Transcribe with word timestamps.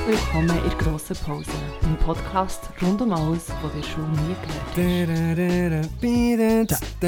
Herzlich 0.00 0.18
willkommen 0.26 0.48
in 0.48 0.70
der 0.70 0.78
grossen 0.78 1.16
Pause, 1.16 1.50
dem 1.82 1.96
Podcast 1.96 2.70
rund 2.80 3.02
um 3.02 3.12
alles, 3.12 3.48
was 3.62 3.74
ihr 3.76 3.82
schon 3.82 4.10
nie 4.12 4.34
gelernt 4.74 6.72
habt. 6.72 7.02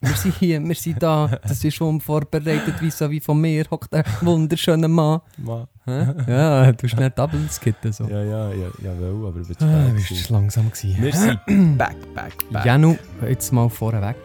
Wir 0.00 0.14
sind 0.14 0.34
hier, 0.36 0.62
wir 0.62 0.74
sind 0.74 1.02
da. 1.02 1.26
Das 1.42 1.64
ist 1.64 1.74
schon 1.74 2.00
vorbereitet, 2.00 2.80
wie 2.80 2.90
so 2.90 3.10
wie 3.10 3.20
von 3.20 3.40
mir 3.40 3.64
hockt 3.70 3.92
der 3.92 4.04
wunderschöne 4.20 4.86
Mann. 4.88 5.20
Ma. 5.38 5.66
Hä? 5.84 6.06
Ja, 6.28 6.72
du 6.72 6.86
hast 6.86 6.96
nicht 6.96 7.18
Doubles 7.18 7.60
gitten 7.60 7.92
so. 7.92 8.04
Ja, 8.04 8.22
ja, 8.22 8.50
ja, 8.52 8.92
aber 8.92 9.40
ich 9.40 9.48
bin 9.48 9.58
zu 9.58 9.64
Ah, 9.64 9.88
spät 9.88 10.08
bist 10.08 10.30
du 10.30 10.32
langsam 10.32 10.70
gewesen. 10.70 11.02
Wir 11.02 11.12
sind 11.12 11.40
back, 11.78 11.96
back, 12.14 12.34
back. 12.52 12.64
Janu, 12.64 12.96
jetzt 13.28 13.52
mal 13.52 13.68
vorweg. 13.68 14.16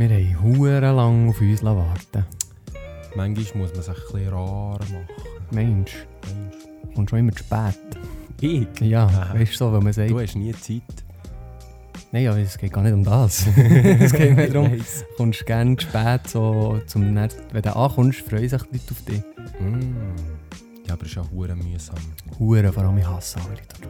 Wir 0.00 0.08
haben 0.08 0.42
hure 0.42 0.80
lang 0.80 1.28
auf 1.28 1.40
uns 1.42 1.62
warten 1.62 2.24
Manchmal 3.14 3.62
muss 3.62 3.74
man 3.74 3.82
sich 3.82 3.88
ein 3.88 3.94
bisschen 4.12 4.28
rar 4.32 4.78
machen. 4.78 5.08
Mensch, 5.50 6.06
Mensch. 6.26 6.94
kommt 6.94 7.10
schon 7.10 7.18
immer 7.18 7.32
zu 7.32 7.38
spät. 7.44 7.78
Ich? 8.40 8.66
Ja, 8.80 9.04
Aha. 9.06 9.34
weißt 9.34 9.52
du 9.52 9.56
so, 9.58 9.72
wenn 9.74 9.82
man 9.82 9.92
sagt, 9.92 10.10
Du 10.10 10.18
hast 10.20 10.36
nie 10.36 10.52
Zeit. 10.52 10.82
nein, 12.12 12.28
aber 12.28 12.38
es 12.38 12.56
geht 12.56 12.72
gar 12.72 12.82
nicht 12.82 12.94
um 12.94 13.04
das. 13.04 13.46
es 13.56 14.12
geht 14.14 14.34
mehr 14.36 14.48
darum, 14.48 14.70
du 14.78 14.82
kommst 15.18 15.44
gerne 15.44 15.76
zu 15.76 15.86
spät, 15.86 16.26
so, 16.28 16.80
zum, 16.86 17.14
dann- 17.14 17.28
wenn 17.52 17.62
du 17.62 17.76
ankommst, 17.76 18.20
freuen 18.20 18.48
sich 18.48 18.62
die 18.62 18.76
Leute 18.78 18.90
auf 18.92 19.02
dich. 19.02 19.22
Mm. 19.60 19.80
Ja, 20.86 20.94
aber 20.94 21.02
es 21.02 21.08
ist 21.08 21.16
ja 21.16 21.24
hure 21.30 21.54
mühsam. 21.56 21.96
Hure, 22.38 22.72
vor 22.72 22.84
allem 22.84 22.96
ich 22.96 23.06
hasse 23.06 23.38
alle 23.40 23.56
spät 23.56 23.80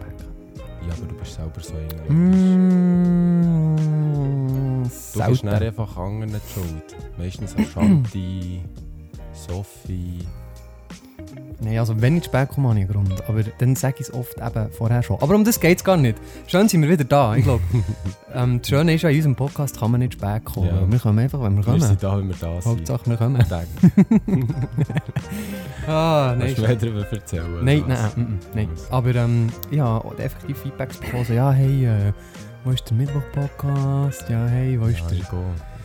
Ja, 0.89 0.95
aber 0.95 1.07
du 1.07 1.15
bist 1.15 1.35
selber 1.35 1.61
so 1.61 1.75
einer. 1.75 2.03
kommen. 2.07 3.00
Mm, 4.91 5.19
Du 5.19 5.27
bist 5.29 5.41
selten. 5.41 5.47
dann 5.47 5.63
einfach 5.63 5.97
anderen 5.97 6.33
die 6.33 6.53
Schuld. 6.53 6.97
Meistens 7.19 7.55
an 7.57 7.67
Shanti, 7.73 8.61
Sophie. 9.33 10.19
Nein, 11.63 11.79
also 11.79 12.01
wenn 12.01 12.17
ich 12.17 12.25
spät 12.25 12.49
komme, 12.49 12.71
habe 12.71 12.79
ich 12.81 12.87
einen 12.87 12.93
Grund. 13.07 13.29
Aber 13.29 13.43
dann 13.43 13.77
sage 13.77 13.97
ich 14.01 14.09
es 14.09 14.15
oft 14.15 14.39
eben 14.39 14.73
vorher 14.73 15.03
schon. 15.03 15.21
Aber 15.21 15.35
um 15.35 15.45
das 15.45 15.61
geht 15.61 15.77
es 15.77 15.85
gar 15.85 15.99
nicht. 15.99 16.17
Schön 16.47 16.67
sind 16.69 16.81
wir 16.83 16.89
wieder 16.89 17.05
da, 17.05 17.37
ich 17.37 17.45
glaube. 17.45 17.63
ähm, 18.35 18.59
das 18.61 18.69
Schöne 18.69 18.95
ist, 18.95 19.05
an 19.05 19.15
unserem 19.15 19.37
Podcast 19.37 19.79
kann 19.79 19.91
man 19.91 20.01
nicht 20.01 20.15
spät 20.15 20.45
kommen. 20.47 20.69
Ja. 20.69 20.91
Wir 20.91 20.99
kommen 20.99 21.19
einfach, 21.19 21.43
wenn 21.43 21.53
wir 21.57 21.67
Wir 21.67 21.73
kommen. 21.75 21.81
sind 21.83 22.03
da, 22.03 22.17
wenn 22.19 22.29
wir 22.29 22.37
da 22.41 22.61
sind. 22.63 22.73
Hauptsache, 22.73 23.11
wir 23.11 23.17
kommen. 23.19 23.47
Tag. 23.49 23.67
Ah, 25.87 26.35
Nein. 26.39 26.55
Kannst 26.55 26.83
du 26.83 26.87
darüber 26.87 27.07
erzählen? 27.11 27.65
Nein, 27.65 27.85
nein, 27.89 27.99
nein, 28.17 28.39
nein. 28.55 28.69
Aber 28.91 29.15
ähm, 29.15 29.49
ja, 29.71 29.99
effektiv 30.19 30.59
Feedbacks 30.59 30.99
bekommen. 30.99 31.25
So, 31.25 31.33
ja, 31.33 31.51
hey, 31.53 31.87
äh, 31.87 32.13
wo 32.65 32.71
ist 32.71 32.89
der 32.89 32.97
Mittwoch-Podcast? 32.97 34.29
Ja, 34.29 34.47
hey, 34.47 34.81
wo 34.81 34.87
ist 34.87 35.01
Ja, 35.01 35.09
der... 35.09 35.19
ich. 35.19 35.25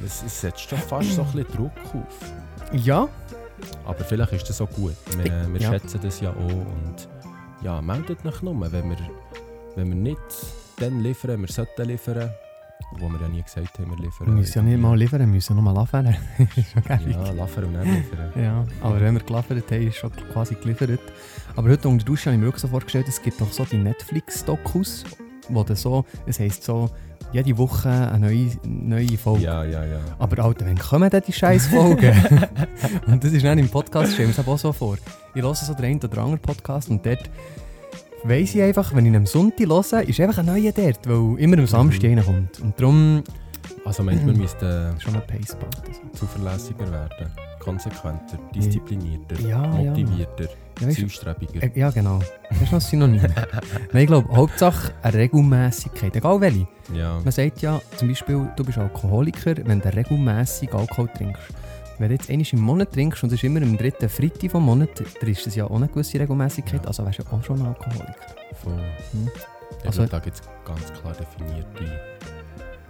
Es, 0.06 0.23
es 0.23 0.42
setzt 0.42 0.62
schon 0.70 0.78
fast 0.78 1.14
so 1.14 1.22
ein 1.22 1.32
bisschen 1.32 1.52
Druck 1.56 1.72
auf. 1.94 2.34
Ja, 2.73 3.08
Aber 3.86 4.04
vielleicht 4.04 4.34
ist 4.34 4.50
das 4.50 4.59
auch 4.62 4.70
gut. 4.72 4.95
Wir, 5.17 5.48
wir 5.54 5.62
Ja. 5.62 5.72
schätzen 5.72 6.00
das 6.04 6.20
ja 6.20 6.32
auch. 6.32 6.36
Und 6.52 7.08
ja, 7.62 7.82
meldet 7.82 8.26
euch 8.26 8.42
nur, 8.42 8.59
wenn 8.72 8.90
wir, 8.90 8.98
wenn 9.76 9.88
wir 9.88 9.95
nicht 9.95 10.20
dann 10.80 11.00
liefern, 11.00 11.40
wir 11.42 11.48
sollten 11.48 11.86
liefern. 11.88 12.30
Wo 13.00 13.10
wir 13.10 13.20
ja 13.20 13.28
nie 13.30 13.42
gesagt 13.42 13.80
haben, 13.80 13.89
wir 13.92 13.98
liefern. 13.98 14.28
wir 14.28 14.34
müssen 14.34 14.58
ja 14.58 14.62
nicht 14.62 14.80
mal 14.80 14.98
liefern, 14.98 15.20
wir 15.22 15.28
müssen 15.28 15.56
nur 15.56 15.64
mal 15.64 15.80
liefern. 15.82 16.06
geil. 16.88 17.12
Ja, 17.12 17.32
liefern 17.32 17.64
und 17.66 17.73
dann 17.73 17.84
liefern. 17.95 18.32
Ja, 18.36 18.66
aber 18.82 19.00
wenn 19.02 19.14
wir 19.16 19.23
geliefert 19.23 19.72
haben, 19.72 19.88
ist 19.88 19.95
schon 19.95 20.12
quasi 20.34 20.56
geliefert. 20.56 21.00
Aber 21.56 21.70
heute 21.70 21.88
unter 21.88 22.04
der 22.04 22.14
Dusche 22.14 22.26
habe 22.26 22.36
ich 22.36 22.39
mir 22.42 22.45
wirklich 22.48 22.62
so 22.62 22.67
vorgestellt, 22.67 23.08
es 23.08 23.22
gibt 23.22 23.39
doch 23.42 23.52
so 23.52 23.64
die 23.66 23.78
Netflix-Dokus, 23.78 25.06
wo 25.50 25.66
so, 25.74 26.06
es 26.26 26.40
heisst 26.40 26.64
so, 26.64 26.90
jede 27.34 27.58
Woche 27.58 27.90
eine 27.90 28.28
neue, 28.28 28.52
neue 28.66 29.18
Folge. 29.18 29.44
Ja, 29.46 29.64
ja, 29.64 29.84
ja. 29.84 30.00
Aber 30.20 30.44
Alter, 30.44 30.66
wann 30.66 30.78
kommen 30.78 31.10
denn 31.10 31.23
die 31.28 31.33
scheiß 31.33 31.67
Folgen? 31.67 32.14
und 33.08 33.23
das 33.23 33.32
ist 33.33 33.44
dann 33.44 33.58
im 33.58 33.67
Podcast, 33.70 34.14
stellen 34.14 34.30
wir 34.34 34.39
es 34.39 34.48
auch 34.48 34.58
so 34.58 34.72
vor. 34.72 34.98
Ich 35.34 35.42
höre 35.42 35.54
so 35.55 35.73
den 35.73 35.86
einen 35.86 36.00
oder 36.02 36.17
anderen 36.20 36.39
Podcast 36.39 36.89
und 36.89 37.05
dort 37.05 37.30
weiss 38.23 38.55
ich 38.55 38.61
einfach, 38.61 38.94
wenn 38.95 39.05
ich 39.05 39.16
am 39.16 39.26
Sonntag 39.26 39.67
höre, 39.67 40.08
ist 40.08 40.20
einfach 40.20 40.38
ein 40.39 40.45
neuer 40.45 40.72
dort, 40.72 41.08
weil 41.08 41.39
immer 41.39 41.58
am 41.58 41.67
Samstag 41.67 42.10
Mhm. 42.11 42.17
reinkommt. 42.20 42.60
Und 42.61 42.80
darum 42.80 43.23
Also 43.84 44.04
meinst 44.04 44.23
du, 44.23 44.28
wir 44.28 44.34
müssten 44.38 45.00
schon 45.00 45.16
ein 45.16 45.28
Pace-Part. 45.28 45.82
Also. 45.88 46.02
zuverlässiger 46.14 46.89
werden? 46.92 47.32
Konsequenter, 47.60 48.38
disziplinierter, 48.54 49.39
ja. 49.42 49.58
motivierter, 49.67 50.44
Ja, 50.44 50.50
weißt, 50.81 50.95
zielstrebiger. 50.97 51.63
Äh, 51.63 51.71
Ja, 51.75 51.89
genau. 51.91 52.19
Das 52.49 52.61
ist 52.61 52.65
noch 52.71 52.73
ein 52.73 52.80
Synonym. 52.81 53.21
Nein, 53.93 54.02
ich 54.03 54.08
glaube, 54.08 54.36
Hauptsache 54.36 54.93
eine 55.02 55.13
Regelmäßigkeit. 55.17 56.15
Egal 56.15 56.41
welche. 56.41 56.67
Ja, 56.93 57.19
Man 57.23 57.31
sagt 57.31 57.61
ja 57.61 57.81
zum 57.97 58.08
Beispiel, 58.09 58.49
du 58.55 58.63
bist 58.63 58.77
Alkoholiker, 58.77 59.55
wenn 59.65 59.81
du 59.81 59.93
regelmäßig 59.93 60.73
Alkohol 60.73 61.08
trinkst. 61.09 61.41
Wenn 61.97 62.09
du 62.09 62.15
jetzt 62.15 62.30
einmal 62.30 62.45
im 62.52 62.59
Monat 62.59 62.91
trinkst 62.93 63.23
und 63.23 63.30
es 63.30 63.36
ist 63.36 63.43
immer 63.45 63.61
am 63.61 63.77
dritten 63.77 64.09
Freitag 64.09 64.52
vom 64.52 64.65
Monat, 64.65 64.89
dann 65.21 65.30
ist 65.30 65.45
das 65.47 65.55
ja 65.55 65.65
auch 65.65 65.75
eine 65.75 65.87
gewisse 65.87 66.19
Regelmäßigkeit. 66.19 66.81
Ja. 66.81 66.87
Also 66.87 67.05
wärst 67.05 67.19
du 67.19 67.23
ja 67.23 67.31
auch 67.31 67.43
schon 67.43 67.59
ein 67.61 67.67
Alkoholiker. 67.67 68.15
voll. 68.61 68.73
Hm. 69.11 69.30
Ich 69.80 69.86
Also- 69.87 69.99
glaube, 70.05 70.09
da 70.11 70.19
gibt 70.19 70.36
es 70.36 70.42
ganz 70.65 70.93
klar 70.99 71.13
definierte 71.13 71.99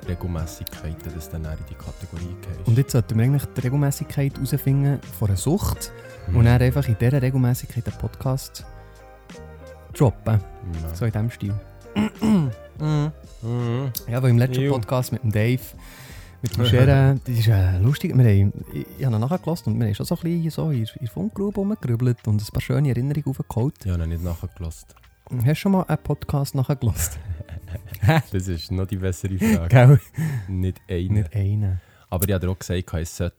Regelmäßigkeiten, 0.07 1.13
dass 1.15 1.29
du 1.29 1.39
dann 1.39 1.51
in 1.57 1.65
die 1.69 1.73
Kategorie 1.75 2.35
gehst. 2.41 2.67
Und 2.67 2.77
jetzt 2.77 2.91
sollten 2.91 3.17
wir 3.17 3.23
eigentlich 3.25 3.45
die 3.57 3.61
Regelmäßigkeit 3.61 4.33
herausfinden 4.35 4.99
von 5.17 5.27
einer 5.29 5.37
Sucht 5.37 5.91
Hm. 6.25 6.35
und 6.35 6.45
dann 6.45 6.61
einfach 6.61 6.87
in 6.87 6.97
dieser 6.97 7.21
Regelmäßigkeit 7.21 7.87
einen 7.87 7.97
Podcast 7.97 8.65
droppen. 9.93 10.39
Ja. 10.81 10.95
So 10.95 11.05
in 11.05 11.11
diesem 11.11 11.31
Stil. 11.31 11.53
Mhm. 11.95 12.51
Ja, 14.09 14.21
weil 14.21 14.31
im 14.31 14.37
letzten 14.37 14.63
Ew. 14.63 14.71
Podcast 14.73 15.11
mit 15.11 15.23
dem 15.23 15.31
Dave, 15.31 15.61
mit 16.41 16.57
dem 16.57 16.65
Scherer, 16.65 17.15
das 17.25 17.35
ist 17.35 17.47
äh, 17.47 17.77
lustig. 17.79 18.15
Wir 18.15 18.23
haben, 18.23 18.53
ich, 18.73 18.85
ich 18.97 19.05
habe 19.05 19.17
nachher 19.19 19.39
gelassen 19.39 19.73
und 19.73 19.79
wir 19.79 19.87
haben 19.87 19.95
schon 19.95 20.05
so 20.05 20.15
ein 20.15 20.21
bisschen 20.21 20.49
so 20.49 20.71
in, 20.71 20.85
der 20.99 21.07
Funkgrube 21.09 21.59
rumgerübelt 21.59 22.27
und 22.27 22.41
ein 22.41 22.47
paar 22.51 22.61
schöne 22.61 22.89
Erinnerungen 22.89 23.25
aufgeholt. 23.27 23.75
Ich 23.83 23.91
habe 23.91 23.99
noch 23.99 24.07
nicht 24.07 24.23
nachgelassen. 24.23 24.87
Hast 25.31 25.45
du 25.45 25.55
schon 25.55 25.71
mal 25.71 25.83
einen 25.83 25.97
Podcast 25.99 26.55
nachher 26.55 26.75
gelassen? 26.75 27.19
Das 28.31 28.47
ist 28.47 28.71
noch 28.71 28.85
die 28.85 28.97
bessere 28.97 29.37
Frage. 29.39 29.67
Gell? 29.67 29.99
nicht 30.47 30.79
eine. 30.87 31.09
Nicht 31.09 31.35
einen. 31.35 31.81
Aber 32.09 32.25
ich 32.27 32.33
habe 32.33 32.45
dir 32.45 32.51
auch 32.51 32.59
gesagt, 32.59 32.93
es 32.93 33.17
sollte. 33.17 33.35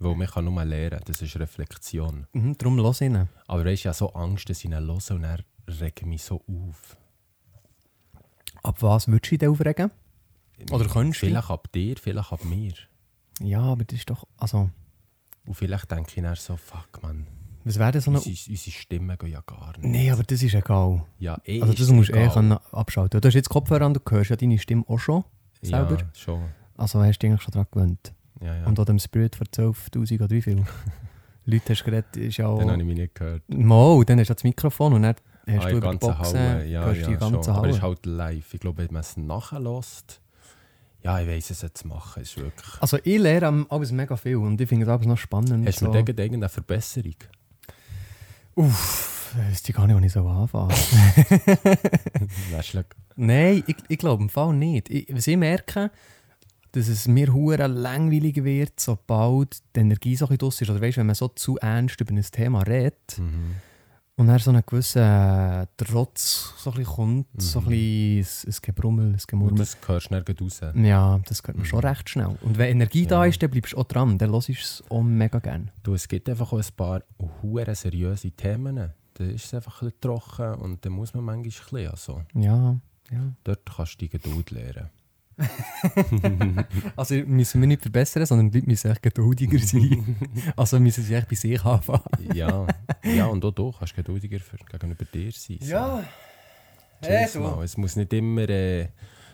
Weil 0.00 0.14
man 0.14 0.26
kann 0.28 0.44
nur 0.44 0.64
lernen, 0.64 1.00
das 1.04 1.22
ist 1.22 1.36
Reflexion. 1.36 2.26
Mhm, 2.32 2.56
darum 2.56 2.76
los 2.78 3.00
ihn. 3.00 3.28
Aber 3.46 3.64
weißt 3.64 3.66
du, 3.66 3.72
ich 3.72 3.86
habe 3.86 3.96
so 3.96 4.12
Angst, 4.12 4.48
dass 4.48 4.58
ich 4.58 4.64
ihn 4.66 4.74
höre 4.74 5.10
und 5.10 5.24
er 5.24 5.40
regt 5.80 6.06
mich 6.06 6.22
so 6.22 6.42
auf. 6.46 6.96
Ab 8.62 8.82
was 8.82 9.08
würdest 9.08 9.32
du 9.32 9.38
dich 9.38 9.48
aufregen? 9.48 9.90
Oder 10.70 10.86
könntest 10.86 11.22
du? 11.22 11.26
Vielleicht 11.26 11.50
ab 11.50 11.70
dir, 11.72 11.96
vielleicht 11.96 12.32
ab 12.32 12.44
mir. 12.44 12.72
Ja, 13.40 13.60
aber 13.62 13.84
das 13.84 13.98
ist 13.98 14.10
doch... 14.10 14.24
Also, 14.36 14.70
Und 15.46 15.54
vielleicht 15.54 15.90
denke 15.90 16.12
ich 16.16 16.22
dann 16.22 16.34
so, 16.34 16.56
fuck 16.56 17.02
man, 17.02 17.26
was 17.64 17.78
wäre 17.78 17.92
denn 17.92 18.00
so 18.00 18.10
eine... 18.10 18.18
unsere, 18.18 18.50
unsere 18.50 18.70
Stimmen 18.70 19.18
gehen 19.18 19.30
ja 19.30 19.40
gar 19.42 19.76
nicht. 19.78 19.84
Nein, 19.84 20.10
aber 20.12 20.22
das 20.22 20.42
ist 20.42 20.54
egal. 20.54 21.04
Ja, 21.18 21.38
eh 21.44 21.60
Also 21.60 21.74
das 21.74 21.90
musst 21.90 22.08
du 22.10 22.14
eh 22.14 22.28
können 22.28 22.52
abschalten. 22.72 23.20
Du 23.20 23.28
hast 23.28 23.34
jetzt 23.34 23.48
Kopfhörer 23.48 23.84
an, 23.84 23.94
du 23.94 24.00
hörst 24.08 24.30
ja 24.30 24.36
deine 24.36 24.58
Stimme 24.58 24.84
auch 24.88 24.98
schon 24.98 25.24
selber. 25.60 25.98
Ja, 25.98 26.06
schon. 26.14 26.44
Also 26.76 27.00
hast 27.02 27.18
du 27.18 27.26
dich 27.26 27.30
eigentlich 27.30 27.42
schon 27.42 27.52
daran 27.52 27.66
gewöhnt. 27.70 28.12
Ja, 28.40 28.54
ja. 28.54 28.66
Und 28.66 28.78
auch 28.78 28.84
dem 28.84 28.98
Spirit 28.98 29.36
von 29.36 29.46
12'000 29.46 30.22
oder 30.22 30.30
wie 30.30 30.42
viel? 30.42 30.64
Leute 31.44 31.72
hast 31.72 31.80
du 31.80 31.84
geredet, 31.86 32.16
ist 32.16 32.36
ja 32.36 32.46
auch... 32.46 32.58
Dann 32.58 32.70
habe 32.70 32.80
ich 32.82 32.86
mich 32.86 32.98
nicht 32.98 33.14
gehört. 33.14 33.42
Mal, 33.48 34.04
dann 34.04 34.18
hast 34.20 34.28
du 34.28 34.34
das 34.34 34.44
Mikrofon 34.44 34.92
und 34.92 35.02
dann 35.02 35.14
hast 35.14 35.24
Ah, 35.48 35.52
du 35.52 35.66
die 35.66 35.76
über 35.78 35.80
die 35.80 35.98
ganze 35.98 36.06
Boxen, 36.06 36.38
Halle, 36.38 36.66
ja, 36.66 36.92
ja, 36.92 37.08
die 37.08 37.16
ganze 37.16 37.42
schon. 37.42 37.54
Aber 37.54 37.56
Halle. 37.62 37.70
es 37.70 37.76
ist 37.76 37.82
halt 37.82 38.06
live. 38.06 38.54
Ich 38.54 38.60
glaube, 38.60 38.78
wenn 38.78 38.92
man 38.92 39.00
es 39.00 39.16
nachlässt, 39.16 40.20
ja, 41.02 41.20
ich 41.20 41.28
weiss 41.28 41.50
es 41.50 41.62
jetzt 41.62 41.84
machen. 41.86 42.22
Ist 42.22 42.36
wirklich... 42.36 42.82
Also 42.82 42.98
ich 43.02 43.18
lerne 43.18 43.64
alles 43.70 43.92
mega 43.92 44.16
viel 44.16 44.36
und 44.36 44.60
ich 44.60 44.68
finde 44.68 44.84
es 44.84 44.90
alles 44.90 45.06
noch 45.06 45.16
spannend. 45.16 45.66
Hast 45.66 45.80
du 45.80 45.86
so. 45.86 45.90
mir 45.90 46.04
so. 46.04 46.08
irgendeine 46.08 46.48
Verbesserung? 46.50 47.14
Uff, 48.56 49.34
ich 49.38 49.50
wüsste 49.50 49.72
gar 49.72 49.86
nicht, 49.86 49.96
wo 49.96 50.04
ich 50.04 50.12
so 50.12 50.26
anfangen 50.26 50.74
du, 52.72 52.84
Nein, 53.16 53.64
ich, 53.66 53.76
ich 53.88 53.98
glaube 53.98 54.24
im 54.24 54.28
Fall 54.28 54.52
nicht. 54.52 54.90
Ich, 54.90 55.06
was 55.14 55.26
ich 55.26 55.36
merke, 55.36 55.90
dass 56.72 56.88
es 56.88 57.08
mir 57.08 57.32
hure 57.32 57.66
langweilig 57.66 58.44
wird, 58.44 58.78
sobald 58.80 59.58
die 59.74 59.80
Energie 59.80 60.16
so 60.16 60.26
ein 60.28 60.36
bisschen 60.36 60.64
ist. 60.64 60.70
Oder 60.70 60.80
weißt, 60.80 60.98
wenn 60.98 61.06
man 61.06 61.14
so 61.14 61.28
zu 61.28 61.56
ernst 61.58 62.00
über 62.00 62.12
ein 62.14 62.22
Thema 62.22 62.62
redet 62.62 63.18
mhm. 63.18 63.54
und 64.16 64.26
dann 64.26 64.38
so 64.38 64.50
einen 64.50 64.62
gewissen 64.66 65.66
Trotz 65.76 66.54
so 66.58 66.70
ein 66.70 66.76
bisschen 66.76 66.92
kommt, 66.94 67.26
so 67.40 67.60
ein 67.60 67.64
Mhm. 67.66 67.68
bisschen 67.70 68.52
ein, 68.52 68.74
Gemurmel, 68.74 69.06
ein 69.14 69.20
Gemurmel. 69.26 69.58
das 69.58 69.76
hörst 69.86 70.10
du 70.10 70.14
nirgends 70.14 70.62
raus. 70.62 70.72
Ja, 70.74 71.20
das 71.26 71.42
gehört 71.42 71.56
mir 71.56 71.62
Mhm. 71.62 71.66
schon 71.66 71.80
recht 71.80 72.08
schnell. 72.10 72.38
Und 72.42 72.58
wenn 72.58 72.70
Energie 72.70 73.06
da 73.06 73.24
Ja. 73.24 73.30
ist, 73.30 73.42
dann 73.42 73.50
bleibst 73.50 73.72
du 73.72 73.78
auch 73.78 73.84
dran. 73.84 74.18
Dann 74.18 74.30
hörst 74.30 74.48
du 74.48 74.52
es 74.52 74.82
auch 74.88 75.02
mega 75.02 75.38
gerne. 75.38 75.72
Du, 75.82 75.94
es 75.94 76.06
gibt 76.08 76.28
einfach 76.28 76.52
auch 76.52 76.58
ein 76.58 76.64
paar 76.76 77.02
hure 77.42 77.74
seriöse 77.74 78.30
Themen. 78.32 78.90
Da 79.14 79.24
ist 79.24 79.46
es 79.46 79.54
einfach 79.54 79.82
ein 79.82 79.86
bisschen 79.88 80.00
trocken 80.00 80.54
und 80.62 80.84
dann 80.84 80.92
muss 80.92 81.12
man 81.14 81.24
manchmal 81.24 81.42
ein 81.42 81.42
bisschen, 81.88 81.90
also, 81.90 82.22
Ja, 82.34 82.76
ja. 83.10 83.32
dort 83.42 83.60
kannst 83.74 83.94
du 83.94 83.98
die 83.98 84.08
Geduld 84.10 84.50
lernen. 84.52 84.90
Also 86.96 87.14
müssen 87.14 87.60
wir 87.60 87.68
nicht 87.68 87.82
verbessern, 87.82 88.26
sondern 88.26 88.50
die 88.50 88.58
Leute 88.58 88.68
müssen 88.70 88.90
echt 88.90 89.02
geduldiger 89.02 89.58
sein. 89.58 90.16
also 90.56 90.80
müssen 90.80 91.04
sie 91.04 91.14
echt 91.14 91.28
bei 91.28 91.36
sich 91.36 91.64
anfangen. 91.64 92.02
ja, 92.34 92.66
ja, 93.04 93.26
und 93.26 93.44
auch 93.44 93.52
du 93.52 93.72
kannst 93.72 93.94
geduldiger 93.94 94.40
für, 94.40 94.56
gegenüber 94.56 95.04
dir 95.04 95.30
sein. 95.32 95.58
so. 95.60 96.04
Chill's 97.06 97.34
mal. 97.36 97.62
Es 97.62 97.76
muss 97.76 97.96
nicht 97.96 98.12
immer. 98.12 98.48
Äh, 98.48 98.88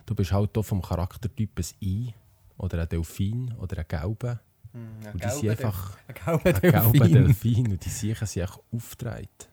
du 0.04 0.14
bist 0.14 0.32
halt 0.32 0.56
auch 0.58 0.62
vom 0.62 0.82
Charaktertyp 0.82 1.58
ein 1.58 1.64
I 1.80 2.14
oder 2.58 2.82
ein 2.82 2.88
Delfin 2.88 3.54
oder 3.58 3.78
ein 3.78 3.84
Gelbe. 3.88 4.40
Und 4.74 5.22
die 5.24 5.28
sind 5.28 5.50
einfach 5.50 5.96
Ein 6.08 6.14
gelber 6.14 6.60
gelber 6.60 6.90
Delfin. 6.90 7.12
Delfin 7.12 7.72
und 7.72 7.84
die 7.84 7.88
Siechen 7.88 8.26
sind 8.26 8.42
echt 8.42 8.58
aufgedreht. 8.72 9.48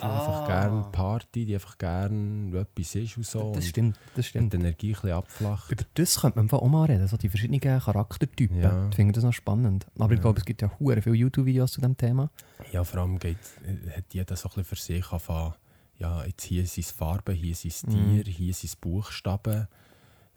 Die 0.00 0.04
Ah. 0.04 0.18
einfach 0.18 0.46
gerne 0.46 0.86
Party, 0.92 1.44
die 1.44 1.54
einfach 1.54 1.76
gerne 1.76 2.56
etwas 2.60 2.94
ist 2.94 3.16
und 3.16 3.26
so. 3.26 3.48
Das 3.52 3.56
und 3.56 3.62
stimmt, 3.64 3.98
das 4.14 4.26
stimmt. 4.26 4.52
die 4.52 4.56
Energie 4.58 4.90
ein 4.90 4.92
bisschen 4.94 5.10
abflacht. 5.12 5.72
Über 5.72 5.84
das 5.94 6.20
könnte 6.20 6.38
man 6.38 6.48
auch 6.50 6.68
mal 6.68 6.84
reden, 6.84 7.08
so 7.08 7.16
die 7.16 7.28
verschiedenen 7.28 7.60
Charaktertypen. 7.60 8.60
Ja. 8.60 8.88
Ich 8.90 8.94
finde 8.96 9.12
das 9.14 9.24
noch 9.24 9.32
spannend. 9.32 9.86
Aber 9.98 10.12
ich 10.12 10.18
Ja. 10.18 10.22
glaube, 10.22 10.38
es 10.38 10.44
gibt 10.44 10.62
ja 10.62 10.70
hure 10.78 11.02
viele 11.02 11.16
YouTube-Videos 11.16 11.72
zu 11.72 11.80
dem 11.80 11.96
Thema. 11.96 12.30
Ja, 12.72 12.84
vor 12.84 13.00
allem 13.00 13.18
geht, 13.18 13.38
äh, 13.66 13.90
hat 13.96 14.04
jeder 14.12 14.36
so 14.36 14.48
ein 14.48 14.54
bisschen 14.54 14.64
für 14.64 14.76
sich 14.76 15.04
angefangen, 15.10 15.54
ja, 15.96 16.24
jetzt 16.24 16.44
hier 16.44 16.64
sind 16.64 16.84
es 16.84 16.92
Farben, 16.92 17.34
hier 17.34 17.54
sind 17.56 17.72
es 17.72 17.82
Mhm. 17.84 17.90
Tiere, 17.90 18.30
hier 18.30 18.54
sind 18.54 18.68
es 18.70 18.76
Buchstaben. 18.76 19.66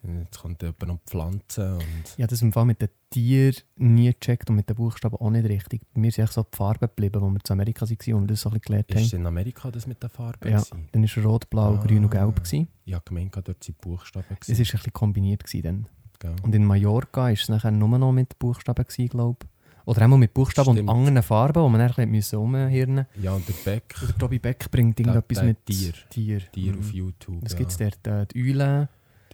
Jetzt 0.04 0.40
kommt 0.40 0.62
jemand 0.64 0.88
noch 0.88 1.00
Pflanzen 1.06 1.74
und 1.74 1.84
Ich 2.16 2.24
habe 2.24 2.28
das 2.28 2.42
im 2.42 2.52
Fall 2.52 2.66
mit 2.66 2.82
den 2.82 2.90
Tieren 3.12 3.56
nie 3.76 4.12
gecheckt 4.12 4.50
und 4.50 4.56
mit 4.56 4.68
den 4.68 4.76
Buchstaben 4.76 5.16
auch 5.18 5.30
nicht 5.30 5.46
richtig. 5.48 5.82
Bei 5.94 6.02
mir 6.02 6.12
sind 6.12 6.30
so 6.32 6.42
die 6.44 6.56
Farben 6.58 6.88
geblieben, 6.88 7.22
wo 7.22 7.30
wir 7.30 7.40
zu 7.44 7.54
Amerika 7.54 7.86
waren 7.88 8.14
und 8.16 8.22
wir 8.24 8.28
das 8.28 8.42
so 8.42 8.50
ein 8.50 8.54
bisschen 8.54 8.62
gelernt 8.66 8.90
ist 8.90 8.96
haben. 8.96 9.04
es 9.06 9.14
in 9.14 9.26
Amerika 9.28 9.70
das 9.70 9.86
mit 9.86 10.02
den 10.02 10.10
Farben? 10.10 10.50
Ja, 10.50 10.58
gewesen? 10.60 10.88
dann 10.92 11.04
war 11.04 11.24
rot, 11.32 11.50
blau, 11.50 11.76
Ah. 11.76 11.84
grün 11.86 12.04
und 12.06 12.10
gelb. 12.10 12.36
Gewesen. 12.38 12.68
Ich 12.86 12.94
habe 12.94 13.04
gemeint, 13.06 13.36
dort 13.36 13.64
sind 13.64 13.80
Buchstaben. 13.80 14.26
Es 14.40 14.50
war 14.50 14.56
ein 14.56 14.58
bisschen 14.64 14.94
kombiniert. 14.94 15.44
Gewesen 15.44 15.62
dann. 15.64 15.88
gell? 16.20 16.36
Und 16.42 16.56
in 16.56 16.66
Mallorca 16.66 17.22
war 17.24 17.32
es 17.32 17.48
nachher 17.50 17.72
nur 17.72 17.98
noch 18.00 18.12
mit 18.12 18.40
Buchstaben, 18.40 18.86
glaube 19.10 19.38
ich. 19.44 19.48
Oder 19.86 20.04
einmal 20.04 20.20
mit 20.20 20.34
Buchstaben 20.34 20.74
Stimmt. 20.74 20.90
und 20.90 20.96
anderen 20.96 21.24
Farben, 21.24 21.62
wo 21.64 21.68
man 21.70 21.80
dann 21.80 21.92
ein 21.96 22.12
bisschen 22.12 22.38
umhirnen 22.40 23.08
Ja, 23.22 23.34
und 23.34 23.48
der 23.48 23.54
Beck. 23.66 23.96
Der 24.00 24.18
Tobi 24.18 24.38
Beck 24.40 24.70
bringt 24.72 25.00
irgendetwas 25.00 25.44
mit 25.44 25.66
Tier. 25.66 25.94
Tier. 26.10 26.40
Tier 26.52 26.74
Mhm. 26.74 26.80
auf 26.80 26.94
YouTube. 26.94 27.44
Was 27.44 27.54
ja. 27.54 27.58
gibt 27.58 27.72
es 27.72 27.78
dort? 27.78 28.08
Äh, 28.08 28.26
Die 28.28 28.44
Eule, 28.52 28.90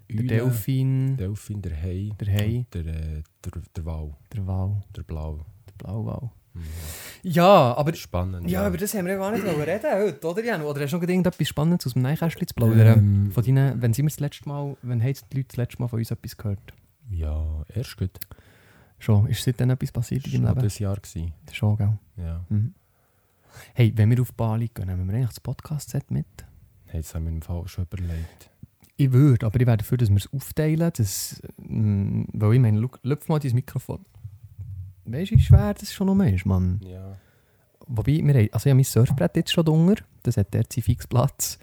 der 0.10 0.24
Delfin, 0.26 1.18
Delfin, 1.18 1.62
der 1.62 1.82
Hai, 1.82 2.10
der 2.20 2.34
Hai, 2.34 2.66
der, 2.74 2.86
äh, 2.86 3.24
der, 3.44 3.52
der 3.76 3.86
Wal, 3.86 4.14
der 4.34 4.48
Wal, 4.48 4.82
der 4.96 5.04
Blau. 5.04 5.46
der 5.68 5.74
Blauwal. 5.78 6.30
Mhm. 6.54 6.64
Ja, 7.24 7.76
aber 7.78 7.94
Spannend. 7.94 8.50
Ja, 8.50 8.68
über 8.68 8.78
das 8.78 8.94
haben 8.94 9.06
wir 9.06 9.14
ja 9.14 9.20
gar 9.20 9.32
nicht 9.32 9.44
reden 9.46 9.84
heute, 9.94 10.28
oder 10.28 10.44
Jan? 10.44 10.62
Oder 10.64 10.82
hast 10.82 10.92
du 10.94 10.98
noch 10.98 11.04
irgendetwas 11.08 11.48
Spannendes 11.48 11.86
aus 11.88 11.94
dem 11.94 12.02
Neinkästchen 12.02 12.48
zu 12.48 12.54
plaudern? 12.56 12.98
Ähm, 13.00 13.32
Von 13.32 13.44
deinen, 13.44 13.82
wenn 13.82 13.94
sie 13.94 14.02
mir 14.02 14.10
das 14.10 14.20
letzte 14.20 14.48
Mal, 14.50 14.76
wenn 14.82 15.04
haben 15.04 15.14
die 15.32 15.38
Leute 15.38 15.48
das 15.50 15.58
letzte 15.58 15.82
Mal 15.82 15.88
von 15.88 16.00
uns 16.00 16.12
etwas 16.12 16.36
gehört? 16.38 16.74
ja, 17.10 17.64
erst 17.74 17.98
gut. 17.98 18.12
Schon, 19.00 19.28
ist 19.28 19.44
seitdem 19.44 19.70
etwas 19.70 19.92
passiert 19.92 20.26
in 20.26 20.32
deinem 20.32 20.44
war 20.46 20.50
Leben? 20.56 20.64
das 20.64 20.80
Jahr. 20.80 20.96
Gewesen. 20.96 21.34
Schon, 21.52 21.78
gell? 21.78 21.98
Ja. 22.18 22.44
Mhm. 22.50 22.74
Hey, 23.76 23.94
wenn 23.96 24.10
wir 24.10 24.22
auf 24.22 24.34
Bali 24.34 24.70
gehen, 24.74 24.88
nehmen 24.88 25.08
wir 25.08 25.16
eigentlich 25.16 25.30
das 25.30 25.40
Podcast-Set 25.40 26.10
mit? 26.12 26.26
Hey, 26.86 27.02
das 27.02 27.14
haben 27.14 27.26
wir 27.26 27.32
im 27.32 27.42
Fall 27.42 27.68
schon 27.68 27.86
überlegt. 27.86 28.50
Ich 28.98 29.12
würde, 29.12 29.46
aber 29.46 29.60
ich 29.60 29.68
wäre 29.68 29.78
dafür, 29.78 29.98
dass 29.98 30.10
wir 30.10 30.18
es 30.18 30.32
aufteilen, 30.34 30.92
dass, 30.96 31.42
mm, 31.58 32.24
weil 32.34 32.54
ich 32.56 32.60
meine, 32.60 32.90
lüpf 33.04 33.28
mal 33.30 33.40
dein 33.40 33.54
Mikrofon. 33.54 34.04
Weißt 35.06 35.32
du, 35.32 35.36
wie 35.36 35.40
schwer 35.40 35.74
das 35.74 35.94
schon 35.94 36.08
noch 36.08 36.26
ist, 36.26 36.46
Mann? 36.46 36.82
Ja. 36.84 37.16
Wobei, 37.88 38.20
wir 38.24 38.34
haben, 38.34 38.50
also 38.52 38.66
ich 38.66 38.72
habe 38.72 38.76
mein 38.76 38.84
Surfbrett 38.84 39.38
jetzt 39.38 39.52
schon 39.52 39.66
drunter, 39.66 40.04
das 40.24 40.36
hat 40.38 40.54
dort 40.54 40.74
seinen 40.74 40.84
Fixplatz. 40.84 41.60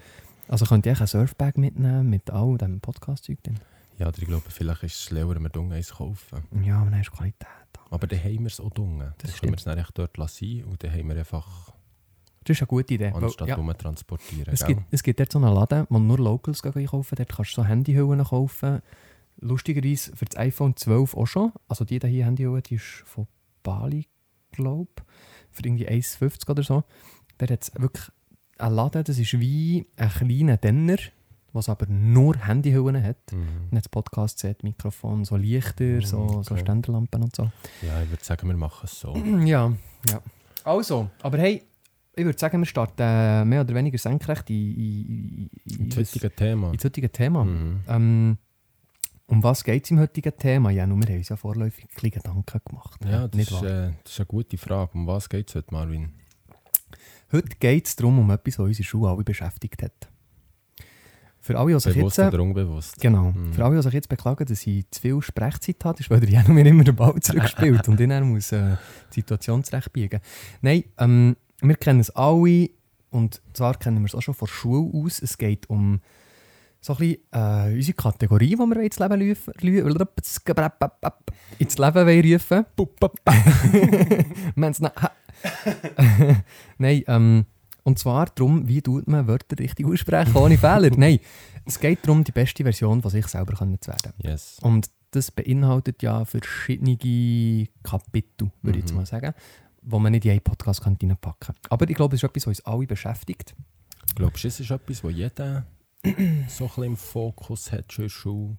Also 0.47 0.65
könnt 0.65 0.85
ihr 0.85 0.93
auch 0.93 1.01
ein 1.01 1.07
Surfbag 1.07 1.57
mitnehmen 1.57 2.09
mit 2.09 2.29
all 2.31 2.57
diesem 2.57 2.79
Podcast-Zeug 2.79 3.43
drin. 3.43 3.59
Ja, 3.97 4.07
oder 4.07 4.17
ich 4.17 4.27
glaube, 4.27 4.49
vielleicht 4.49 4.83
ist 4.83 4.95
es 4.95 5.03
schlauer, 5.03 5.35
wenn 5.35 5.43
wir 5.43 5.49
Dunge 5.49 5.75
eins 5.75 5.93
kaufen. 5.93 6.43
Ja, 6.63 6.79
aber 6.79 6.91
dann 6.91 7.01
ist 7.01 7.11
Qualität. 7.11 7.47
Aber 7.89 8.07
dann 8.07 8.19
haben 8.19 8.39
wir 8.39 8.47
es 8.47 8.59
auch 8.59 8.71
Dunge. 8.71 9.13
Das 9.17 9.31
Dann 9.31 9.39
können 9.39 9.53
wir 9.53 9.57
es 9.57 9.63
dann 9.63 9.85
dort 9.93 10.17
lassen 10.17 10.63
und 10.63 10.83
dann 10.83 10.91
haben 10.91 11.07
wir 11.09 11.17
einfach, 11.17 11.73
Das 12.45 12.55
ist 12.57 12.61
eine 12.61 12.67
gute 12.67 12.93
Idee. 12.93 13.11
weil- 13.13 13.23
anstatt 13.25 13.47
ja, 13.49 13.55
rumtransportieren. 13.55 14.53
es, 14.53 14.59
gell? 14.65 14.75
gibt, 14.75 14.87
es 14.91 15.03
gibt 15.03 15.19
dort 15.19 15.31
so 15.31 15.39
einen 15.39 15.53
Laden, 15.53 15.85
wo 15.89 15.99
nur 15.99 16.17
Locals 16.19 16.63
einkaufen. 16.63 17.15
Dort 17.15 17.29
kannst 17.35 17.51
du 17.57 17.61
so 17.61 17.65
Handyhüllen 17.65 18.23
kaufen. 18.23 18.81
Lustigerweise 19.41 20.15
für 20.15 20.25
das 20.25 20.37
iPhone 20.37 20.75
12 20.75 21.15
auch 21.17 21.25
schon. 21.25 21.51
Also 21.67 21.83
die 21.85 21.99
hier 21.99 22.25
Handyhülle, 22.25 22.61
die 22.61 22.75
ist 22.75 23.03
von 23.05 23.27
Bali, 23.63 24.07
glaube 24.51 24.89
ich. 24.97 25.03
Für 25.51 25.63
irgendwie 25.65 25.87
1,50 25.89 26.49
oder 26.49 26.63
so. 26.63 26.83
Der 27.39 27.49
hat 27.49 27.71
wirklich 27.77 28.05
einen 28.57 28.75
Laden, 28.75 29.03
das 29.03 29.17
ist 29.17 29.37
wie 29.39 29.85
ein 29.97 30.09
kleiner 30.09 30.57
Denner, 30.57 30.97
was 31.51 31.67
aber 31.67 31.85
nur 31.87 32.37
Handyhüllen 32.37 33.01
hat. 33.03 33.17
Mhm. 33.33 33.67
Nicht 33.71 33.91
Podcast, 33.91 34.39
Set, 34.39 34.63
Mikrofon, 34.63 35.25
so 35.25 35.35
Lichter, 35.35 36.01
so, 36.01 36.19
Mhm, 36.19 36.43
so 36.43 36.51
okay. 36.53 36.61
Ständerlampen 36.61 37.23
und 37.23 37.35
so. 37.35 37.51
Ja, 37.81 38.01
ich 38.03 38.09
würde 38.09 38.23
sagen, 38.23 38.47
wir 38.47 38.55
machen 38.55 38.81
es 38.85 38.99
so. 38.99 39.13
Ja, 39.45 39.73
ja. 40.09 40.21
Also, 40.63 41.09
aber 41.21 41.37
hey, 41.39 41.63
ich 42.15 42.25
würde 42.25 42.39
sagen, 42.39 42.59
wir 42.59 42.65
starten 42.65 43.01
äh, 43.01 43.45
mehr 43.45 43.61
oder 43.61 43.75
weniger 43.75 43.97
senkrecht 43.97 44.49
in, 44.49 44.55
in, 44.55 45.49
in, 45.65 45.89
Das 45.89 45.97
heutige 45.97 46.35
Thema. 46.35 46.71
ins 46.71 46.83
heutige 46.83 47.11
Thema. 47.11 47.43
Mhm. 47.43 47.81
Ähm, 47.87 48.37
um 49.27 49.43
was 49.43 49.63
geht 49.63 49.83
es 49.85 49.91
im 49.91 49.99
heutigen 49.99 50.37
Thema? 50.37 50.69
Ja, 50.69 50.85
nur 50.85 50.99
wir 50.99 51.07
haben 51.07 51.17
uns 51.17 51.29
ja 51.29 51.35
vorläufig 51.35 51.87
ein 52.01 52.11
Gedanken 52.11 52.61
gemacht. 52.63 53.01
Ja, 53.05 53.27
das 53.27 53.37
nicht 53.37 53.51
ist, 53.51 53.63
äh, 53.63 53.91
das 54.03 54.13
ist 54.13 54.19
eine 54.19 54.27
gute 54.27 54.57
Frage. 54.57 54.91
Um 54.93 55.07
was 55.07 55.27
geht 55.29 55.49
es 55.49 55.55
heute, 55.55 55.73
Marvin? 55.73 56.13
Heute 57.31 57.55
geht 57.59 57.87
es 57.87 57.95
darum, 57.95 58.19
um 58.19 58.29
etwas, 58.29 58.59
was 58.59 58.67
unsere 58.67 58.83
Schule 58.83 59.09
alle 59.09 59.23
beschäftigt 59.23 59.81
hat. 59.81 60.09
Für 61.41 61.59
alle, 61.59 61.73
die 61.73 61.79
sich 61.79 61.95
Bewusst 61.95 62.17
jetzt... 62.17 62.33
oder 62.33 62.41
unbewusst? 62.41 62.99
Genau. 62.99 63.31
Mhm. 63.31 63.53
Für 63.53 63.65
alle, 63.65 63.75
die 63.75 63.81
sich 63.83 63.93
jetzt 63.93 64.09
beklagen, 64.09 64.45
dass 64.45 64.65
ich 64.65 64.89
zu 64.89 65.01
viel 65.01 65.21
Sprechzeit 65.21 65.83
habe, 65.83 65.99
ist, 65.99 66.09
weil 66.09 66.19
der 66.19 66.29
Jan 66.29 66.51
mir 66.53 66.65
immer 66.65 66.83
den 66.83 66.95
Ball 66.95 67.13
zurückspielt 67.21 67.87
und 67.87 67.99
ich 67.99 68.09
dann 68.09 68.29
muss 68.29 68.51
äh, 68.51 68.77
die 69.11 69.19
Situation 69.19 69.63
zurechtbiegen. 69.63 70.21
Nein, 70.61 70.85
ähm, 70.97 71.35
wir 71.61 71.75
kennen 71.75 71.99
es 71.99 72.09
alle 72.11 72.69
und 73.11 73.41
zwar 73.53 73.75
kennen 73.77 73.99
wir 74.01 74.05
es 74.07 74.15
auch 74.15 74.21
schon 74.21 74.33
von 74.33 74.47
Schule 74.47 74.91
aus. 75.05 75.21
Es 75.21 75.37
geht 75.37 75.69
um 75.69 76.01
so 76.81 76.93
ein 76.93 76.97
bisschen 76.99 77.17
äh, 77.31 77.73
unsere 77.73 77.93
Kategorie, 77.95 78.49
die 78.49 78.57
wir 78.57 78.81
ins 78.81 78.99
Leben 78.99 79.29
rufen, 79.29 79.53
ins 81.57 81.77
Leben 81.77 81.95
wollen 81.95 82.31
rufen. 82.31 82.65
Wir 84.55 84.65
haben 84.65 84.71
es 84.71 84.81
Nein, 86.77 87.03
ähm, 87.07 87.45
und 87.83 87.99
zwar 87.99 88.25
darum, 88.27 88.67
wie 88.67 88.81
tut 88.81 89.07
man 89.07 89.27
Wörter 89.27 89.57
richtig 89.59 89.85
aussprechen, 89.85 90.35
ohne 90.35 90.57
Fehler. 90.57 90.89
Nein, 90.97 91.19
es 91.65 91.79
geht 91.79 91.99
darum, 92.03 92.23
die 92.23 92.31
beste 92.31 92.63
Version 92.63 93.01
von 93.01 93.11
sich 93.11 93.27
selber 93.27 93.53
können 93.53 93.79
zu 93.79 93.91
werden. 93.91 94.13
Yes. 94.17 94.57
Und 94.61 94.89
das 95.11 95.31
beinhaltet 95.31 96.01
ja 96.03 96.25
verschiedene 96.25 97.67
Kapitel, 97.83 98.51
würde 98.61 98.79
ich 98.79 98.83
jetzt 98.85 98.91
Mhm. 98.91 98.97
mal 98.97 99.05
sagen, 99.05 99.33
wo 99.85 99.99
man 99.99 100.11
nicht 100.11 100.25
in 100.25 100.31
einen 100.31 100.41
Podcast 100.41 100.81
kann 100.83 100.97
reinpacken 101.01 101.55
kann. 101.55 101.55
Aber 101.69 101.89
ich 101.89 101.95
glaube, 101.95 102.15
es 102.15 102.23
ist 102.23 102.29
etwas, 102.29 102.43
was 102.47 102.59
uns 102.59 102.65
alle 102.65 102.87
beschäftigt. 102.87 103.55
Glaubst 104.15 104.43
du, 104.43 104.47
es 104.47 104.59
ist 104.59 104.71
etwas, 104.71 105.03
wo 105.03 105.09
jeder 105.09 105.65
so 106.03 106.11
ein 106.11 106.47
bisschen 106.47 106.83
im 106.83 106.97
Fokus 106.97 107.71
hat 107.71 107.91
schon 107.93 108.09
Schule? 108.09 108.57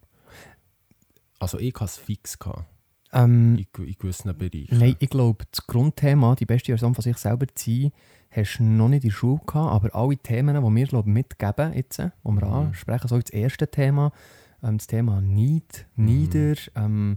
Also 1.39 1.59
ich 1.59 1.75
hatte 1.75 1.85
es 1.85 1.97
fix 1.99 2.39
gehabt, 2.39 2.65
Ähm, 3.13 3.59
in, 3.77 3.85
in 3.85 3.95
gewissen 3.99 4.37
Bereichen. 4.37 4.79
nein, 4.79 4.97
ich 4.99 5.11
glaube, 5.11 5.45
das 5.51 5.67
Grundthema, 5.67 6.35
die 6.35 6.47
beste 6.47 6.73
Version 6.73 6.95
von 6.95 7.03
sich 7.03 7.17
selber 7.19 7.47
zu 7.55 7.71
sein, 7.71 7.93
hast 8.31 8.59
du 8.59 8.65
noch 8.65 8.89
nicht 8.89 9.05
in 9.05 9.11
der 9.11 9.17
Schule 9.17 9.41
gehabt, 9.47 9.73
aber 9.73 9.95
alle 9.95 10.17
Themen, 10.17 10.55
die 10.57 10.75
wir 10.77 10.87
glaube 10.87 11.09
ich, 11.09 11.15
mitgeben, 11.15 11.73
jetzt, 11.75 11.99
die 11.99 12.03
wir 12.25 12.33
Mhm. 12.33 12.43
ansprechen, 12.43 13.09
so 13.09 13.19
das 13.19 13.31
erste 13.31 13.71
Thema, 13.71 14.13
ähm, 14.63 14.79
das 14.79 14.87
Thema 14.87 15.21
Neid, 15.21 15.87
Mhm. 15.97 16.05
Nieder, 16.05 16.55
ähm, 16.75 17.17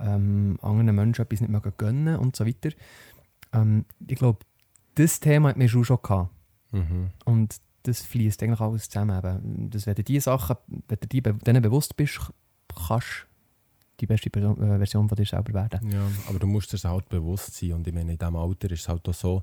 ähm, 0.00 0.58
anderen 0.62 0.94
Menschen 0.94 1.22
etwas 1.22 1.40
nicht 1.40 1.50
mögen 1.50 1.72
gönnen 1.76 2.16
und 2.16 2.36
so 2.36 2.46
weiter. 2.46 2.70
Ähm, 3.52 3.84
ich 4.06 4.16
glaube, 4.18 4.40
das 4.94 5.20
Thema 5.20 5.50
hat 5.50 5.56
mir 5.56 5.68
schon 5.68 5.84
schon 5.84 5.98
gehabt. 6.02 6.30
Mhm. 6.72 7.10
Und 7.24 7.56
das 7.84 8.02
fließt 8.02 8.42
eigentlich 8.42 8.60
alles 8.60 8.88
zusammen. 8.90 9.16
Eben. 9.24 9.70
Das, 9.70 9.86
wenn 9.86 9.94
du 9.94 10.02
diese 10.04 10.24
Sachen, 10.24 10.56
wenn 10.88 10.98
du 11.00 11.06
die, 11.06 11.22
denen 11.22 11.62
bewusst 11.62 11.96
bist, 11.96 12.18
kannst 12.86 13.06
du 13.06 13.28
die 14.00 14.06
beste 14.06 14.30
Person, 14.30 14.60
äh, 14.60 14.76
Version 14.76 15.08
von 15.08 15.16
dir 15.16 15.24
selber 15.26 15.52
werden. 15.54 15.90
Ja, 15.90 16.06
aber 16.28 16.38
du 16.38 16.46
musst 16.46 16.72
dir 16.72 16.88
halt 16.90 17.08
bewusst 17.08 17.54
sein. 17.54 17.72
Und 17.72 17.86
ich 17.86 17.94
meine, 17.94 18.12
in 18.12 18.18
diesem 18.18 18.36
Alter 18.36 18.70
ist 18.70 18.80
es 18.82 18.88
halt 18.88 19.08
auch 19.08 19.14
so, 19.14 19.42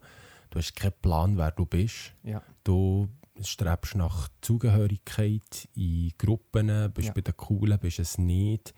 du 0.50 0.59
hast 0.59 0.75
keinen 0.75 0.93
Plan, 1.01 1.38
wer 1.38 1.51
du 1.51 1.65
bist. 1.65 2.13
Ja. 2.24 2.41
Du 2.63 3.07
strebst 3.41 3.95
nach 3.95 4.29
Zugehörigkeit 4.41 5.67
in 5.75 6.12
Gruppen, 6.17 6.91
bist 6.93 7.07
Ja. 7.07 7.13
bei 7.13 7.21
den 7.21 7.35
Coolen, 7.35 7.79
bist 7.79 8.00
es 8.00 8.17
nicht. 8.17 8.74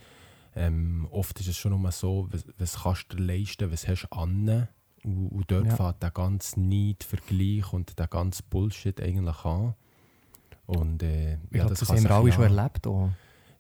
Ähm, 0.56 1.08
oft 1.12 1.40
ist 1.40 1.48
es 1.50 1.58
schon 1.58 1.80
nur 1.80 1.92
so, 1.92 2.28
was, 2.32 2.46
was 2.58 2.82
kannst 2.82 3.14
du 3.14 3.18
leisten, 3.18 3.72
was 3.72 3.88
hast 3.88 4.08
du 4.10 4.18
an. 4.18 4.68
Und, 5.04 5.30
und 5.30 5.52
dort 5.52 5.68
Ja. 5.68 5.76
fängt 5.76 6.02
der 6.04 6.12
ganze 6.12 6.60
Neid, 6.60 7.04
Vergleich 7.04 7.72
und 7.74 7.98
der 8.00 8.08
ganze 8.08 8.44
Bullshit 8.44 9.00
eigentlich 9.02 9.46
an. 9.46 9.74
Und 10.66 11.02
äh, 11.04 11.34
Ich 11.36 11.40
ja, 11.58 11.64
glaube, 11.66 11.76
das, 11.76 11.90
haben 11.90 12.04
wir 12.04 12.12
alle 12.12 12.30
ja- 12.30 12.36
schon 12.36 12.44
erlebt. 12.58 12.88
Auch. 12.88 13.10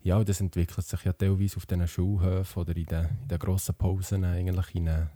ja, 0.03 0.17
und 0.17 0.27
das 0.27 0.41
entwickelt 0.41 0.85
sich 0.85 1.03
ja 1.03 1.13
teilweise 1.13 1.57
auf 1.57 1.65
diesen 1.65 1.87
Schulhöfen 1.87 2.59
oder 2.61 2.75
in 2.75 2.85
den, 2.85 3.05
in 3.21 3.27
den 3.29 3.39
grossen 3.39 3.75
Pausen 3.75 4.23
eigentlich 4.25 4.75
in 4.75 4.89
eine, 4.89 5.09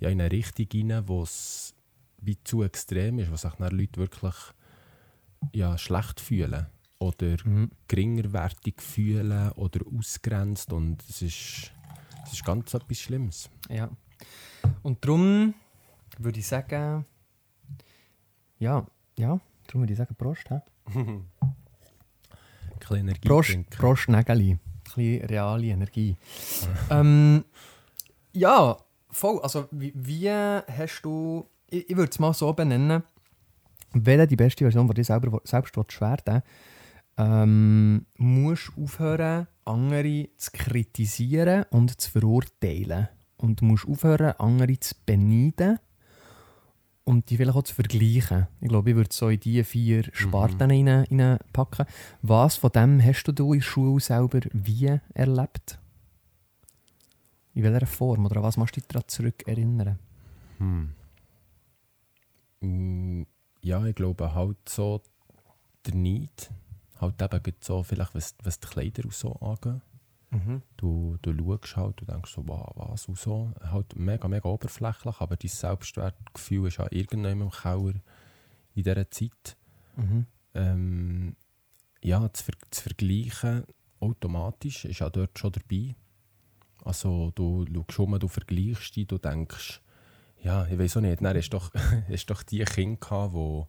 ja, 0.00 0.08
in 0.10 0.20
eine 0.20 0.30
Richtung 0.30 0.66
hinein, 0.70 1.06
wo 1.08 1.22
es 1.22 1.74
wie 2.20 2.36
zu 2.42 2.62
extrem 2.62 3.18
ist, 3.18 3.30
wo 3.30 3.36
sich 3.36 3.52
dann 3.52 3.76
Leute 3.76 4.00
wirklich 4.00 4.34
ja, 5.52 5.76
schlecht 5.78 6.20
fühlen 6.20 6.66
oder 6.98 7.36
Mhm. 7.44 7.70
geringerwertig 7.88 8.80
fühlen 8.80 9.50
oder 9.52 9.80
ausgrenzt 9.94 10.72
und 10.72 11.02
es 11.08 11.20
ist, 11.22 11.72
es 12.24 12.32
ist 12.32 12.44
ganz 12.44 12.72
etwas 12.72 12.98
Schlimmes. 12.98 13.50
Ja. 13.68 13.90
Und 14.82 15.04
darum 15.04 15.54
würde 16.18 16.38
ich 16.38 16.46
sagen, 16.46 17.04
ja, 18.58 18.86
ja, 19.18 19.40
darum 19.66 19.82
würde 19.82 19.92
ich 19.92 19.98
sagen, 19.98 20.14
Prost. 20.16 20.48
He? 20.48 20.54
Ein 20.94 21.26
bisschen 22.78 22.96
Energie 22.96 23.28
Prost. 23.28 23.70
Prost 23.70 24.08
Nägeli. 24.08 24.52
Ein 24.52 24.60
bisschen 24.84 25.24
reale 25.26 25.66
Energie. 25.66 26.16
ähm, 26.90 27.44
ja, 28.32 28.76
voll. 29.10 29.40
Also, 29.42 29.68
wie, 29.70 29.92
wie 29.94 30.30
hast 30.30 31.02
du, 31.02 31.46
ich, 31.68 31.90
ich 31.90 31.96
würde 31.96 32.10
es 32.10 32.18
mal 32.18 32.32
so 32.34 32.52
benennen, 32.52 33.02
wähle 33.92 34.26
die 34.26 34.36
beste 34.36 34.64
Version 34.64 34.86
von 34.86 34.94
dir 34.94 35.04
selber, 35.04 35.40
selbst 35.44 35.76
werden 35.76 36.42
ähm, 37.16 38.06
musst 38.16 38.72
aufhören, 38.76 39.46
andere 39.64 40.28
zu 40.36 40.50
kritisieren 40.52 41.64
und 41.70 42.00
zu 42.00 42.10
verurteilen. 42.10 43.08
Und 43.36 43.60
du 43.60 43.64
musst 43.64 43.86
aufhören, 43.86 44.34
andere 44.38 44.78
zu 44.78 44.94
beneiden 45.04 45.78
und 47.04 47.28
die 47.28 47.36
vielleicht 47.36 47.56
auch 47.56 47.62
zu 47.62 47.74
vergleichen. 47.74 48.46
Ich 48.60 48.68
glaube, 48.68 48.90
ich 48.90 48.96
würde 48.96 49.12
so 49.12 49.28
in 49.28 49.40
diese 49.40 49.64
vier 49.64 50.04
Sparten 50.12 50.66
mhm. 50.66 50.88
rein, 50.88 51.06
reinpacken. 51.20 51.86
Was 52.22 52.56
von 52.56 52.70
dem 52.72 53.04
hast 53.04 53.24
du 53.24 53.30
in 53.30 53.58
der 53.58 53.60
Schule 53.62 54.00
selber 54.00 54.40
wie 54.52 54.98
erlebt? 55.12 55.78
In 57.54 57.62
welcher 57.62 57.86
Form? 57.86 58.26
Oder 58.26 58.38
an 58.38 58.42
was 58.42 58.56
musst 58.56 58.76
du 58.76 58.80
dich 58.80 58.88
daran 58.88 59.06
zurück 59.06 59.46
erinnern? 59.46 59.98
Hm. 60.58 60.94
Mm, 62.60 63.22
ja, 63.62 63.84
ich 63.84 63.94
glaube 63.94 64.34
halt 64.34 64.68
so 64.68 65.02
der 65.86 65.94
Neid. 65.94 66.50
Halt 67.00 67.20
eben 67.20 67.56
so, 67.60 67.82
vielleicht 67.82 68.14
was, 68.14 68.34
was 68.42 68.60
die 68.60 68.66
Kleider 68.66 69.02
so 69.10 69.34
angehen. 69.34 69.82
Mhm. 70.34 70.62
Du, 70.76 71.16
du 71.22 71.32
schaust 71.62 71.76
halt, 71.76 72.00
du 72.00 72.04
denkst 72.04 72.32
so, 72.32 72.46
wow, 72.46 72.72
was 72.74 73.06
und 73.08 73.18
so. 73.18 73.52
Halt 73.62 73.96
mega, 73.96 74.26
mega 74.28 74.48
oberflächlich, 74.48 75.20
aber 75.20 75.36
dein 75.36 75.48
Selbstwertgefühl 75.48 76.68
ist 76.68 76.78
ja 76.78 76.86
irgendwann 76.90 77.40
im 77.40 77.50
Keller 77.50 77.94
in 78.74 78.82
dieser 78.82 79.10
Zeit. 79.10 79.56
Mhm. 79.96 80.26
Ähm, 80.54 81.36
ja, 82.02 82.30
zu, 82.32 82.44
ver 82.44 82.54
zu 82.70 82.82
vergleichen 82.82 83.64
automatisch 84.00 84.84
ist 84.84 84.98
ja 84.98 85.08
dort 85.08 85.38
schon 85.38 85.52
dabei. 85.52 85.94
Also 86.84 87.32
du 87.34 87.64
schaust 87.64 87.98
um, 87.98 88.18
du 88.18 88.28
vergleichst 88.28 88.96
dich, 88.96 89.06
du 89.06 89.18
denkst, 89.18 89.80
ja, 90.42 90.66
ich 90.66 90.78
weiß 90.78 90.98
auch 90.98 91.00
nicht, 91.00 91.22
hast 91.22 91.48
du 91.48 91.56
doch, 91.56 91.72
hast 92.08 92.26
doch 92.26 92.42
die 92.42 92.64
Kinder 92.64 92.98
gehabt, 93.00 93.34
die 93.34 93.64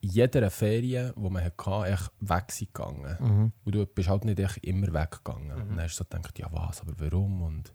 jeder 0.00 0.50
Ferien, 0.50 1.12
die 1.16 1.30
man 1.30 1.44
hatte, 1.44 1.90
echt 1.90 2.10
weg 2.20 2.52
sind 2.52 2.72
gegangen. 2.72 3.16
Mhm. 3.20 3.52
Und 3.64 3.74
du 3.74 3.86
bist 3.86 4.08
halt 4.08 4.24
nicht 4.24 4.38
echt 4.38 4.58
immer 4.58 4.92
weggegangen. 4.92 5.56
Mhm. 5.56 5.62
Und 5.62 5.68
dann 5.70 5.82
hast 5.82 5.98
du 5.98 6.04
so 6.04 6.08
gedacht, 6.08 6.38
ja 6.38 6.48
was, 6.52 6.80
aber 6.80 6.92
warum? 6.98 7.42
Und 7.42 7.72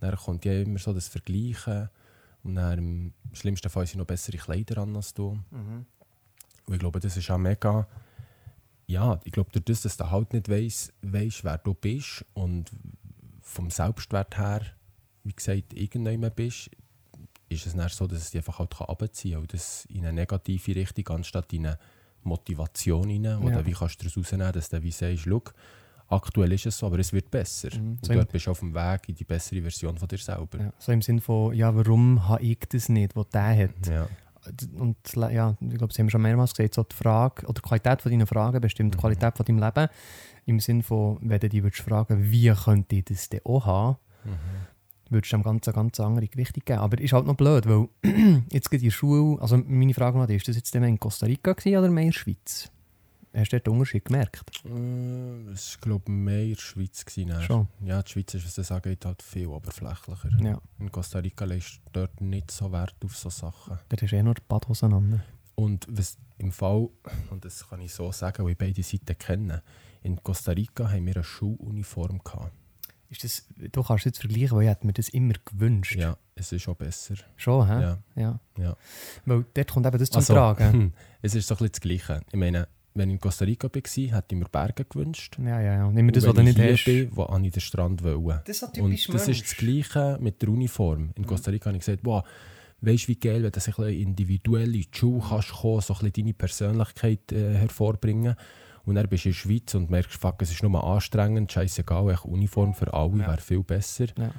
dann 0.00 0.16
kommt 0.16 0.44
ja 0.44 0.52
immer 0.52 0.78
so 0.78 0.92
das 0.92 1.08
Vergleichen. 1.08 1.88
Und 2.44 2.54
dann 2.54 2.78
im 2.78 3.14
schlimmsten 3.32 3.68
Fall 3.68 3.86
sind 3.86 3.98
noch 3.98 4.06
bessere 4.06 4.38
Kleider 4.38 4.82
an 4.82 4.94
als 4.96 5.12
du. 5.14 5.38
Mhm. 5.50 5.86
Und 6.66 6.74
ich 6.74 6.80
glaube, 6.80 7.00
das 7.00 7.16
ist 7.16 7.30
auch 7.30 7.38
mega... 7.38 7.86
Ja, 8.86 9.20
ich 9.24 9.32
glaube, 9.32 9.50
durch 9.52 9.64
das, 9.64 9.82
dass 9.82 9.98
du 9.98 10.10
halt 10.10 10.32
nicht 10.32 10.48
weißt, 10.48 10.94
weißt, 11.02 11.44
wer 11.44 11.58
du 11.58 11.74
bist 11.74 12.24
und 12.32 12.70
vom 13.42 13.70
Selbstwert 13.70 14.38
her, 14.38 14.62
wie 15.24 15.34
gesagt, 15.34 15.74
irgendjemand 15.74 16.36
bist, 16.36 16.70
ist 17.48 17.66
es 17.66 17.74
dann 17.74 17.88
so, 17.88 18.06
dass 18.06 18.18
es 18.18 18.30
dich 18.30 18.40
einfach 18.40 18.58
halt 18.58 18.80
runterziehen 18.80 19.34
kann 19.34 19.42
und 19.42 19.52
das 19.52 19.86
in 19.86 20.04
eine 20.04 20.12
negative 20.12 20.76
Richtung 20.76 21.08
anstatt 21.16 21.52
in 21.52 21.66
eine 21.66 21.78
Motivation 22.22 23.08
hinein. 23.08 23.38
Oder 23.38 23.60
ja. 23.60 23.66
wie 23.66 23.72
kannst 23.72 24.00
du 24.00 24.04
daraus 24.04 24.16
rausnehmen, 24.16 24.52
dass 24.52 24.68
du 24.68 24.82
wie 24.82 24.90
sagst, 24.90 25.24
schau, 25.24 25.42
aktuell 26.08 26.52
ist 26.52 26.66
es 26.66 26.78
so, 26.78 26.86
aber 26.86 26.98
es 26.98 27.12
wird 27.12 27.30
besser. 27.30 27.68
Mhm. 27.76 27.98
So 28.02 28.12
und 28.12 28.18
dort 28.18 28.32
bist 28.32 28.46
du 28.46 28.50
auf 28.50 28.60
dem 28.60 28.74
Weg 28.74 29.08
in 29.08 29.14
die 29.14 29.24
bessere 29.24 29.62
Version 29.62 29.96
von 29.96 30.08
dir 30.08 30.18
selber. 30.18 30.58
Ja, 30.58 30.72
so 30.78 30.92
im 30.92 31.02
Sinne 31.02 31.20
von, 31.20 31.54
ja, 31.54 31.74
warum 31.74 32.28
habe 32.28 32.42
ich 32.42 32.60
das 32.68 32.88
nicht, 32.88 33.16
was 33.16 33.28
der 33.28 33.64
hat? 33.64 33.86
Ja. 33.88 34.08
Und 34.78 34.96
ja, 35.14 35.56
ich 35.60 35.68
glaube, 35.68 35.88
das 35.88 35.98
haben 35.98 36.06
wir 36.06 36.10
schon 36.10 36.22
mehrmals 36.22 36.54
gesagt, 36.54 36.74
so 36.74 36.82
die 36.82 36.96
Frage, 36.96 37.44
oder 37.44 37.60
die 37.60 37.68
Qualität 37.68 38.00
von 38.00 38.12
deinen 38.12 38.26
Fragen 38.26 38.60
bestimmt 38.60 38.94
die 38.94 38.96
mhm. 38.96 39.00
Qualität 39.00 39.36
von 39.36 39.44
deinem 39.44 39.58
Leben. 39.58 39.88
Im 40.46 40.60
Sinne 40.60 40.82
von, 40.82 41.18
wenn 41.20 41.40
du 41.40 41.48
dich 41.48 41.76
fragen 41.76 42.30
wie 42.30 42.50
könnte 42.50 42.96
ich 42.96 43.04
das 43.04 43.28
denn 43.28 43.40
auch 43.44 43.66
haben? 43.66 43.96
Mhm 44.24 44.77
würdest 45.10 45.32
du 45.32 45.36
dem 45.36 45.42
Ganzen 45.42 45.72
ganz 45.72 46.00
andere 46.00 46.28
Gewichtung 46.28 46.62
geben. 46.64 46.80
Aber 46.80 47.00
ist 47.00 47.12
halt 47.12 47.26
noch 47.26 47.36
blöd, 47.36 47.66
weil 47.66 47.88
jetzt 48.52 48.70
geht 48.70 48.82
die 48.82 48.90
Schule, 48.90 49.40
also 49.40 49.56
meine 49.56 49.94
Frage 49.94 50.18
noch, 50.18 50.28
ist 50.28 50.48
das 50.48 50.56
jetzt 50.56 50.74
in 50.74 51.00
Costa 51.00 51.26
Rica 51.26 51.52
oder 51.52 51.90
mehr 51.90 52.04
in 52.04 52.10
der 52.10 52.18
Schweiz? 52.18 52.70
Hast 53.34 53.52
du 53.52 53.60
den 53.60 53.72
Unterschied 53.72 54.04
gemerkt? 54.04 54.42
Äh, 54.64 55.50
es 55.52 55.76
war, 55.76 55.80
glaube 55.82 56.04
ich, 56.06 56.12
mehr 56.12 56.42
in 56.42 56.54
der 56.54 56.60
Schweiz. 56.60 57.04
Gewesen, 57.04 57.42
Schon? 57.42 57.68
Ja, 57.84 58.02
die 58.02 58.10
Schweiz 58.10 58.34
ist, 58.34 58.46
was 58.46 58.54
das 58.54 58.72
angeht, 58.72 59.04
halt 59.04 59.22
viel 59.22 59.46
oberflächlicher. 59.46 60.30
Ja. 60.40 60.60
In 60.78 60.90
Costa 60.90 61.18
Rica 61.18 61.44
legst 61.44 61.76
du 61.84 61.90
dort 61.92 62.20
nicht 62.20 62.50
so 62.50 62.72
Wert 62.72 62.96
auf 63.04 63.16
solche 63.16 63.38
Sachen. 63.38 63.78
Dort 63.88 64.02
ist 64.02 64.12
eh 64.12 64.22
nur 64.22 64.34
die 64.34 64.42
Badhose 64.48 64.86
an. 64.86 65.22
Und 65.54 65.86
was 65.90 66.16
im 66.38 66.52
Fall, 66.52 66.88
und 67.30 67.44
das 67.44 67.68
kann 67.68 67.80
ich 67.80 67.92
so 67.92 68.10
sagen, 68.12 68.44
weil 68.44 68.52
ich 68.52 68.58
beide 68.58 68.82
Seiten 68.82 69.18
kenne, 69.18 69.62
in 70.02 70.22
Costa 70.22 70.52
Rica 70.52 70.90
haben 70.90 71.06
wir 71.06 71.16
eine 71.16 71.24
Schuluniform 71.24 72.20
gehabt. 72.22 72.52
Ist 73.10 73.24
das, 73.24 73.46
du 73.56 73.82
kannst 73.82 74.02
es 74.02 74.04
jetzt 74.04 74.20
vergleichen, 74.20 74.56
weil 74.56 74.64
ich 74.64 74.68
hätte 74.68 74.86
mir 74.86 74.92
das 74.92 75.08
immer 75.08 75.34
gewünscht. 75.44 75.96
Ja, 75.96 76.16
es 76.34 76.52
ist 76.52 76.68
auch 76.68 76.76
besser. 76.76 77.14
Schon, 77.36 77.66
hä? 77.66 77.82
Ja. 77.82 77.98
ja. 78.16 78.40
ja. 78.58 78.76
Weil 79.24 79.46
dort 79.54 79.72
kommt 79.72 79.86
eben 79.86 79.98
das 79.98 80.10
zum 80.10 80.18
also, 80.18 80.34
Tragen. 80.34 80.92
Es 81.22 81.34
ist 81.34 81.48
so 81.48 81.54
ein 81.54 81.58
bisschen 81.58 81.72
das 81.72 81.80
Gleiche. 81.80 82.22
Ich 82.30 82.38
meine, 82.38 82.68
wenn 82.94 83.08
ich 83.08 83.14
in 83.14 83.20
Costa 83.20 83.44
Rica 83.44 83.68
war, 83.68 83.80
hätte 83.82 84.26
ich 84.30 84.36
mir 84.36 84.48
Berge 84.48 84.84
gewünscht. 84.84 85.38
Ja, 85.38 85.60
ja, 85.60 85.74
ja. 85.74 85.84
Und 85.86 85.96
immer 85.96 86.12
das, 86.12 86.26
was 86.26 86.34
du 86.34 86.42
nicht 86.42 86.58
hast. 86.58 86.84
bin, 86.84 87.08
wo 87.12 87.24
ich 87.42 87.50
den 87.50 87.60
Strand 87.60 88.02
wollte. 88.02 88.42
Das 88.46 88.56
ist 88.56 88.78
Und 88.78 88.92
das 88.92 89.08
Mensch. 89.08 89.28
ist 89.28 89.42
das 89.42 89.56
Gleiche 89.56 90.18
mit 90.20 90.42
der 90.42 90.50
Uniform. 90.50 91.10
In 91.14 91.26
Costa 91.26 91.50
Rica 91.50 91.66
habe 91.66 91.78
ich 91.78 91.84
gesagt, 91.84 92.04
wow, 92.04 92.24
weißt 92.82 93.04
du, 93.04 93.08
wie 93.08 93.16
geil, 93.16 93.42
wenn 93.42 93.50
du 93.50 93.58
ein 93.58 93.64
bisschen 93.64 93.88
individuell 93.88 94.74
in 94.74 94.82
die 94.82 94.88
Schule 94.92 95.22
kannst 95.26 95.52
kommen, 95.52 95.80
so 95.80 95.94
ein 95.94 96.00
bisschen 96.00 96.12
deine 96.24 96.34
Persönlichkeit 96.34 97.32
äh, 97.32 97.54
hervorbringen 97.54 98.36
kannst 98.36 98.67
und 98.84 98.94
dann 98.94 99.08
bist 99.08 99.24
du 99.24 99.28
in 99.28 99.32
der 99.32 99.38
Schweiz 99.38 99.74
und 99.74 99.90
merkst, 99.90 100.18
fuck, 100.18 100.40
es 100.42 100.50
ist 100.50 100.62
nur 100.62 100.82
anstrengend, 100.82 101.50
scheißegal, 101.52 102.08
eine 102.08 102.20
Uniform 102.20 102.74
für 102.74 102.92
alle 102.92 103.18
ja. 103.18 103.28
wäre 103.28 103.38
viel 103.38 103.62
besser. 103.62 104.06
Ja. 104.16 104.30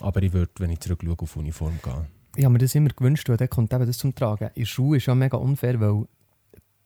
Aber 0.00 0.22
ich 0.22 0.32
würde, 0.32 0.52
wenn 0.58 0.70
ich 0.70 0.80
zurück 0.80 1.00
schaue, 1.04 1.16
auf 1.18 1.36
Uniform 1.36 1.78
gehen. 1.82 2.06
Ich 2.36 2.44
habe 2.44 2.52
mir 2.52 2.58
das 2.58 2.74
immer 2.74 2.90
gewünscht, 2.90 3.28
weil 3.28 3.38
dann 3.38 3.48
kommt 3.48 3.72
eben 3.72 3.86
das 3.86 3.98
zum 3.98 4.14
Tragen. 4.14 4.50
In 4.54 4.62
der 4.62 4.66
Schule 4.66 4.98
ist 4.98 5.06
ja 5.06 5.14
mega 5.14 5.36
unfair, 5.38 5.80
weil 5.80 6.06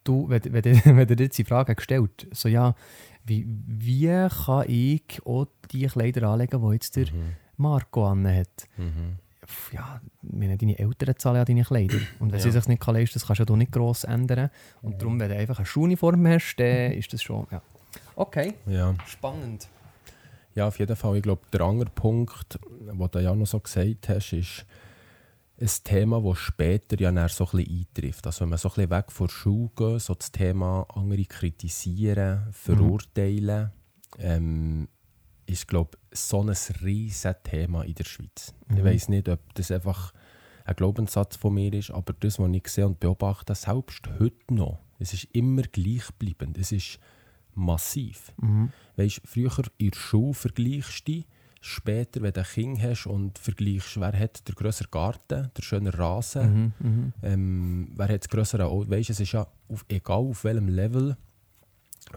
du, 0.05 0.29
wenn, 0.29 0.43
wenn, 0.45 0.65
wenn 0.97 1.09
dir 1.09 1.25
jetzt 1.25 1.39
die 1.39 1.45
Frage 1.45 1.75
gestellt 1.75 2.29
so 2.33 2.49
ja, 2.49 2.75
wie, 3.25 3.47
wie 3.49 4.29
kann 4.29 4.65
ich 4.69 5.21
auch 5.25 5.47
die 5.71 5.87
Kleider 5.87 6.29
anlegen, 6.29 6.63
die 6.63 6.73
jetzt 6.75 6.97
der 6.97 7.07
mhm. 7.07 7.37
Marco 7.57 8.07
anhat? 8.07 8.69
Mhm 8.77 9.19
ja, 9.73 10.01
meine, 10.23 10.57
deine 10.57 10.79
Eltern 10.79 11.15
zahlen 11.17 11.37
ja 11.37 11.45
deine 11.45 11.65
Kleider. 11.65 11.99
Und 12.19 12.33
wenn 12.33 12.39
ja. 12.39 12.45
sie 12.45 12.51
sich 12.51 12.69
nicht 12.69 12.87
leisten 12.87 13.15
das 13.15 13.27
kannst 13.27 13.41
du 13.41 13.53
ja 13.53 13.57
nicht 13.57 13.73
gross 13.73 14.05
ändern. 14.05 14.51
Und 14.83 14.95
mhm. 14.95 14.99
darum, 14.99 15.21
wenn 15.21 15.29
du 15.31 15.37
einfach 15.37 15.59
eine 15.59 15.67
Schuluniform 15.67 16.27
hast, 16.27 16.57
dann 16.57 16.93
ist 16.93 17.13
das 17.13 17.23
schon... 17.23 17.47
Ja. 17.51 17.63
Okay, 18.17 18.55
ja. 18.67 18.95
spannend. 19.07 19.69
Ja, 20.55 20.69
auf 20.69 20.79
jeden 20.79 20.97
Fall. 20.97 21.17
Ich 21.17 21.23
glaube, 21.23 21.43
der 21.53 21.63
andere 21.63 21.91
Punkt, 21.91 22.59
den 22.81 22.99
du 22.99 23.19
ja 23.19 23.35
noch 23.35 23.47
so 23.47 23.61
gesagt 23.61 24.09
hast, 24.09 24.33
ist 24.33 24.67
ein 25.61 25.85
Thema, 25.85 26.21
das 26.23 26.39
später 26.39 26.99
ja 26.99 27.29
so 27.29 27.45
ein 27.45 27.51
bisschen 27.51 27.87
eintrifft. 27.97 28.27
Also 28.27 28.41
wenn 28.41 28.51
man 28.51 28.59
so 28.59 28.69
ein 28.69 28.75
bisschen 28.75 28.91
weg 28.91 29.13
von 29.13 29.27
der 29.27 29.33
Schule 29.33 29.71
geht, 29.77 30.01
so 30.01 30.15
das 30.15 30.33
Thema 30.33 30.87
andere 30.95 31.25
kritisieren, 31.25 32.47
verurteilen, 32.51 33.71
mhm. 34.17 34.25
ähm, 34.25 34.89
ist, 35.51 35.69
glaube 35.69 35.99
so 36.13 36.43
ein 36.43 36.49
riesiges 36.83 37.37
Thema 37.45 37.83
in 37.83 37.95
der 37.95 38.05
Schweiz. 38.05 38.55
Mhm. 38.69 38.77
Ich 38.77 38.85
weiß 38.85 39.09
nicht, 39.09 39.29
ob 39.29 39.41
das 39.55 39.71
einfach 39.71 40.13
ein 40.65 40.77
Glaubenssatz 40.77 41.37
von 41.37 41.55
mir 41.55 41.73
ist, 41.73 41.91
aber 41.91 42.13
das, 42.13 42.39
was 42.39 42.51
ich 42.53 42.69
sehe 42.69 42.87
und 42.87 43.01
beobachte, 43.01 43.55
selbst 43.55 44.09
heute 44.19 44.55
noch, 44.55 44.79
es 44.99 45.15
ist 45.15 45.25
immer 45.33 45.63
gleichbleibend. 45.63 46.59
Es 46.59 46.73
ist 46.73 46.99
massiv. 47.55 48.33
Mhm. 48.41 48.71
Weißt, 48.97 49.23
früher 49.25 49.65
in 49.79 49.91
der 49.91 49.99
Schule 49.99 50.35
vergleichst 50.35 51.09
du 51.09 51.13
dich, 51.13 51.27
später, 51.61 52.23
wenn 52.23 52.33
du 52.33 52.41
ein 52.41 52.47
Kind 52.47 52.83
hast 52.83 53.07
und 53.07 53.39
vergleichst, 53.39 54.01
wer 54.01 54.19
hat 54.19 54.47
den 54.49 54.55
grösseren 54.55 54.91
Garten, 54.91 55.51
den 55.57 55.63
schönen 55.63 55.89
Rasen, 55.89 56.73
mhm, 56.81 56.89
mhm. 56.89 57.13
ähm, 57.23 57.93
wer 57.97 58.09
hat 58.09 58.23
das 58.23 58.29
grössere 58.29 58.67
Auto. 58.67 58.91
Weißt, 58.91 59.11
es 59.11 59.21
ist 59.21 59.33
ja 59.33 59.47
auf, 59.69 59.85
egal 59.89 60.19
auf 60.19 60.45
welchem 60.45 60.69
Level, 60.69 61.17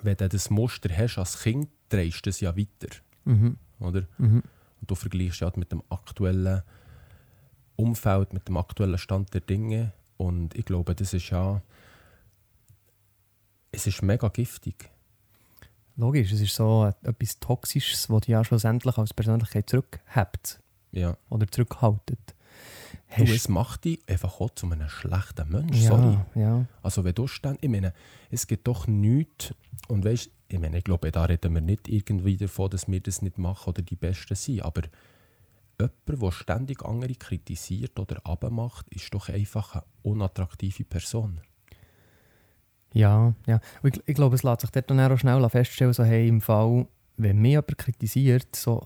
wenn 0.02 0.16
du 0.16 0.30
das 0.30 0.50
Muster 0.50 0.90
hast 0.96 1.18
als 1.18 1.42
Kind, 1.42 1.68
drehst 1.90 2.26
du 2.26 2.30
es 2.30 2.40
ja 2.40 2.56
weiter. 2.56 2.96
Mhm. 3.26 3.58
Oder? 3.80 4.04
Mhm. 4.18 4.44
Und 4.82 4.92
du 4.92 4.96
vergleichst 4.96 5.42
ja 5.42 5.52
mit 5.56 5.72
dem 5.72 5.84
aktuellen 5.90 6.62
Umfeld, 7.76 8.34
mit 8.34 8.48
dem 8.48 8.58
aktuellen 8.58 8.98
Stand 8.98 9.34
der 9.34 9.42
Dinge. 9.42 9.94
Und 10.18 10.56
ich 10.56 10.66
glaube, 10.66 10.96
das 10.96 11.14
ist 11.14 11.30
ja. 11.30 11.62
Es 13.72 13.88
ist 13.88 14.04
mega 14.04 14.28
giftig. 14.28 14.90
Logisch, 15.96 16.32
es 16.32 16.42
ist 16.42 16.56
so 16.56 16.92
etwas 17.04 17.40
Toxisches, 17.40 18.08
das 18.08 18.22
dich 18.22 18.30
ja 18.30 18.44
schlussendlich 18.44 18.98
als 18.98 19.14
Persönlichkeit 19.14 19.70
zurückhält. 19.70 20.60
Ja. 20.92 21.18
Oder 21.30 21.48
zurückhaltet. 21.48 22.36
Du, 23.16 23.24
es 23.24 23.48
macht 23.48 23.86
dich 23.86 24.00
einfach 24.08 24.40
auch 24.40 24.50
zu 24.52 24.66
einem 24.72 24.90
schlechten 24.90 25.50
Mensch. 25.50 25.78
Ja, 25.78 25.88
sorry. 25.90 26.18
Ja. 26.36 26.66
Also, 26.82 27.04
wenn 27.04 27.14
du 27.14 27.28
stand, 27.28 27.64
ich 27.64 27.70
meine, 27.70 27.94
es 28.32 28.48
gibt 28.48 28.68
doch 28.68 28.88
nichts. 28.88 29.54
Und 29.88 30.06
weißt 30.06 30.30
ich 30.54 30.60
meine, 30.60 30.78
ich 30.78 30.84
glaube, 30.84 31.12
da 31.12 31.26
reden 31.26 31.56
wir 31.56 31.62
nicht 31.62 31.88
irgendwie 31.88 32.38
davon, 32.38 32.70
dass 32.70 32.88
wir 32.88 33.00
das 33.00 33.24
nicht 33.24 33.40
machen 33.40 33.70
oder 33.70 33.82
die 33.82 33.96
Besten 33.96 34.36
sind. 34.36 34.62
Aber 34.62 34.84
jemand, 35.80 36.22
der 36.22 36.32
ständig 36.32 36.86
andere 36.86 37.16
kritisiert 37.16 38.00
oder 38.00 38.24
abmacht, 38.24 38.88
ist 38.90 39.12
doch 39.12 39.30
einfach 39.30 39.74
eine 39.74 39.84
unattraktive 40.04 40.84
Person. 40.84 41.42
Ja, 42.94 43.34
ja. 43.48 43.60
ich, 43.82 44.00
ich 44.06 44.14
glaube, 44.14 44.36
es 44.36 44.44
lässt 44.44 44.62
sich 44.62 44.70
dort 44.70 44.92
dann 44.92 45.00
auch 45.00 45.18
schnell 45.18 45.50
feststellen, 45.50 45.94
so, 45.94 46.04
hey, 46.04 46.28
im 46.28 46.40
Fall, 46.40 46.86
wenn 47.18 47.40
mich 47.40 47.52
jemand 47.52 47.76
kritisiert, 47.80 48.56
so, 48.56 48.86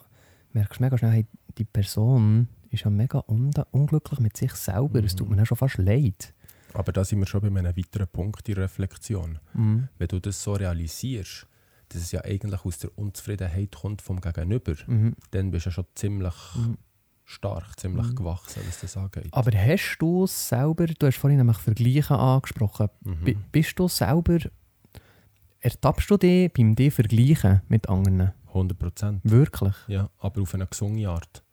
merkst 0.53 0.79
du 0.79 0.83
mega 0.83 0.97
schnell, 0.97 1.11
hey, 1.11 1.25
die 1.57 1.65
Person 1.65 2.47
ist 2.69 2.85
ja 2.85 2.89
mega 2.89 3.25
un 3.27 3.51
unglücklich 3.71 4.21
mit 4.21 4.37
sich 4.37 4.53
selber. 4.53 5.03
Es 5.03 5.15
tut 5.17 5.29
mir 5.29 5.35
dann 5.35 5.45
schon 5.45 5.57
fast 5.57 5.79
leid. 5.79 6.33
Aber 6.73 6.93
da 6.93 7.03
sind 7.03 7.19
wir 7.19 7.27
schon 7.27 7.41
bei 7.41 7.47
einem 7.47 7.75
weiteren 7.75 8.07
Punkt 8.07 8.47
in 8.47 8.55
der 8.55 8.63
Reflexion. 8.65 9.39
Mhm. 9.53 9.89
Wenn 9.97 10.07
du 10.07 10.21
das 10.21 10.41
so 10.41 10.53
realisierst, 10.53 11.47
dass 11.89 12.01
es 12.01 12.11
ja 12.11 12.21
eigentlich 12.23 12.63
aus 12.65 12.79
der 12.79 12.97
Unzufriedenheit 12.97 13.71
kommt 13.75 14.01
vom 14.01 14.19
Gegenüber, 14.21 14.73
Mhm. 14.87 15.15
dann 15.31 15.51
bist 15.51 15.65
du 15.65 15.69
ja 15.69 15.73
schon 15.73 15.85
ziemlich 15.95 16.33
Mhm. 16.55 16.77
stark, 17.25 17.79
ziemlich 17.79 18.07
Mhm. 18.07 18.15
gewachsen, 18.15 18.61
was 18.67 18.79
das 18.81 18.97
angeht. 18.97 19.27
Aber 19.31 19.51
hast 19.57 19.97
du 19.99 20.23
es 20.25 20.49
selber, 20.49 20.87
du 20.87 21.07
hast 21.07 21.17
vorhin 21.17 21.37
nämlich 21.37 21.57
Vergleichen 21.57 22.15
angesprochen, 22.17 22.89
Mhm. 23.03 23.23
Bi- 23.23 23.37
bist 23.51 23.77
du 23.79 23.87
selber, 23.87 24.37
ertappst 25.59 26.09
du 26.09 26.17
dich 26.17 26.51
beim 26.53 26.75
dich 26.75 26.93
vergleichen 26.93 27.61
mit 27.67 27.89
anderen? 27.89 28.31
100 28.53 28.77
Prozent. 28.79 29.21
Wirklich? 29.23 29.75
Ja, 29.87 30.09
aber 30.19 30.41
auf 30.41 30.53
eine 30.53 30.67
gesunde 30.67 31.07
Art. 31.09 31.43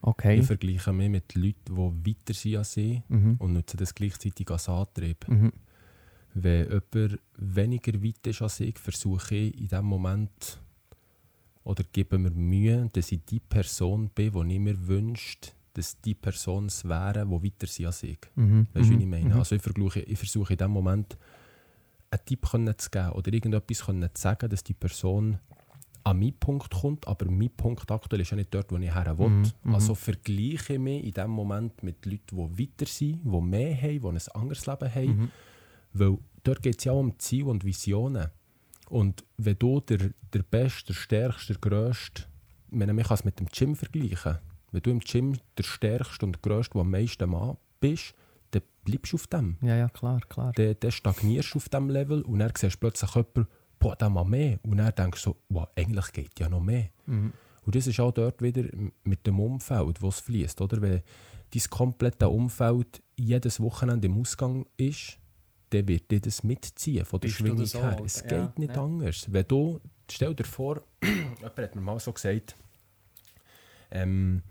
Okay. 0.00 0.38
Ich 0.40 0.46
vergleiche 0.46 0.92
mich 0.92 1.10
mit 1.10 1.34
Leuten, 1.34 1.74
die 2.04 2.10
weiter 2.10 2.34
sind 2.34 2.56
als 2.56 2.76
ich 2.76 3.02
Mhm. 3.08 3.36
und 3.38 3.52
nutze 3.52 3.76
das 3.76 3.94
gleichzeitig 3.94 4.48
als 4.50 4.68
Antrieb. 4.68 5.26
Wenn 6.42 6.66
jemand 6.94 7.18
weniger 7.36 8.02
weit 8.02 8.26
ist 8.26 8.42
als 8.42 8.60
ich, 8.60 8.78
versuche 8.78 9.34
ich 9.34 9.58
in 9.60 9.68
dem 9.68 9.84
Moment 9.84 10.60
oder 11.64 11.84
gebe 11.92 12.18
mir 12.18 12.30
Mühe, 12.30 12.88
dass 12.92 13.12
ich 13.12 13.20
die 13.24 13.40
Person 13.40 14.08
bin, 14.10 14.32
die 14.32 14.54
ich 14.54 14.60
mir 14.60 14.86
wünsche, 14.86 15.36
dass 15.74 16.00
die 16.00 16.14
Person 16.14 16.66
es 16.66 16.84
wäre, 16.88 17.26
die 17.26 17.44
weiter 17.44 17.66
sind 17.66 17.86
als 17.86 18.02
ich. 18.02 18.18
Mhm. 18.36 18.66
Weißt 18.72 18.86
du, 18.88 18.90
wie 18.90 18.94
Mhm. 18.96 19.00
ich 19.00 19.06
meine? 19.06 19.24
Mhm. 19.34 19.38
Also 19.38 19.54
ich 19.56 19.62
versuche, 19.62 20.00
ich 20.00 20.18
versuche 20.18 20.52
in 20.54 20.58
dem 20.58 20.70
Moment 20.70 21.16
einen 22.10 22.24
Tipp 22.24 22.46
zu 22.46 22.90
geben 22.90 23.10
oder 23.12 23.32
irgendetwas 23.32 23.78
zu 23.78 24.08
sagen, 24.14 24.48
dass 24.48 24.64
die 24.64 24.74
Person 24.74 25.38
an 26.04 26.18
meinen 26.18 26.32
Punkt 26.38 26.70
kommt, 26.70 27.06
aber 27.06 27.30
mein 27.30 27.50
Punkt 27.50 27.90
aktuell 27.90 28.22
ist 28.22 28.30
ja 28.30 28.36
nicht 28.36 28.54
dort, 28.54 28.72
wo 28.72 28.76
ich 28.78 28.94
her 28.94 29.18
will. 29.18 29.28
Mhm, 29.28 29.52
mhm. 29.64 29.74
Also 29.74 29.94
vergleiche 29.94 30.74
ich 30.74 30.78
mich 30.78 31.04
in 31.04 31.10
dem 31.12 31.30
Moment 31.30 31.82
mit 31.82 32.04
Leuten, 32.06 32.36
die 32.56 32.62
weiter 32.62 32.86
sind, 32.86 33.20
die 33.24 33.40
mehr 33.40 33.76
haben, 33.76 34.00
die 34.00 34.06
ein 34.08 34.40
anderes 34.40 34.66
Leben 34.66 34.94
haben. 34.94 35.18
Mhm. 35.18 35.30
Weil 35.92 36.18
dort 36.44 36.62
geht 36.62 36.78
es 36.78 36.84
ja 36.84 36.92
auch 36.92 37.00
um 37.00 37.18
Ziele 37.18 37.46
und 37.46 37.64
Visionen. 37.64 38.30
Und 38.88 39.24
wenn 39.36 39.58
du 39.58 39.80
der, 39.80 40.10
der 40.32 40.42
Beste, 40.42 40.88
der 40.88 40.94
Stärkste, 40.94 41.54
der 41.54 41.60
Grösste, 41.60 42.24
ich 42.70 42.76
meine, 42.76 42.92
man 42.92 43.04
kann 43.04 43.14
es 43.14 43.24
mit 43.24 43.38
dem 43.38 43.46
Gym 43.46 43.76
vergleichen. 43.76 44.38
Wenn 44.72 44.82
du 44.82 44.90
im 44.90 45.00
Gym 45.00 45.38
der 45.56 45.62
Stärkste 45.62 46.26
und 46.26 46.42
Grösste, 46.42 46.74
der 46.74 46.82
am 46.82 46.90
meisten 46.90 47.30
Mann 47.30 47.56
bist, 47.80 48.14
dann 48.50 48.62
bleibst 48.84 49.12
du 49.12 49.16
auf 49.16 49.26
dem. 49.26 49.56
Ja, 49.62 49.76
ja, 49.76 49.88
klar, 49.88 50.20
klar. 50.28 50.52
Dann, 50.54 50.76
dann 50.80 50.90
stagnierst 50.90 51.54
du 51.54 51.58
auf 51.58 51.68
diesem 51.68 51.90
Level 51.90 52.22
und 52.22 52.38
dann 52.38 52.52
siehst 52.56 52.76
du 52.76 52.80
plötzlich 52.80 53.14
jemanden, 53.14 53.46
boah, 53.78 53.96
der 53.96 54.10
macht 54.10 54.28
mehr. 54.28 54.58
Und 54.62 54.78
dann 54.78 54.94
denkst 54.94 55.22
du 55.22 55.30
so, 55.30 55.36
wow, 55.48 55.68
eigentlich 55.76 56.12
geht 56.12 56.38
ja 56.40 56.48
noch 56.48 56.62
mehr. 56.62 56.88
Mhm. 57.06 57.32
Und 57.64 57.74
das 57.74 57.86
ist 57.86 58.00
auch 58.00 58.12
dort 58.12 58.40
wieder 58.40 58.64
mit 59.04 59.26
dem 59.26 59.40
Umfeld, 59.40 60.00
wo 60.00 60.08
es 60.08 60.20
fließt, 60.20 60.60
oder? 60.60 60.80
Wenn 60.80 61.02
dein 61.52 61.62
komplette 61.70 62.28
Umfeld 62.28 63.02
jedes 63.16 63.60
Wochenende 63.60 64.06
im 64.06 64.18
Ausgang 64.18 64.66
ist, 64.76 65.18
dann 65.70 65.88
wird 65.88 66.10
dir 66.10 66.20
das 66.20 66.42
mitziehen 66.42 67.04
von 67.04 67.20
der 67.20 67.28
Bist 67.28 67.38
Schwingung 67.38 67.64
auch, 67.64 67.74
her. 67.74 68.02
Es 68.04 68.22
geht 68.22 68.32
Ja, 68.32 68.52
nicht 68.56 68.76
ja. 68.76 68.84
anders. 68.84 69.26
Wenn 69.32 69.46
du, 69.46 69.80
stell 70.10 70.34
dir 70.34 70.44
vor, 70.44 70.82
jemand 71.02 71.42
hat 71.58 71.74
mir 71.74 71.80
mal 71.82 71.98
so 72.00 72.12
gesagt, 72.12 72.54
ähm, 73.90 74.42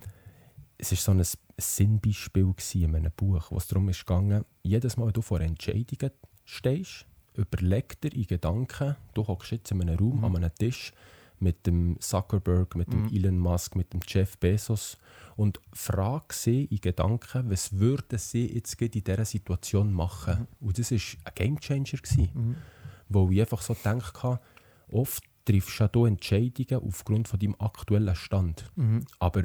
es 0.78 0.92
war 0.92 0.98
so 0.98 1.12
ein 1.12 1.24
Sinnbeispiel 1.58 2.54
in 2.76 2.96
einem 2.96 3.12
Buch, 3.16 3.52
wo 3.52 3.58
es 3.58 3.68
darum 3.68 3.90
ist 3.90 4.06
gegangen, 4.06 4.46
jedes 4.64 4.98
Mal, 4.98 5.08
wenn 5.08 5.14
du 5.14 5.22
vor 5.22 5.42
Entscheidungen 5.42 6.12
stehst, 6.46 7.06
überleg 7.36 8.00
dir 8.02 8.14
in 8.14 8.28
Gedanken, 8.28 8.96
du 9.14 9.26
hockst 9.28 9.52
jetzt 9.52 9.72
in 9.72 9.82
einem 9.82 9.98
Raum 9.98 10.18
Mhm. 10.18 10.26
an 10.26 10.36
einem 10.38 10.56
Tisch 10.56 10.94
mit 11.40 11.66
dem 11.68 12.00
Zuckerberg, 12.00 12.76
mit 12.76 12.92
dem 12.92 13.04
Mhm. 13.04 13.14
Elon 13.16 13.40
Musk, 13.40 13.76
mit 13.76 13.94
dem 13.94 14.00
Jeff 14.08 14.38
Bezos 14.38 14.98
und 15.36 15.60
frag 15.74 16.34
sie 16.34 16.66
in 16.66 16.82
Gedanken, 16.82 17.50
was 17.50 17.78
würden 17.78 18.18
sie 18.18 18.48
jetzt 18.54 18.82
in 18.82 18.90
dieser 18.92 19.26
Situation 19.26 19.94
machen. 19.94 20.48
Und 20.60 20.80
das 20.80 20.92
war 20.92 20.98
ein 21.26 21.34
Gamechanger. 21.36 21.84
gewesen 22.02 22.30
Mhm. 22.34 22.56
wo 23.10 23.30
ich 23.32 23.40
einfach 23.40 23.62
so 23.62 23.74
gedacht 23.74 24.22
habe, 24.24 24.42
oft 24.92 25.24
triffst 25.46 25.82
du 25.94 26.06
Entscheidungen 26.06 26.84
aufgrund 26.86 27.28
von 27.30 27.40
deinem 27.40 27.56
aktuellen 27.60 28.16
Stand. 28.16 28.70
Mhm. 28.76 29.06
Aber 29.20 29.44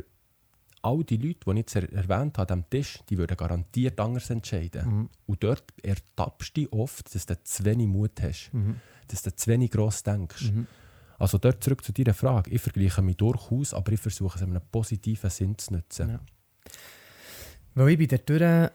all 0.83 1.05
die 1.05 1.17
Leute, 1.17 1.39
die 1.47 1.51
ich 1.51 1.57
jetzt 1.59 1.77
er 1.77 1.93
erwähnt 1.93 2.39
habe 2.39 2.55
am 2.55 2.69
Tisch, 2.69 2.99
die 3.09 3.17
würden 3.19 3.37
garantiert 3.37 4.01
anders 4.01 4.31
entscheiden. 4.31 4.89
Mhm. 4.99 5.09
Und 5.27 5.45
dort 5.45 5.63
ertappst 5.81 6.57
du 6.57 6.63
dich 6.63 6.73
oft, 6.73 7.15
dass 7.15 7.25
du 7.27 7.41
zu 7.45 7.65
wenig 7.65 7.87
Mut 7.87 8.21
hast, 8.21 8.51
Mhm. 8.53 8.81
dass 9.07 9.23
du 9.23 9.33
zu 9.37 9.47
wenig 9.49 9.71
gross 9.71 10.03
denkst. 10.03 10.51
Mhm. 10.51 10.67
Also 11.23 11.39
dort 11.39 11.63
zurück 11.63 11.85
zu 11.85 11.93
deiner 11.93 12.15
Frage. 12.15 12.51
Ich 12.51 12.61
vergleiche 12.61 13.01
mich 13.01 13.17
durchaus, 13.17 13.75
aber 13.75 13.93
ich 13.93 14.01
versuche 14.01 14.35
es 14.37 14.43
in 14.43 14.51
einem 14.51 14.63
positiven 14.73 15.31
Sinn 15.31 15.57
zu 15.57 15.75
nutzen. 15.75 16.09
Ja. 16.11 16.21
Weil 17.77 17.91
ich 17.91 17.99
bei 17.99 18.07
der 18.07 18.27
Tür, 18.27 18.73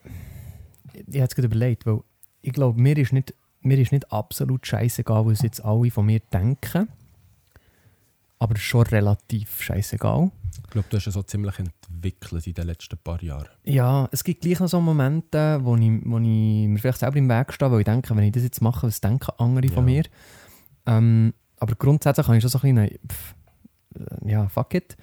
ich 0.94 1.16
habe 1.16 1.26
es 1.28 1.36
gerade 1.36 1.48
überlegt, 1.48 1.86
weil 1.86 2.00
ich 2.42 2.54
glaube, 2.54 2.82
mir 2.82 2.98
ist 2.98 3.12
nicht, 3.12 3.34
mir 3.60 3.78
ist 3.78 3.92
nicht 3.92 4.10
absolut 4.14 4.66
scheißegal, 4.66 5.26
was 5.26 5.42
jetzt 5.42 5.64
alle 5.66 5.92
von 5.92 6.06
mir 6.06 6.22
denken. 6.32 6.88
Aber 8.40 8.56
schon 8.56 8.84
relativ 8.88 9.62
scheißegal. 9.62 10.32
Ich 10.64 10.70
glaube, 10.70 10.88
du 10.90 10.96
hast 10.98 11.08
es 11.08 11.16
so 11.16 11.24
ziemlich 11.24 11.60
entwickelt 11.60 12.48
in 12.48 12.54
den 12.54 12.68
letzten 12.68 12.98
paar 12.98 13.22
Jahren. 13.22 13.50
Ja, 13.66 14.08
es 14.14 14.24
gibt 14.24 14.42
gleich 14.44 14.62
noch 14.62 14.70
so 14.70 14.80
Momente, 14.80 15.60
wo 15.64 15.76
ich, 15.76 15.92
wo 16.06 16.18
ich 16.20 16.68
mir 16.70 16.80
vielleicht 16.80 17.00
selber 17.00 17.18
im 17.18 17.28
Weg 17.28 17.52
stehe, 17.52 17.70
weil 17.72 17.80
ich 17.80 17.86
denke, 17.86 18.16
wenn 18.16 18.24
ich 18.24 18.32
das 18.32 18.44
jetzt 18.44 18.62
mache, 18.62 18.88
was 18.88 19.02
denken 19.02 19.32
andere 19.38 19.68
von 19.68 19.86
Ja. 19.88 19.94
mir? 19.96 20.04
Ähm, 20.86 21.34
aber 21.60 21.76
grundsätzlich 21.76 22.28
habe 22.28 22.38
ich 22.38 22.42
schon 22.42 22.50
so 22.50 22.60
ein 22.62 22.76
bisschen, 22.76 23.00
pff, 23.08 23.36
äh, 23.96 24.32
ja, 24.32 24.48
fuck 24.50 24.74
it, 24.74 24.98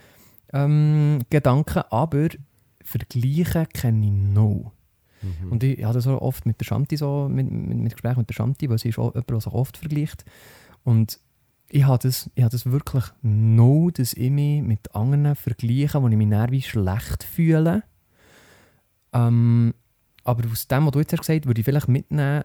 ähm, 0.53 1.21
Gedanken, 1.31 1.83
aber 1.91 2.29
Vergleichen 2.83 3.69
kenne 3.71 4.07
ich 4.07 4.13
noch. 4.13 4.73
Mhm. 5.23 5.53
Und 5.53 5.63
ich 5.63 5.83
habe 5.83 5.95
das 5.95 6.05
so 6.05 6.21
oft 6.21 6.47
mit 6.47 6.61
der 6.61 6.65
Shanti 6.65 6.97
so, 6.97 7.29
mit, 7.31 7.51
mit, 7.51 7.79
mit 7.79 7.93
Gesprächen 7.93 8.19
mit 8.19 8.29
der 8.29 8.35
Shanti, 8.35 8.69
weil 8.69 8.79
sie 8.79 8.91
ist 8.91 8.99
auch 8.99 9.15
jemand, 9.15 9.31
der 9.31 9.41
sich 9.41 9.53
oft 9.53 9.77
vergleicht. 9.77 10.25
Und 10.85 11.19
ich 11.69 11.85
habe 11.85 11.99
das, 12.03 12.31
ich 12.35 12.43
habe 12.43 12.53
das 12.53 12.67
wirklich 12.67 13.05
no, 13.23 13.91
dass 13.91 14.13
ich 14.13 14.31
mich 14.31 14.63
mit 14.63 14.95
anderen 14.95 15.35
vergleiche, 15.35 16.03
wo 16.03 16.09
ich 16.09 16.17
mich 16.17 16.31
wie 16.31 16.63
schlecht 16.63 17.25
fühle. 17.25 17.83
Ähm, 19.13 19.75
aber 20.25 20.49
aus 20.51 20.69
dem, 20.69 20.87
was 20.87 20.93
du 20.93 20.99
jetzt 21.01 21.13
hast 21.13 21.21
gesagt 21.21 21.43
hast, 21.43 21.47
würde 21.47 21.61
ich 21.61 21.65
vielleicht 21.65 21.89
mitnehmen, 21.89 22.45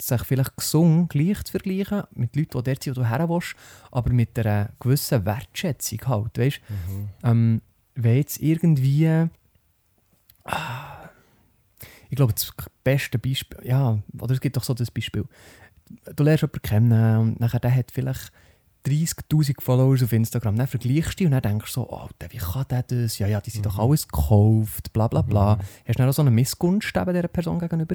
sich 0.00 0.22
vielleicht 0.22 0.56
gesund 0.56 1.10
gleich 1.10 1.42
zu 1.44 1.52
vergleichen 1.52 2.02
mit 2.14 2.34
Leuten, 2.36 2.58
die 2.58 2.62
dort 2.64 2.82
sind, 2.82 2.96
wo 2.96 3.00
du 3.02 3.08
her 3.08 3.28
willst, 3.28 3.54
aber 3.90 4.12
mit 4.12 4.38
einer 4.38 4.70
gewissen 4.80 5.24
Wertschätzung 5.24 6.00
halt, 6.06 6.38
weißt 6.38 6.60
Mhm. 6.68 7.08
ähm, 7.22 7.62
wenn 7.94 8.16
jetzt 8.16 8.40
irgendwie. 8.40 9.28
Ah, 10.44 11.08
ich 12.10 12.16
glaube, 12.16 12.32
das 12.32 12.52
beste 12.82 13.18
Beispiel. 13.18 13.58
Ja, 13.64 13.98
oder 14.20 14.34
es 14.34 14.40
gibt 14.40 14.56
doch 14.56 14.64
so 14.64 14.74
das 14.74 14.90
Beispiel. 14.90 15.24
Du 16.16 16.22
lernst 16.24 16.42
jemanden 16.42 16.62
kennen 16.62 17.18
und 17.18 17.40
nachher 17.40 17.60
der 17.60 17.74
hat 17.74 17.90
vielleicht 17.90 18.30
30.000 18.86 19.60
Follower 19.62 19.94
auf 19.94 20.12
Instagram. 20.12 20.56
Dann 20.56 20.66
vergleichst 20.66 21.12
du 21.12 21.16
dich 21.16 21.26
und 21.26 21.32
dann 21.32 21.42
denkst 21.42 21.72
du 21.74 21.80
so, 21.80 21.90
oh, 21.90 22.08
der, 22.20 22.32
wie 22.32 22.36
kann 22.38 22.66
der 22.68 22.82
das? 22.82 23.18
Ja, 23.18 23.26
ja, 23.26 23.40
die 23.40 23.50
sind 23.50 23.64
doch 23.64 23.76
Mhm. 23.76 23.80
alles 23.80 24.06
gekauft, 24.08 24.92
bla 24.92 25.08
bla 25.08 25.22
bla. 25.22 25.56
Mhm. 25.56 25.60
Hast 25.60 25.88
du 25.88 25.92
dann 25.94 26.08
auch 26.08 26.12
so 26.14 26.22
eine 26.22 26.30
Missgunst 26.30 26.94
eben 26.96 27.14
dieser 27.14 27.28
Person 27.28 27.58
gegenüber? 27.58 27.94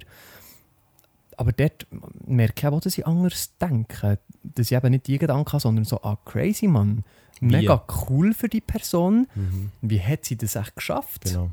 Aber 1.39 1.53
dort 1.53 1.87
merke 2.27 2.53
ich 2.57 2.67
auch, 2.67 2.81
dass 2.81 2.97
ich 2.97 3.07
anders 3.07 3.55
denke. 3.57 4.19
Dass 4.43 4.69
ich 4.69 4.75
eben 4.75 4.89
nicht 4.91 5.07
die 5.07 5.17
Gedanken 5.17 5.47
habe, 5.53 5.61
sondern 5.61 5.85
so, 5.85 6.01
ah, 6.03 6.17
crazy, 6.25 6.67
Mann. 6.67 7.05
Mega 7.39 7.81
cool 8.09 8.33
für 8.33 8.49
die 8.49 8.59
Person. 8.59 9.25
Mhm. 9.35 9.71
Wie 9.81 10.01
hat 10.01 10.25
sie 10.25 10.35
das 10.35 10.57
echt 10.57 10.75
geschafft? 10.75 11.23
Genau. 11.23 11.49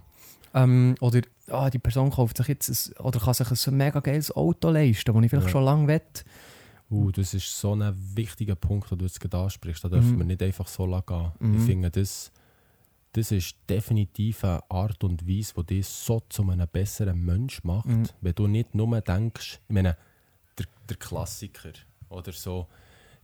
Ähm, 0.54 0.96
oder 1.00 1.20
ah, 1.50 1.70
die 1.70 1.78
Person 1.78 2.10
kauft 2.10 2.36
sich 2.38 2.48
jetzt 2.48 2.68
ein, 2.68 3.04
oder 3.04 3.20
kann 3.20 3.34
sich 3.34 3.48
ein 3.68 3.76
mega 3.76 4.00
geiles 4.00 4.34
Auto 4.34 4.70
leisten, 4.70 5.14
das 5.14 5.22
ich 5.24 5.30
vielleicht 5.30 5.46
Ja. 5.46 5.52
schon 5.52 5.64
lange 5.64 5.86
will. 5.86 6.00
Uh, 6.90 7.12
das 7.12 7.34
ist 7.34 7.56
so 7.60 7.74
ein 7.74 7.94
wichtiger 8.16 8.56
Punkt, 8.56 8.90
den 8.90 8.98
du 8.98 9.04
jetzt 9.04 9.20
gerade 9.20 9.38
ansprichst. 9.38 9.84
Da 9.84 9.88
dürfen 9.88 10.14
Mhm. 10.14 10.18
wir 10.18 10.26
nicht 10.26 10.42
einfach 10.42 10.66
so 10.66 10.84
lange 10.86 11.04
gehen. 11.06 11.32
Mhm. 11.38 11.56
Ich 11.58 11.62
finde, 11.62 11.90
das, 11.92 12.32
das 13.16 13.32
ist 13.32 13.56
definitiv 13.68 14.44
eine 14.44 14.60
Art 14.70 15.02
und 15.04 15.26
Weise, 15.26 15.54
die 15.58 15.76
dich 15.76 15.86
so 15.86 16.20
zu 16.28 16.42
einem 16.48 16.66
besseren 16.70 17.24
Mensch 17.24 17.64
macht. 17.64 17.86
Mhm. 17.86 18.04
Wenn 18.20 18.34
du 18.34 18.46
nicht 18.46 18.74
nur 18.74 19.00
denkst, 19.00 19.60
ich 19.68 19.74
meine, 19.74 19.96
der, 20.58 20.66
der 20.88 20.96
Klassiker 20.96 21.72
oder 22.10 22.32
so, 22.32 22.66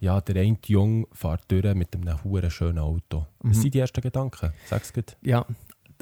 ja, 0.00 0.20
der 0.20 0.42
eine 0.42 0.56
Junge 0.66 1.06
fährt 1.12 1.44
durch 1.48 1.74
mit 1.74 1.94
einem 1.94 2.24
huren 2.24 2.50
schönen 2.50 2.78
Auto. 2.78 3.26
Was 3.40 3.58
Mhm. 3.58 3.62
sind 3.62 3.74
die 3.74 3.78
ersten 3.80 4.00
Gedanken? 4.00 4.52
Sag's 4.66 4.92
gut. 4.92 5.16
Ja, 5.22 5.44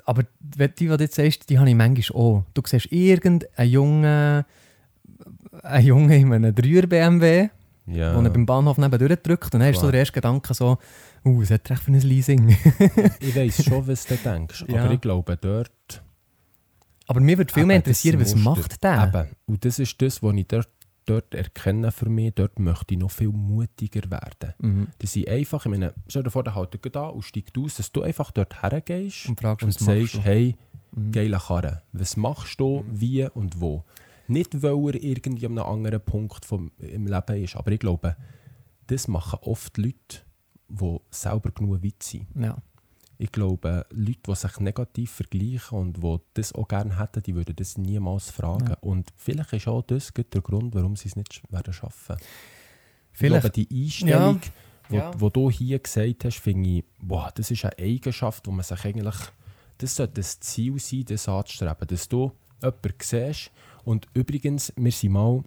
aber 0.07 0.22
die, 0.40 0.68
die 0.68 0.87
du 0.87 0.94
jetzt 0.94 1.16
sagst, 1.16 1.50
die 1.50 1.59
habe 1.59 1.68
ich 1.68 1.74
manchmal 1.76 2.18
auch. 2.20 2.44
Du 2.55 2.62
siehst 2.64 2.90
irgendeinen 2.92 3.68
Jungen, 3.70 4.44
einen 5.62 5.87
Jungen 5.87 6.11
in 6.11 6.33
einem 6.33 6.55
3er 6.55 6.87
BMW, 6.87 7.50
Ja. 7.87 8.14
der 8.14 8.23
er 8.25 8.31
beim 8.31 8.47
Bahnhof 8.47 8.79
nebendurch 8.79 9.16
drückt 9.23 9.45
und 9.55 9.61
dann 9.61 9.62
hast 9.69 9.79
du 9.79 9.87
so 9.87 9.90
der 9.90 10.01
erste 10.01 10.12
Gedanke 10.14 10.55
so, 10.55 10.79
uh, 11.25 11.40
was 11.40 11.51
hat 11.51 11.69
er 11.71 11.75
echt 11.75 11.83
für 11.85 11.90
ein 11.93 12.01
Leasing? 12.01 12.49
ich 13.21 13.35
weiß 13.37 13.64
schon, 13.64 13.87
was 13.88 14.07
du 14.07 14.16
denkst, 14.16 14.64
Ja. 14.69 14.85
aber 14.85 14.95
ich 14.95 15.01
glaube, 15.01 15.37
dort 15.37 16.03
aber 17.07 17.19
mir 17.21 17.38
würde 17.38 17.53
viel 17.53 17.66
mehr 17.66 17.77
interessieren, 17.77 18.21
was 18.21 18.37
macht 18.37 18.85
der? 18.85 19.09
Eben. 19.12 19.29
Und 19.47 19.64
das 19.64 19.81
ist 19.81 20.01
das, 20.01 20.23
was 20.23 20.33
ich 20.37 20.47
dort, 20.47 20.69
dort 21.07 21.35
erkennen 21.35 21.90
für 21.90 22.09
mich, 22.09 22.33
dort 22.37 22.61
möchte 22.61 22.95
ich 22.95 23.01
noch 23.01 23.11
viel 23.11 23.31
mutiger 23.31 24.09
werden. 24.09 24.55
Mhm. 24.59 24.87
Das 24.99 25.14
sind 25.14 25.29
einfach, 25.29 25.66
ich 25.66 25.71
meine, 25.73 25.93
stell 26.07 26.23
dir 26.23 26.31
vor, 26.31 26.45
der 26.45 26.53
gerade 26.53 27.01
an 27.01 27.11
und 27.11 27.23
steigt 27.23 27.59
aus, 27.59 27.75
dass 27.75 27.90
du 27.90 28.03
einfach 28.03 28.31
dort 28.31 28.62
hergehst 28.62 29.29
Und 29.29 29.40
fragst, 29.40 29.64
und 29.64 29.73
sagst, 29.73 30.21
hey, 30.23 30.55
Mhm. 30.93 31.12
geile 31.12 31.38
Karre, 31.38 31.83
was 31.93 32.16
machst 32.16 32.59
du, 32.61 32.85
wie 32.90 33.25
und 33.25 33.61
wo? 33.61 33.85
Nicht, 34.31 34.62
weil 34.62 34.95
er 34.95 35.03
irgendwie 35.03 35.47
an 35.47 35.59
einem 35.59 35.66
anderen 35.69 36.01
Punkt 36.01 36.45
vom, 36.45 36.71
im 36.79 37.07
Leben 37.07 37.43
ist, 37.45 37.57
aber 37.57 37.73
ich 37.73 37.81
glaube, 37.81 38.16
das 38.87 39.09
machen 39.09 39.38
oft 39.43 39.77
Leute, 39.77 40.23
die 40.69 40.99
selber 41.11 41.51
genug 41.51 41.83
weit 41.83 42.03
sind. 42.03 42.27
Ja. 42.35 42.57
Ich 43.19 43.33
glaube, 43.33 43.85
Leute, 43.90 44.21
die 44.29 44.35
sich 44.35 44.61
negativ 44.61 45.11
vergleichen 45.11 45.79
und 45.79 45.97
die 46.03 46.16
das 46.35 46.55
auch 46.55 46.69
gerne 46.69 46.99
hätten, 46.99 47.23
die 47.23 47.35
würden 47.35 47.55
das 47.57 47.77
niemals 47.77 48.31
fragen. 48.31 48.69
Ja. 48.71 48.77
Und 48.81 49.11
vielleicht 49.16 49.53
ist 49.53 49.69
auch 49.69 49.83
das 49.83 50.12
der 50.14 50.40
Grund, 50.40 50.75
warum 50.75 50.97
sie 50.97 51.09
es 51.09 51.16
nicht 51.16 51.43
werden 51.51 51.73
schaffen. 51.75 52.16
Ich 53.12 53.19
Vielleicht. 53.19 53.43
glaube, 53.43 53.51
die 53.66 53.85
Einstellung, 53.85 54.40
wo, 54.88 54.97
Ja. 54.97 55.11
wo 55.21 55.29
du 55.29 55.51
hier 55.51 55.81
gesagt 55.81 56.25
hast, 56.25 56.38
finde 56.38 56.69
ich, 56.71 56.85
boah, 56.99 57.31
das 57.35 57.51
ist 57.51 57.64
eine 57.64 57.77
Eigenschaft, 57.79 58.47
wo 58.47 58.53
man 58.53 58.62
sich 58.64 58.85
eigentlich, 58.85 59.16
das 59.79 59.97
sollte 59.97 60.14
das 60.14 60.40
Ziel 60.40 60.79
sein, 60.79 61.05
das 61.05 61.29
anzustreben, 61.29 61.88
dass 61.88 62.09
du 62.09 62.33
jemanden 62.62 62.95
siehst. 63.03 63.51
Und 63.85 64.07
übrigens, 64.14 64.73
wir 64.77 64.93
sind 64.93 65.12
mal, 65.12 65.43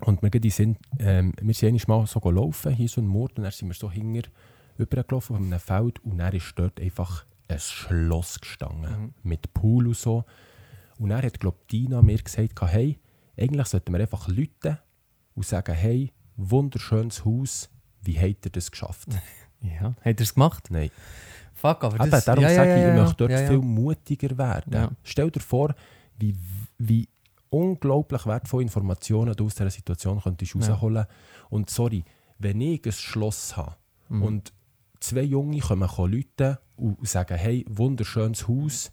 und 0.00 0.22
wir, 0.22 0.50
sind, 0.50 0.78
ähm, 0.98 1.32
wir 1.40 1.54
sind 1.54 1.80
einmal 1.80 2.00
mal 2.00 2.06
so 2.06 2.20
gelaufen, 2.20 2.72
hier 2.72 2.88
so 2.88 3.00
ein 3.00 3.06
Mord, 3.06 3.36
und 3.38 3.44
dann 3.44 3.52
sind 3.52 3.68
wir 3.68 3.74
so 3.74 3.90
hinter 3.90 4.28
übergelaufen 4.78 5.36
auf 5.36 5.42
einem 5.42 5.60
Feld 5.60 6.02
und 6.04 6.18
dann 6.18 6.32
ist 6.34 6.52
dort 6.56 6.80
einfach 6.80 7.26
ein 7.48 7.58
Schloss 7.58 8.40
gestanden, 8.40 8.90
Mhm. 8.90 9.14
mit 9.22 9.52
Pool 9.52 9.88
und 9.88 9.96
so. 9.96 10.24
Und 10.98 11.10
dann 11.10 11.22
hat, 11.22 11.38
glaube 11.40 11.58
Dina 11.70 12.02
mir 12.02 12.18
gesagt, 12.18 12.60
hey, 12.62 12.98
eigentlich 13.36 13.66
sollten 13.66 13.92
wir 13.92 14.00
einfach 14.00 14.28
läuten 14.28 14.78
und 15.34 15.46
sagen, 15.46 15.74
hey, 15.74 16.12
wunderschönes 16.36 17.24
Haus, 17.24 17.70
wie 18.02 18.18
habt 18.18 18.46
ihr 18.46 18.52
das 18.52 18.70
geschafft? 18.70 19.08
Ja. 19.62 19.94
Hat 20.00 20.18
er 20.18 20.20
es 20.20 20.32
gemacht? 20.32 20.68
Nein. 20.70 20.90
Fuck, 21.52 21.84
aber 21.84 22.00
Eben, 22.00 22.10
das... 22.10 22.24
darum 22.24 22.44
ja, 22.44 22.48
ja, 22.48 22.56
sage 22.56 22.70
ich, 22.70 22.80
ja, 22.80 22.88
ich 22.88 22.96
ja. 22.96 23.02
möchte 23.02 23.16
dort 23.18 23.30
ja, 23.30 23.40
ja. 23.42 23.48
viel 23.48 23.58
mutiger 23.58 24.38
werden. 24.38 24.72
Ja. 24.72 24.90
Stell 25.02 25.30
dir 25.30 25.40
vor, 25.40 25.74
wie, 26.18 26.34
wie 26.78 27.06
unglaublich 27.50 28.26
wertvolle 28.26 28.62
Informationen 28.62 29.38
aus 29.38 29.54
dieser 29.54 29.70
Situation 29.70 30.20
könntest 30.20 30.54
Ja. 30.54 31.08
Und 31.48 31.68
sorry, 31.70 32.04
wenn 32.38 32.60
ich 32.60 32.84
ein 32.86 32.92
Schloss 32.92 33.56
habe 33.56 33.76
Mhm. 34.08 34.22
und 34.22 34.52
zwei 35.00 35.22
Junge 35.22 35.58
kommen 35.60 35.88
läuten 35.96 36.58
und 36.76 37.06
sagen, 37.08 37.36
hey, 37.36 37.64
wunderschönes 37.68 38.48
Haus, 38.48 38.92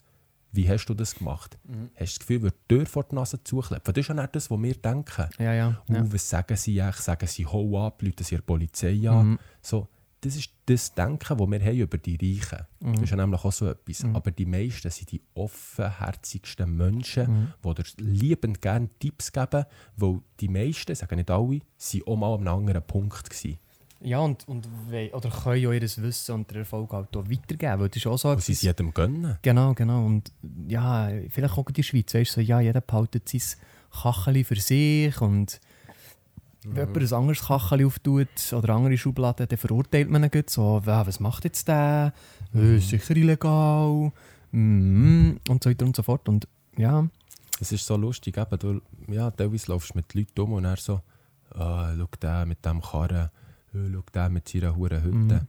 wie 0.51 0.67
hast 0.69 0.85
du 0.85 0.93
das 0.93 1.15
gemacht? 1.15 1.57
Mhm. 1.63 1.89
Hast 1.95 1.99
du 1.99 2.03
das 2.05 2.19
Gefühl, 2.19 2.41
wird 2.43 2.55
die 2.69 2.75
Tür 2.75 2.85
vor 2.85 3.03
die 3.03 3.15
Nase 3.15 3.43
zukleppen? 3.43 3.93
Das 3.93 4.01
ist 4.01 4.07
ja 4.07 4.13
nicht 4.15 4.35
das, 4.35 4.49
was 4.49 4.61
wir 4.61 4.73
denken. 4.75 5.29
Ja, 5.39 5.53
ja. 5.53 5.81
ja. 5.87 6.01
Uh, 6.01 6.13
was 6.13 6.29
sagen 6.29 6.55
sie 6.57 6.81
eigentlich? 6.81 6.97
Sagen 6.97 7.27
sie 7.27 7.45
«Hau 7.45 7.85
ab», 7.85 8.01
rufen 8.01 8.23
sie 8.23 8.35
der 8.35 8.41
Polizei 8.41 9.09
an. 9.09 9.31
Mhm. 9.31 9.39
So, 9.61 9.87
das 10.21 10.35
ist 10.35 10.49
das 10.65 10.93
Denken, 10.93 11.37
das 11.37 11.47
wir 11.49 11.59
haben 11.61 11.77
über 11.77 11.97
die 11.97 12.15
Reichen. 12.15 12.65
Mhm. 12.79 12.93
Das 12.93 13.03
ist 13.03 13.09
ja 13.11 13.17
nämlich 13.17 13.43
auch 13.43 13.51
so 13.51 13.67
etwas. 13.67 14.03
Mhm. 14.03 14.15
Aber 14.15 14.31
die 14.31 14.45
meisten 14.45 14.89
sind 14.89 15.11
die 15.11 15.21
offenherzigsten 15.35 16.75
Menschen, 16.75 17.27
Mhm. 17.27 17.53
die 17.63 17.73
dir 17.75 17.83
liebend 17.99 18.61
gerne 18.61 18.89
Tipps 18.99 19.31
geben, 19.31 19.65
weil 19.95 20.19
die 20.39 20.47
meisten, 20.49 20.95
sagen 20.95 21.17
nicht 21.17 21.29
alle, 21.31 21.59
sind 21.77 22.07
auch 22.07 22.15
mal 22.15 22.33
an 22.33 22.47
einem 22.47 22.59
anderen 22.59 22.83
Punkt 22.83 23.29
gewesen. 23.29 23.59
Ja, 24.01 24.19
und, 24.19 24.47
und 24.47 24.67
oder 25.11 25.29
können 25.29 25.61
ja 25.61 25.71
ihr 25.71 25.81
Wissen 25.81 26.35
und 26.35 26.51
den 26.51 26.57
Erfolg 26.57 26.91
halt 26.91 27.17
auch 27.17 27.27
weitergeben. 27.29 27.79
Weil 27.79 27.89
das 27.89 27.97
ist 27.97 28.07
auch 28.07 28.17
so 28.17 28.29
Und 28.29 28.43
sie 28.43 28.51
es 28.51 28.61
jedem 28.61 28.93
gönnen. 28.93 29.37
Genau, 29.41 29.73
genau. 29.73 30.05
Und 30.05 30.31
ja, 30.67 31.09
vielleicht 31.29 31.57
auch 31.57 31.67
in 31.67 31.73
der 31.73 31.83
Schweiz, 31.83 32.13
weißt 32.13 32.31
du, 32.37 32.41
so, 32.41 32.41
ja, 32.41 32.59
jeder 32.59 32.81
behaltet 32.81 33.27
sein 33.27 33.41
Kacheli 33.91 34.43
für 34.43 34.55
sich 34.57 35.19
und 35.19 35.59
wenn 36.75 36.87
jemand 36.87 37.11
ein 37.11 37.13
anderes 37.17 37.45
Kacheli 37.45 37.85
auftut 37.85 38.27
oder 38.53 38.75
andere 38.75 38.97
Schubladen, 38.97 39.47
dann 39.47 39.57
verurteilt 39.57 40.09
man 40.09 40.23
ihn 40.23 40.43
so, 40.47 40.81
«Ja, 40.85 41.05
was 41.07 41.19
macht 41.19 41.43
jetzt 41.45 41.67
der? 41.67 42.13
Äh, 42.53 42.77
ist 42.77 42.89
sicher 42.89 43.15
illegal. 43.15 44.11
Mm, 44.51 45.31
und 45.49 45.63
so 45.63 45.69
weiter 45.69 45.85
und 45.85 45.95
so 45.95 46.03
fort. 46.03 46.27
Und 46.29 46.47
ja, 46.77 47.07
Es 47.59 47.71
ist 47.71 47.85
so 47.85 47.97
lustig, 47.97 48.37
eben, 48.37 48.59
du, 48.59 48.81
ja, 49.11 49.31
teilweise 49.31 49.71
laufst 49.71 49.93
du 49.93 49.97
mit 49.97 50.13
Leuten 50.13 50.39
um 50.41 50.53
und 50.53 50.65
er 50.65 50.77
so, 50.77 51.01
ah, 51.55 51.91
schau 51.97 52.07
der 52.21 52.45
mit 52.45 52.63
dem 52.65 52.81
Karren, 52.81 53.29
äh, 53.73 53.89
schau 53.93 54.03
der 54.13 54.29
mit 54.29 54.47
seiner 54.47 54.75
huren 54.75 55.03
Hütte. 55.03 55.15
Mhm. 55.41 55.47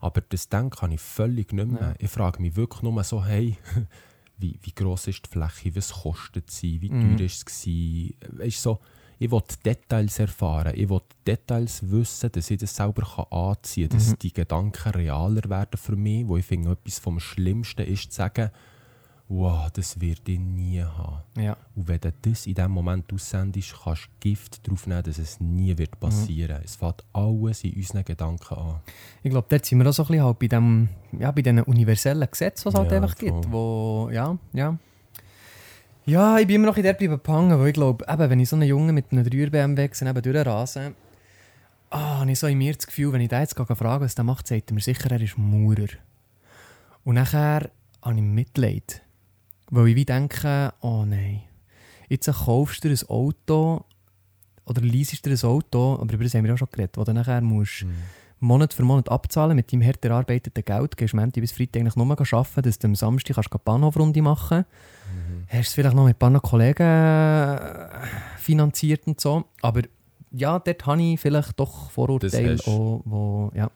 Aber 0.00 0.20
das 0.20 0.48
Denken 0.48 0.70
kann 0.70 0.92
ich 0.92 1.00
völlig 1.00 1.52
nicht 1.52 1.68
mehr. 1.70 1.80
Ja. 1.80 1.94
Ich 1.98 2.10
frage 2.10 2.40
mich 2.40 2.54
wirklich 2.54 2.82
nur 2.82 3.02
so, 3.02 3.24
hey, 3.24 3.56
wie, 4.38 4.56
wie 4.62 4.72
gross 4.72 5.08
ist 5.08 5.26
die 5.26 5.30
Fläche, 5.30 5.74
was 5.74 5.92
kostet 5.92 6.50
sie, 6.50 6.80
wie 6.80 6.90
Mhm. 6.90 7.16
teuer 7.16 7.26
ist 7.26 7.48
es? 7.48 7.66
Weißt, 8.38 8.62
so, 8.62 8.78
ich 9.18 9.30
will 9.30 9.42
Details 9.64 10.18
erfahren, 10.18 10.72
ich 10.76 10.88
will 10.88 11.00
Details 11.26 11.90
wissen, 11.90 12.30
dass 12.32 12.50
ich 12.50 12.58
das 12.58 12.74
selber 12.76 13.02
kann 13.02 13.24
anziehen 13.30 13.88
kann, 13.88 13.98
dass 13.98 14.10
Mhm. 14.10 14.18
die 14.20 14.32
Gedanken 14.32 14.90
realer 14.92 15.48
werden 15.48 15.76
für 15.76 15.96
mich, 15.96 16.26
wo 16.28 16.36
ich 16.36 16.46
finde, 16.46 16.70
etwas 16.72 16.98
vom 16.98 17.18
Schlimmsten 17.20 17.82
ist 17.82 18.12
zu 18.12 18.16
sagen, 18.16 18.50
wow, 19.30 19.68
das 19.70 20.00
werde 20.00 20.32
ich 20.32 20.38
nie 20.38 20.80
haben. 20.82 21.22
ja. 21.36 21.54
Und 21.76 21.86
wenn 21.86 22.00
du 22.00 22.10
das 22.22 22.46
in 22.46 22.54
diesem 22.54 22.70
Moment 22.70 23.12
aussendest, 23.12 23.74
kannst 23.84 24.04
du 24.06 24.08
Gift 24.20 24.66
darauf 24.66 24.86
nehmen, 24.86 25.02
dass 25.02 25.18
es 25.18 25.38
nie 25.38 25.74
Mhm. 25.74 25.78
wird 25.78 26.00
passieren 26.00 26.62
Es 26.64 26.76
fängt 26.76 27.04
alles 27.12 27.62
in 27.64 27.74
unseren 27.74 28.04
Gedanken 28.04 28.54
an. 28.54 28.80
Ich 29.22 29.30
glaube, 29.30 29.46
dort 29.50 29.66
sind 29.66 29.78
wir 29.80 29.86
auch 29.88 29.92
so 29.92 30.04
ein 30.04 30.06
bisschen 30.08 30.24
halt 30.24 30.38
bei, 30.38 30.46
dem, 30.48 30.88
ja, 31.18 31.30
bei 31.30 31.42
diesen 31.42 31.62
universellen 31.62 32.26
Gesetzen, 32.30 32.62
die 32.64 32.68
es 32.70 32.74
halt 32.74 32.90
Ja, 32.90 32.96
einfach 33.02 33.16
voll. 33.18 33.30
gibt. 33.42 33.52
Wo, 33.52 34.08
ja, 34.10 34.38
ja. 34.54 34.78
Ja, 36.08 36.38
ich 36.38 36.46
bin 36.46 36.56
immer 36.56 36.68
noch 36.68 36.76
in 36.78 36.84
der 36.84 36.94
bleiben 36.94 37.22
gehangen, 37.22 37.60
weil 37.60 37.66
ich 37.66 37.74
glaube, 37.74 38.02
eben, 38.08 38.30
wenn 38.30 38.40
ich 38.40 38.48
so 38.48 38.56
einen 38.56 38.66
Jungen 38.66 38.94
mit 38.94 39.12
einem 39.12 39.26
3er 39.26 39.50
BMW 39.50 39.90
neben 40.00 40.22
durchrase, 40.22 40.94
ah, 41.90 42.20
habe 42.20 42.32
ich 42.32 42.38
so 42.38 42.46
in 42.46 42.56
mir 42.56 42.72
das 42.72 42.86
Gefühl, 42.86 43.12
wenn 43.12 43.20
ich 43.20 43.28
den 43.28 43.40
jetzt 43.40 43.54
gehe 43.54 43.66
fragen, 43.66 44.02
was 44.02 44.14
der 44.14 44.24
macht, 44.24 44.46
sagt 44.46 44.70
er 44.70 44.74
mir 44.74 44.80
sicher, 44.80 45.10
er 45.10 45.20
ist 45.20 45.36
Maurer. 45.36 45.88
Und 47.04 47.16
nachher 47.16 47.70
habe 48.00 48.16
ich 48.16 48.22
Mitleid. 48.22 49.02
Weil 49.70 49.88
ich 49.88 49.96
wie 49.96 50.06
denke, 50.06 50.72
oh 50.80 51.04
nein, 51.04 51.42
jetzt 52.08 52.32
kaufst 52.32 52.82
du 52.82 52.88
dir 52.88 52.94
ein 52.94 53.08
Auto 53.10 53.84
oder 54.64 54.80
leisest 54.80 55.26
dir 55.26 55.32
ein 55.32 55.44
Auto, 55.46 55.98
aber 56.00 56.14
über 56.14 56.24
das 56.24 56.32
haben 56.32 56.44
wir 56.44 56.54
auch 56.54 56.58
schon 56.58 56.68
geredet, 56.72 56.96
wo 56.96 57.04
du 57.04 57.12
nachher 57.12 57.42
musst 57.42 57.84
Monat 58.40 58.72
für 58.72 58.82
Monat 58.82 59.10
abzahlen 59.10 59.56
mit 59.56 59.70
deinem 59.70 59.82
hart 59.82 60.02
erarbeiteten 60.02 60.64
Geld. 60.64 60.96
Gehst 60.96 61.12
Montag 61.12 61.40
bis 61.42 61.52
Freitag 61.52 61.80
eigentlich 61.80 61.96
nur 61.96 62.10
arbeiten, 62.10 62.62
dass 62.62 62.78
du 62.78 62.86
am 62.86 62.94
Samstag 62.94 63.34
kannst 63.34 63.52
du 63.52 63.56
eine 63.56 63.62
Bahnhofrunde 63.62 64.22
machen 64.22 64.64
kannst. 64.64 65.17
Hast 65.48 65.68
es 65.68 65.74
vielleicht 65.74 65.96
noch 65.96 66.04
mit 66.04 66.16
ein 66.16 66.18
paar 66.32 66.40
Kollegen 66.40 66.82
äh, 66.82 67.88
finanziert 68.38 69.06
und 69.06 69.20
so. 69.20 69.44
Aber 69.62 69.82
ja, 70.30 70.58
dort 70.58 70.86
habe 70.86 71.02
ich 71.02 71.18
vielleicht 71.20 71.58
doch 71.58 71.90
Vorurteile, 71.90 72.56
Das 72.56 72.66
auch, 72.66 73.00
wo, 73.04 73.50
ja. 73.54 73.70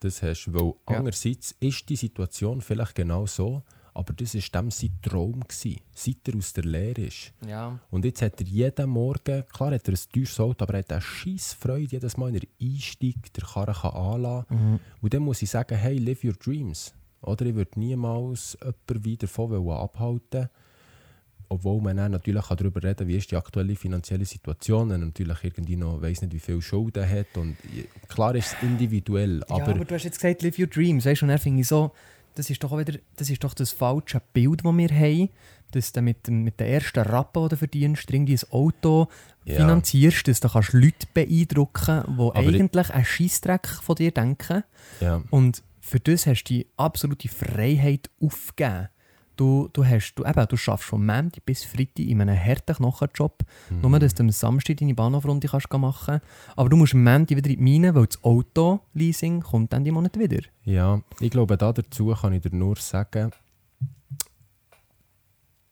Das 0.00 0.22
hast 0.22 0.44
du, 0.46 0.54
weil 0.54 0.66
Ja. 0.90 0.98
andererseits 0.98 1.56
ist 1.58 1.88
die 1.88 1.96
Situation 1.96 2.60
vielleicht 2.60 2.94
genau 2.94 3.26
so, 3.26 3.62
aber 3.94 4.12
das 4.12 4.34
war 4.36 4.62
dem 4.62 4.70
sein 4.70 4.90
Traum, 5.02 5.40
gewesen, 5.40 5.80
seit 5.92 6.28
er 6.28 6.36
aus 6.36 6.52
der 6.52 6.62
Lehre 6.64 7.00
ist. 7.02 7.32
ja. 7.44 7.76
Und 7.90 8.04
jetzt 8.04 8.22
hat 8.22 8.40
er 8.40 8.46
jeden 8.46 8.88
Morgen, 8.90 9.44
klar 9.48 9.72
hat 9.74 9.88
er 9.88 9.94
ein 9.94 10.00
teures 10.12 10.38
Auto, 10.38 10.62
aber 10.64 10.74
er 10.74 10.78
hat 10.80 10.92
eine 10.92 11.00
scheisse 11.00 11.56
Freude, 11.56 11.88
jedes 11.90 12.16
Mal, 12.16 12.32
wenn 12.32 12.40
er 12.42 12.48
einsteigt, 12.62 13.36
der 13.36 13.44
Karren 13.44 13.74
kann 13.74 13.90
anlassen 13.92 14.46
Mhm. 14.74 14.80
Und 15.00 15.14
dann 15.14 15.22
muss 15.24 15.42
ich 15.42 15.50
sagen, 15.50 15.76
hey, 15.76 15.98
live 15.98 16.22
your 16.22 16.34
dreams. 16.34 16.94
Oder 17.22 17.46
ich 17.46 17.56
würde 17.56 17.80
niemals 17.80 18.56
jemanden 18.62 19.04
wieder 19.04 19.26
davon 19.26 19.50
wollen 19.50 19.78
abhalten 19.80 20.48
obwohl 21.48 21.80
man 21.80 21.96
dann 21.96 22.12
natürlich 22.12 22.44
darüber 22.46 22.82
reden 22.82 22.96
kann, 22.98 23.08
wie 23.08 23.16
ist 23.16 23.30
die 23.30 23.36
aktuelle 23.36 23.74
finanzielle 23.76 24.24
Situation, 24.24 24.90
wenn 24.90 25.00
natürlich 25.00 25.42
irgendwie 25.44 25.76
noch 25.76 26.00
weiss 26.02 26.20
nicht, 26.22 26.32
wie 26.34 26.38
viel 26.40 26.60
Schulden 26.60 27.08
hat. 27.08 27.36
Und 27.36 27.56
klar 28.08 28.34
ist 28.34 28.52
es 28.54 28.62
individuell, 28.62 29.40
ja, 29.48 29.54
aber, 29.56 29.68
aber 29.68 29.84
du 29.84 29.94
hast 29.94 30.04
jetzt 30.04 30.20
gesagt, 30.20 30.42
live 30.42 30.58
your 30.58 30.66
dreams. 30.66 31.04
Weißt 31.06 31.22
du, 31.22 31.24
und 31.26 31.30
dann 31.30 31.38
finde 31.38 31.60
ich 31.62 31.68
so, 31.68 31.92
das 32.34 32.50
ist 32.50 32.62
doch 32.62 32.70
auch 32.72 32.78
wieder 32.78 32.98
das, 33.16 33.30
ist 33.30 33.42
doch 33.42 33.54
das 33.54 33.72
falsche 33.72 34.20
Bild, 34.32 34.64
das 34.64 34.72
wir 34.76 34.88
haben. 34.90 35.28
Dass 35.72 35.92
du 35.92 36.00
mit, 36.00 36.26
dem, 36.26 36.44
mit 36.44 36.58
den 36.60 36.66
ersten 36.68 37.00
Rappen, 37.00 37.42
die 37.42 37.48
du 37.50 37.56
verdienst, 37.56 38.10
irgendwie 38.10 38.34
ein 38.36 38.50
Auto 38.52 39.08
Ja. 39.44 39.56
finanzierst, 39.56 40.26
dass 40.28 40.40
du 40.40 40.48
kannst 40.48 40.72
Leute 40.72 41.06
beeindrucken 41.12 42.04
die 42.06 42.12
Aber 42.20 42.42
ich- 42.44 42.60
eigentlich 42.60 42.90
einen 42.90 43.04
Scheissdreck 43.04 43.66
von 43.66 43.96
dir 43.96 44.10
denken. 44.10 44.64
ja, 45.00 45.22
Und 45.30 45.62
für 45.80 46.00
das 46.00 46.26
hast 46.26 46.44
du 46.44 46.54
die 46.54 46.66
absolute 46.78 47.28
Freiheit 47.28 48.08
aufgegeben. 48.20 48.88
Du, 49.38 49.68
du, 49.72 49.84
hast, 49.86 50.14
du, 50.16 50.24
eben, 50.24 50.46
du 50.48 50.56
schaffst 50.56 50.86
von 50.88 51.06
Montag 51.06 51.44
bis 51.46 51.62
Freitag 51.64 52.00
in 52.00 52.20
einem 52.20 52.36
harten 52.36 52.74
Knochenjob, 52.74 53.44
Mhm. 53.70 53.80
nur 53.82 53.98
dass 54.00 54.12
du 54.14 54.24
am 54.24 54.30
Samstag 54.30 54.78
deine 54.78 54.94
Bahnhofrunde 54.94 55.46
kannst 55.46 55.72
machen 55.72 56.20
Aber 56.56 56.68
du 56.68 56.76
musst 56.76 56.94
am 56.94 57.04
Montag 57.04 57.36
wieder 57.36 57.48
in 57.50 57.56
die 57.56 57.62
Mine, 57.62 57.94
weil 57.94 58.06
das 58.06 58.22
Auto-Leasing 58.24 59.40
kommt 59.42 59.72
dann 59.72 59.84
die 59.84 59.92
Monat 59.92 60.18
wieder. 60.18 60.42
ja, 60.64 61.00
ich 61.20 61.30
glaube, 61.30 61.56
da 61.56 61.72
dazu 61.72 62.12
kann 62.20 62.32
ich 62.32 62.42
dir 62.42 62.54
nur 62.54 62.74
sagen, 62.76 63.30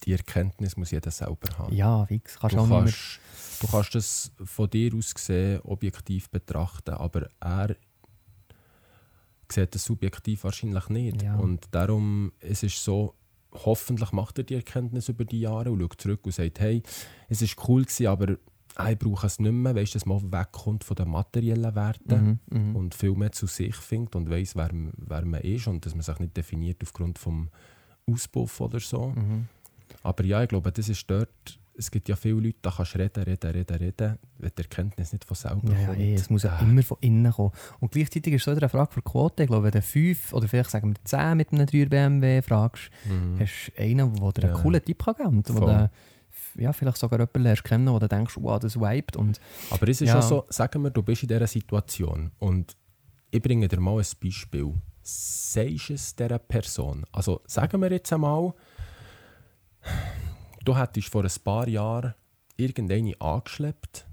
die 0.05 0.12
Erkenntnis 0.12 0.76
muss 0.76 0.92
jeder 0.92 1.11
selber 1.11 1.48
haben. 1.59 1.74
Ja, 1.74 2.07
fix. 2.07 2.38
Kannst 2.38 2.55
Du 2.55 2.61
auch 2.61 2.68
kannst, 2.68 3.18
du 3.61 3.66
kannst 3.66 3.94
das 3.96 4.31
von 4.44 4.70
dir 4.70 4.94
aus 4.94 5.12
gesehen 5.12 5.61
objektiv 5.64 6.31
betrachten, 6.31 6.94
aber 6.94 7.29
er 7.40 7.74
sieht 9.50 9.74
das 9.74 9.85
subjektiv 9.85 10.44
wahrscheinlich 10.44 10.88
nicht. 10.88 11.22
Ja. 11.22 11.35
Und 11.37 11.66
darum 11.72 12.33
es 12.40 12.62
ist 12.62 12.83
so, 12.83 13.14
hoffentlich 13.64 14.12
macht 14.12 14.38
er 14.38 14.45
die 14.45 14.55
Erkenntnis 14.55 15.09
über 15.09 15.25
die 15.25 15.40
Jahre 15.40 15.71
und 15.71 15.81
schaut 15.81 16.01
zurück 16.01 16.21
und 16.25 16.33
sagt, 16.33 16.61
hey, 16.61 16.83
es 17.29 17.42
ist 17.42 17.57
cool 17.69 17.83
gewesen, 17.83 18.07
aber 18.07 18.37
ich 18.90 18.99
brauche 18.99 19.27
es 19.27 19.38
nicht 19.38 19.53
mehr, 19.53 19.75
weißt, 19.75 19.95
dass 19.95 20.05
man 20.05 20.31
wegkommt 20.33 20.85
von 20.85 20.97
den 20.97 21.09
materiellen 21.09 21.75
Werten 21.75 22.40
Mhm, 22.51 22.69
mhm. 22.71 22.77
und 22.77 22.95
viel 22.95 23.14
mehr 23.14 23.33
zu 23.33 23.47
sich 23.47 23.75
findet 23.75 24.16
und 24.16 24.29
weiß, 24.29 24.55
wer, 24.57 24.71
wer 24.73 25.25
man 25.25 25.40
ist 25.40 25.66
und 25.66 25.87
dass 25.87 25.95
man 25.95 26.03
sich 26.03 26.19
nicht 26.19 26.37
definiert 26.37 26.83
aufgrund 26.83 27.19
vom 27.19 27.49
Auspuff 28.11 28.61
oder 28.61 28.81
so. 28.81 29.09
Mhm. 29.09 29.49
Aber 30.03 30.25
ja, 30.25 30.42
ich 30.42 30.49
glaube, 30.49 30.71
das 30.73 30.88
ist 30.88 31.11
dort, 31.11 31.59
es 31.78 31.90
gibt 31.90 32.08
ja 32.08 32.16
viele 32.16 32.40
Leute, 32.40 32.58
da 32.62 32.70
kannst 32.74 32.94
du 32.94 32.98
reden, 32.98 33.22
reden, 33.24 33.50
reden, 33.50 33.76
reden, 33.76 34.18
wenn 34.38 34.50
die 34.56 34.62
Erkenntnis 34.62 35.12
nicht 35.12 35.24
von 35.24 35.34
selber 35.36 35.72
Ja, 35.72 35.78
ja, 35.78 35.86
kommt. 35.88 35.98
eh, 35.98 36.14
es 36.14 36.30
muss 36.30 36.42
ja 36.44 36.58
immer 36.60 36.82
von 36.82 36.96
innen 37.00 37.30
kommen. 37.32 37.52
Und 37.80 37.92
gleichzeitig 37.92 38.32
ist 38.34 38.46
es 38.46 38.48
auch 38.48 38.56
eine 38.58 38.68
Frage 38.68 38.92
für 38.92 39.02
Quote. 39.02 39.42
Ich 39.42 39.48
glaube, 39.48 39.64
wenn 39.64 39.72
du 39.72 39.82
5 39.82 40.32
oder 40.32 40.48
vielleicht 40.48 40.70
sagen 40.70 40.88
wir 40.90 41.04
10 41.04 41.36
mit 41.36 41.52
einem 41.52 41.66
3 41.66 41.84
BMW 41.86 42.40
fragst, 42.42 42.90
Mhm. 43.04 43.38
hast 43.40 43.72
du 43.76 43.82
einen, 43.82 44.14
der 44.14 44.32
dir 44.32 44.44
einen 44.44 44.56
Ja. 44.56 44.62
coolen 44.62 44.84
Tipp 44.84 45.04
kann 45.04 45.14
geben 45.16 45.42
kann. 45.44 45.90
Ja, 46.58 46.72
vielleicht 46.72 46.96
sogar 46.96 47.18
jemanden 47.18 47.42
lernst 47.42 47.64
kennen, 47.64 47.88
wo 47.92 47.98
du 47.98 48.08
denkst, 48.08 48.36
wow, 48.40 48.58
das 48.58 48.76
vibet. 48.80 49.16
Und 49.16 49.40
Aber 49.70 49.86
es 49.88 50.00
ist 50.00 50.08
Ja. 50.08 50.18
auch 50.18 50.22
so, 50.22 50.44
sagen 50.48 50.82
wir, 50.82 50.90
du 50.90 51.02
bist 51.02 51.22
in 51.22 51.28
dieser 51.28 51.46
Situation 51.46 52.30
und 52.38 52.74
ich 53.30 53.42
bringe 53.42 53.68
dir 53.68 53.80
mal 53.80 53.98
ein 53.98 54.06
Beispiel. 54.22 54.74
Sagst 55.02 55.90
es 55.90 56.16
dieser 56.16 56.38
Person? 56.38 57.04
Also 57.12 57.42
sagen 57.46 57.80
wir 57.82 57.90
jetzt 57.92 58.12
einmal, 58.12 58.54
du 60.66 60.76
hättest 60.76 61.09
vor 61.09 61.24
ein 61.24 61.31
paar 61.44 61.68
Jahren 61.68 62.14
irgendeine 62.57 63.18
angeschleppt, 63.20 64.07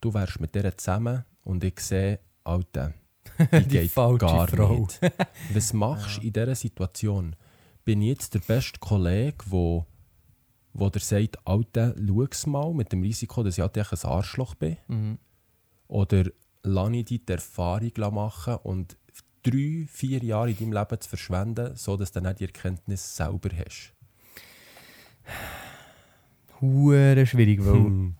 du 0.00 0.12
wärst 0.12 0.40
mit 0.40 0.54
der 0.54 0.76
zusammen 0.76 1.24
und 1.44 1.64
ich 1.64 1.80
sehe, 1.80 2.20
Alter, 2.44 2.92
die, 3.38 3.58
Die 3.60 3.68
geht 3.68 3.90
falsche 3.90 4.18
gar 4.18 4.48
Frau. 4.48 4.80
nicht. 4.80 5.00
Was 5.54 5.72
machst 5.72 6.18
du 6.18 6.22
in 6.22 6.32
dieser 6.32 6.54
Situation? 6.54 7.36
Bin 7.84 8.02
ich 8.02 8.08
jetzt 8.08 8.34
der 8.34 8.40
beste 8.40 8.78
Kollege, 8.78 9.38
wo, 9.46 9.86
wo 10.72 10.90
dir 10.90 11.00
sagt, 11.00 11.38
Alter, 11.46 11.94
schau 11.96 12.50
mal, 12.50 12.74
mit 12.74 12.92
dem 12.92 13.02
Risiko, 13.02 13.42
dass 13.42 13.58
ich 13.58 13.62
halt 13.62 13.78
ein 13.78 14.10
Arschloch 14.10 14.54
bin? 14.54 14.76
mhm. 14.88 15.18
Oder 15.88 16.24
lasse 16.62 16.96
ich 16.96 17.04
die 17.04 17.22
Erfahrung 17.28 18.14
machen 18.14 18.56
und 18.62 18.96
drei, 19.42 19.84
vier 19.86 20.24
Jahre 20.24 20.50
in 20.50 20.56
deinem 20.56 20.72
Leben 20.72 21.00
zu 21.00 21.08
verschwenden, 21.08 21.76
sodass 21.76 22.12
du 22.12 22.20
dann 22.20 22.32
auch 22.32 22.36
die 22.36 22.44
Erkenntnis 22.44 23.14
selber 23.14 23.50
hast? 23.54 23.92
Hure 26.62 27.26
schwierig, 27.26 27.64
weil 27.64 27.74
Hm. 27.74 28.14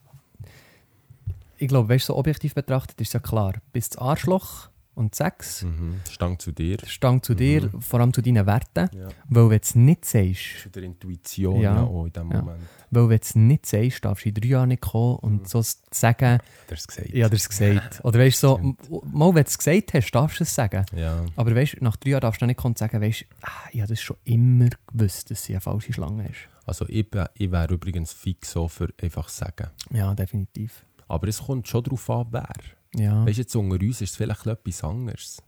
ich 1.59 1.68
glaube, 1.68 1.88
weißt 1.88 2.09
du, 2.09 2.12
so 2.12 2.18
objektiv 2.18 2.55
betrachtet 2.55 3.00
ist 3.00 3.14
ja 3.14 3.20
klar, 3.20 3.55
bist 3.72 3.94
das 3.94 4.02
Arschloch 4.02 4.68
und 4.94 5.14
Sex, 5.14 5.62
Mhm. 5.62 6.00
Stang 6.11 6.38
zu 6.38 6.52
dir. 6.52 6.76
Stang 6.87 7.22
zu 7.22 7.35
dir, 7.35 7.62
Mhm. 7.72 7.81
vor 7.81 8.00
allem 8.00 8.12
zu 8.12 8.20
deinen 8.20 8.44
Werten, 8.46 8.90
Ja. 8.94 9.09
weil 9.28 9.44
wenn 9.48 9.59
du 9.59 9.62
es 9.62 9.74
nicht 9.74 10.05
sagst, 10.05 10.62
Zu 10.64 10.68
der 10.70 10.83
Intuition 10.83 11.61
Ja. 11.62 11.83
auch 11.85 12.05
in 12.07 12.12
dem 12.12 12.31
Ja. 12.31 12.40
Moment. 12.42 12.61
weil 12.90 13.02
wenn 13.09 13.16
du 13.18 13.22
es 13.22 13.35
nicht 13.35 13.64
sagst, 13.64 14.05
darfst 14.05 14.24
du 14.26 14.28
in 14.28 14.35
drei 14.35 14.48
Jahren 14.48 14.68
nicht 14.68 14.83
kommen 14.83 15.16
und 15.20 15.42
Mhm. 15.42 15.46
so 15.46 15.62
sagen, 15.62 16.40
Der 16.68 16.76
es 16.76 16.87
gesagt. 16.87 17.09
ja, 17.11 17.28
das 17.31 17.48
gesagt. 17.48 18.05
Oder 18.05 18.18
weißt 18.18 18.42
du, 18.42 18.46
so, 18.48 19.00
mal 19.11 19.28
wenn 19.35 19.44
du 19.44 19.48
es 19.48 19.57
gesagt 19.57 19.94
hast, 19.94 20.11
darfst 20.11 20.40
du 20.40 20.44
es 20.44 20.55
sagen. 20.55 20.85
Ja. 20.94 21.24
Aber 21.37 21.55
weißt, 21.55 21.81
nach 21.81 21.96
drei 21.96 22.11
Jahren 22.11 22.20
darfst 22.20 22.42
du 22.42 22.46
nicht 22.46 22.59
kommen 22.59 22.72
und 22.72 22.78
sagen, 22.78 23.00
weißt, 23.00 23.24
ah, 23.42 23.50
ich 23.70 23.81
habe 23.81 23.88
das 23.88 24.00
schon 24.02 24.16
immer 24.24 24.68
gewusst, 24.88 25.31
dass 25.31 25.44
sie 25.44 25.55
eine 25.55 25.62
falsche 25.62 25.92
Schlange 25.94 26.24
ist. 26.28 26.37
Also 26.66 26.87
ich, 26.88 27.07
ich 27.35 27.51
wäre 27.51 27.75
übrigens 27.75 28.12
fix 28.12 28.53
so 28.53 28.68
für 28.68 28.88
einfach 29.01 29.29
sagen. 29.29 29.70
Ja, 29.90 30.14
definitiv. 30.14 30.85
Aber 31.09 31.29
es 31.29 31.42
kommt 31.42 31.68
schon 31.68 31.83
darauf 31.85 32.09
an, 32.11 32.27
wer. 32.31 32.55
Ja. 32.94 33.27
Weißt 33.27 33.38
du, 33.38 33.42
jetzt 33.42 33.57
unter 33.57 33.85
uns 33.85 34.01
ist 34.01 34.11
es 34.11 34.16
vielleicht 34.16 34.46
etwas 34.46 34.85
anderes. 34.85 35.42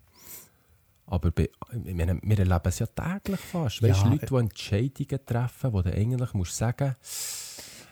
Aber 1.06 1.30
bei, 1.30 1.50
meine, 1.94 2.18
wir 2.22 2.38
erleben 2.38 2.60
es 2.64 2.78
ja 2.78 2.86
täglich 2.86 3.40
fast. 3.40 3.82
Weißt 3.82 4.02
du, 4.02 4.06
Ja, 4.06 4.10
Leute, 4.10 4.26
die 4.26 4.36
Entscheidungen 4.36 5.26
treffen, 5.26 5.72
wo 5.72 5.82
du 5.82 5.92
eigentlich 5.92 6.32
musst 6.32 6.56
sagen 6.56 6.96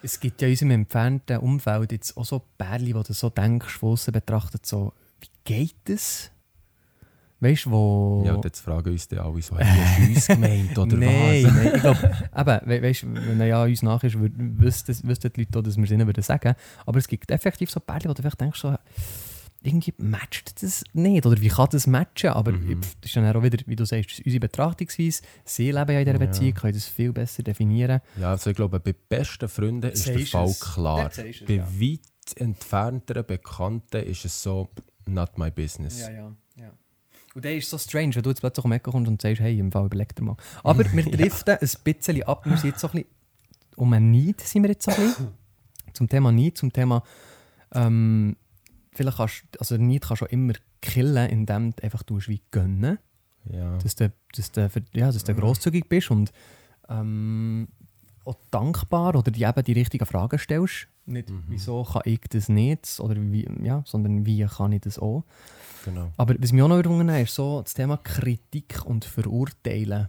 Es 0.03 0.19
gibt 0.19 0.41
ja 0.41 0.49
in 0.49 0.55
unserem 0.55 0.71
entfernten 0.73 1.39
Umfeld 1.39 1.93
jetzt 1.93 2.17
auch 2.17 2.25
so 2.25 2.43
Pärchen, 2.59 2.95
wo 2.95 3.03
du 3.03 3.13
so 3.13 3.31
denkst, 3.31 3.79
von 3.79 3.97
betrachtet, 4.13 4.67
so, 4.67 4.93
wie 5.21 5.29
geht 5.45 5.77
das? 5.85 6.32
Weißt 7.43 7.67
du, 7.67 7.71
wo... 7.73 8.23
Ja, 8.25 8.35
und 8.35 8.45
jetzt 8.45 8.61
fragen 8.61 8.91
uns 8.93 9.09
dann 9.09 9.19
alle 9.19 9.43
so, 9.43 9.59
hast 9.59 9.99
du 9.99 10.07
uns 10.15 10.27
gemeint 10.29 10.79
oder 10.79 10.97
nein, 10.97 11.45
was? 11.45 11.53
nein, 11.55 11.73
ich 11.75 11.81
glaube, 11.81 12.17
eben, 12.37 12.61
we 12.71 12.83
weißt, 12.83 13.07
wenn 13.15 13.41
er 13.41 13.47
ja 13.47 13.63
uns 13.65 13.83
nach 13.83 14.03
ist, 14.05 14.17
wüssten 14.17 14.97
die 15.03 15.41
Leute 15.41 15.59
auch, 15.59 15.63
dass 15.63 15.77
wir 15.77 15.83
es 15.85 15.91
ihnen 15.91 16.07
würden 16.07 16.23
sagen. 16.23 16.55
Aber 16.87 16.99
es 16.99 17.09
gibt 17.09 17.31
effektiv 17.33 17.69
so 17.71 17.81
Pärchen, 17.81 18.11
wo 18.11 18.15
du 18.15 18.23
vielleicht 18.23 18.41
denkst, 18.41 18.61
so, 18.61 18.77
irgendwie 19.65 19.93
matcht 19.99 20.63
das 20.63 20.85
nicht. 20.93 21.25
Oder 21.27 21.41
wie 21.41 21.49
kann 21.49 21.69
das 21.73 21.87
matchen? 21.87 22.31
Aber 22.31 22.53
Mhm. 22.53 22.81
das 22.81 23.11
ist 23.11 23.17
dann 23.17 23.35
auch 23.37 23.43
wieder, 23.43 23.59
wie 23.67 23.77
du 23.77 23.85
sagst, 23.85 24.21
unsere 24.25 24.41
Betrachtungsweise. 24.41 25.23
Sie 25.45 25.71
leben 25.71 25.91
ja 25.93 25.99
in 26.01 26.05
dieser 26.07 26.21
Ja. 26.21 26.27
Beziehung, 26.27 26.55
können 26.55 26.73
das 26.75 26.87
viel 26.87 27.13
besser 27.13 27.43
definieren. 27.43 28.01
Ja, 28.21 28.31
also 28.31 28.51
ich 28.51 28.57
glaube, 28.57 28.79
bei 28.81 28.93
besten 28.93 29.49
Freunden 29.49 29.91
ist 29.91 30.07
der 30.07 30.19
Fall 30.27 30.47
es. 30.47 30.61
klar. 30.61 31.09
Du 31.15 31.23
es, 31.29 31.45
Bei 31.45 31.55
ja. 31.55 31.67
weit 31.81 32.01
entfernteren 32.37 33.25
Bekannten 33.27 34.03
ist 34.05 34.25
es 34.25 34.43
so, 34.43 34.69
not 35.07 35.39
my 35.39 35.51
business. 35.51 36.01
Ja, 36.01 36.11
ja, 36.11 36.17
ja. 36.17 36.33
Und 37.35 37.45
der 37.45 37.57
ist 37.57 37.71
so 37.71 37.79
strange, 37.79 38.15
wenn 38.15 38.23
du 38.23 38.31
jetzt 38.31 38.41
plötzlich 38.41 38.65
um 38.65 38.83
kommst 38.83 39.09
und 39.09 39.23
sagst, 39.23 39.41
hey, 39.41 39.59
im 39.59 39.73
Fall 39.73 39.87
überleg 39.87 40.15
dir 40.15 40.23
mal. 40.23 40.37
Aber 40.63 40.85
wir 40.93 41.03
driften 41.11 41.55
ein 41.55 41.69
bisschen 41.85 42.23
ab. 42.25 42.45
Wir 42.45 42.57
sind 42.57 42.71
jetzt 42.71 42.81
so 42.81 42.89
ein 42.89 42.93
bisschen, 42.93 43.09
um 43.77 43.93
einen 43.93 44.11
Neid 44.11 44.41
sind 44.41 44.63
wir 44.63 44.71
jetzt 44.71 44.85
so 44.85 44.91
ein 44.91 44.97
bisschen. 44.97 45.29
Zum 45.95 46.09
Thema 46.09 46.33
Neid, 46.33 46.59
zum 46.59 46.73
Thema, 46.73 47.03
ähm, 47.75 48.37
vielleicht 48.93 49.17
kannst 49.17 49.45
also 49.59 49.77
Neid 49.77 50.03
kannst 50.03 50.23
du 50.23 50.27
immer 50.27 50.55
killen, 50.81 51.29
indem 51.31 51.75
du 51.75 51.83
einfach 51.83 52.03
tust, 52.03 52.29
wie 52.29 52.43
gönnen. 52.51 52.99
Ja. 53.51 53.79
Dass 53.79 53.95
du, 53.95 54.13
dass 54.35 54.53
du, 54.53 54.71
ja, 54.93 55.11
dass 55.11 55.25
du 55.25 55.35
grosszügig 55.35 55.89
bist 55.89 56.11
und 56.11 56.33
ähm, 56.89 57.69
auch 58.25 58.37
dankbar 58.51 59.17
oder 59.17 59.31
die 59.31 59.43
eben 59.43 59.65
die 59.65 59.73
richtigen 59.73 60.07
Fragen 60.07 60.39
stellst. 60.39 60.89
Nicht, 61.05 61.31
Mhm. 61.31 61.43
wieso 61.49 61.83
kann 61.85 62.03
ich 62.05 62.21
das 62.31 62.49
nicht, 62.49 63.01
oder 63.01 63.17
wie, 63.17 63.49
ja, 63.63 63.83
sondern 63.87 64.25
wie 64.25 64.45
kann 64.47 64.73
ich 64.73 64.83
das 64.83 64.99
auch. 64.99 65.25
Genau. 65.85 66.13
Aber 66.17 66.35
was 66.39 66.53
mich 66.53 66.63
auch 66.63 66.69
noch 66.69 66.79
überwunden 66.79 67.11
hat, 67.13 67.23
ist 67.23 67.35
so 67.35 67.61
das 67.63 67.75
Thema 67.75 67.97
Kritik 67.97 68.85
und 68.85 69.05
Verurteilen. 69.05 70.09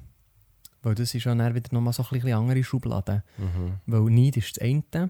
Weil 0.83 0.95
das 0.95 1.15
ist 1.15 1.23
ja 1.23 1.33
dann 1.33 1.55
wieder 1.55 1.69
nochmal 1.71 1.93
so 1.93 2.03
ein 2.03 2.09
bisschen 2.11 2.33
andere 2.33 2.63
Schublade. 2.63 3.23
Mhm. 3.37 3.79
Weil 3.87 4.01
Neid 4.11 4.37
ist 4.37 4.57
das 4.57 4.63
eine, 4.63 5.09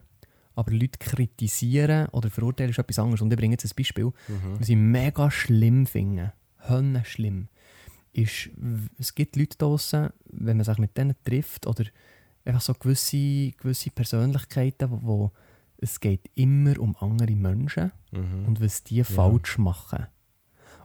aber 0.55 0.71
Leute 0.71 0.99
kritisieren 0.99 2.07
oder 2.09 2.29
verurteilen 2.29 2.69
ist 2.69 2.79
etwas 2.79 2.99
anderes. 2.99 3.21
Und 3.21 3.33
ich 3.33 3.37
bringe 3.39 3.53
jetzt 3.55 3.65
ein 3.65 3.71
Beispiel. 3.75 4.05
Mhm. 4.05 4.59
Was 4.59 4.69
ich 4.69 4.77
mega 4.77 5.29
schlimm 5.31 5.85
finde, 5.87 6.31
hölle 6.69 7.03
schlimm, 7.05 7.47
ist, 8.13 8.49
es 8.99 9.15
gibt 9.15 9.35
Leute 9.35 9.57
draußen, 9.57 10.09
wenn 10.31 10.57
man 10.57 10.63
sich 10.63 10.77
mit 10.77 10.95
denen 10.95 11.15
trifft 11.25 11.65
oder 11.67 11.83
einfach 12.45 12.61
so 12.61 12.73
gewisse, 12.75 13.51
gewisse 13.57 13.89
Persönlichkeiten, 13.89 14.89
wo 15.01 15.31
es 15.77 15.99
geht 15.99 16.29
immer 16.35 16.79
um 16.79 16.95
andere 16.99 17.31
Menschen 17.35 17.91
Mhm. 18.11 18.45
und 18.45 18.61
was 18.61 18.83
die 18.83 19.03
falsch 19.03 19.57
machen. 19.57 20.05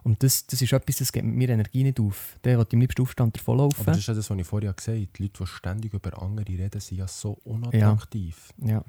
Und 0.03 0.23
das, 0.23 0.47
das 0.47 0.61
ist 0.61 0.71
etwas, 0.73 0.95
das 0.97 1.11
geht 1.11 1.23
mit 1.23 1.35
mir 1.35 1.49
Energie 1.49 1.83
nicht 1.83 1.99
auf. 1.99 2.39
Der 2.43 2.57
will 2.57 2.65
am 2.71 2.79
liebsten 2.79 3.01
Aufstand 3.03 3.37
davonlaufen. 3.37 3.81
Aber 3.81 3.91
das 3.91 3.99
ist 3.99 4.07
ja 4.07 4.13
das, 4.15 4.29
was 4.29 4.37
ich 4.37 4.47
vorher 4.47 4.73
gesagt 4.73 4.97
habe. 4.97 5.05
Die 5.07 5.23
Leute, 5.23 5.43
die 5.43 5.47
ständig 5.47 5.93
über 5.93 6.21
andere 6.21 6.47
reden, 6.47 6.79
sind 6.79 6.97
ja 6.97 7.07
so 7.07 7.33
unattraktiv. 7.43 8.51
ja. 8.63 8.83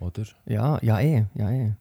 Oder? 0.00 0.24
ja, 0.46 0.78
ja, 0.82 0.98
eh, 1.00 1.26
ja, 1.34 1.50
eh. 1.50 1.72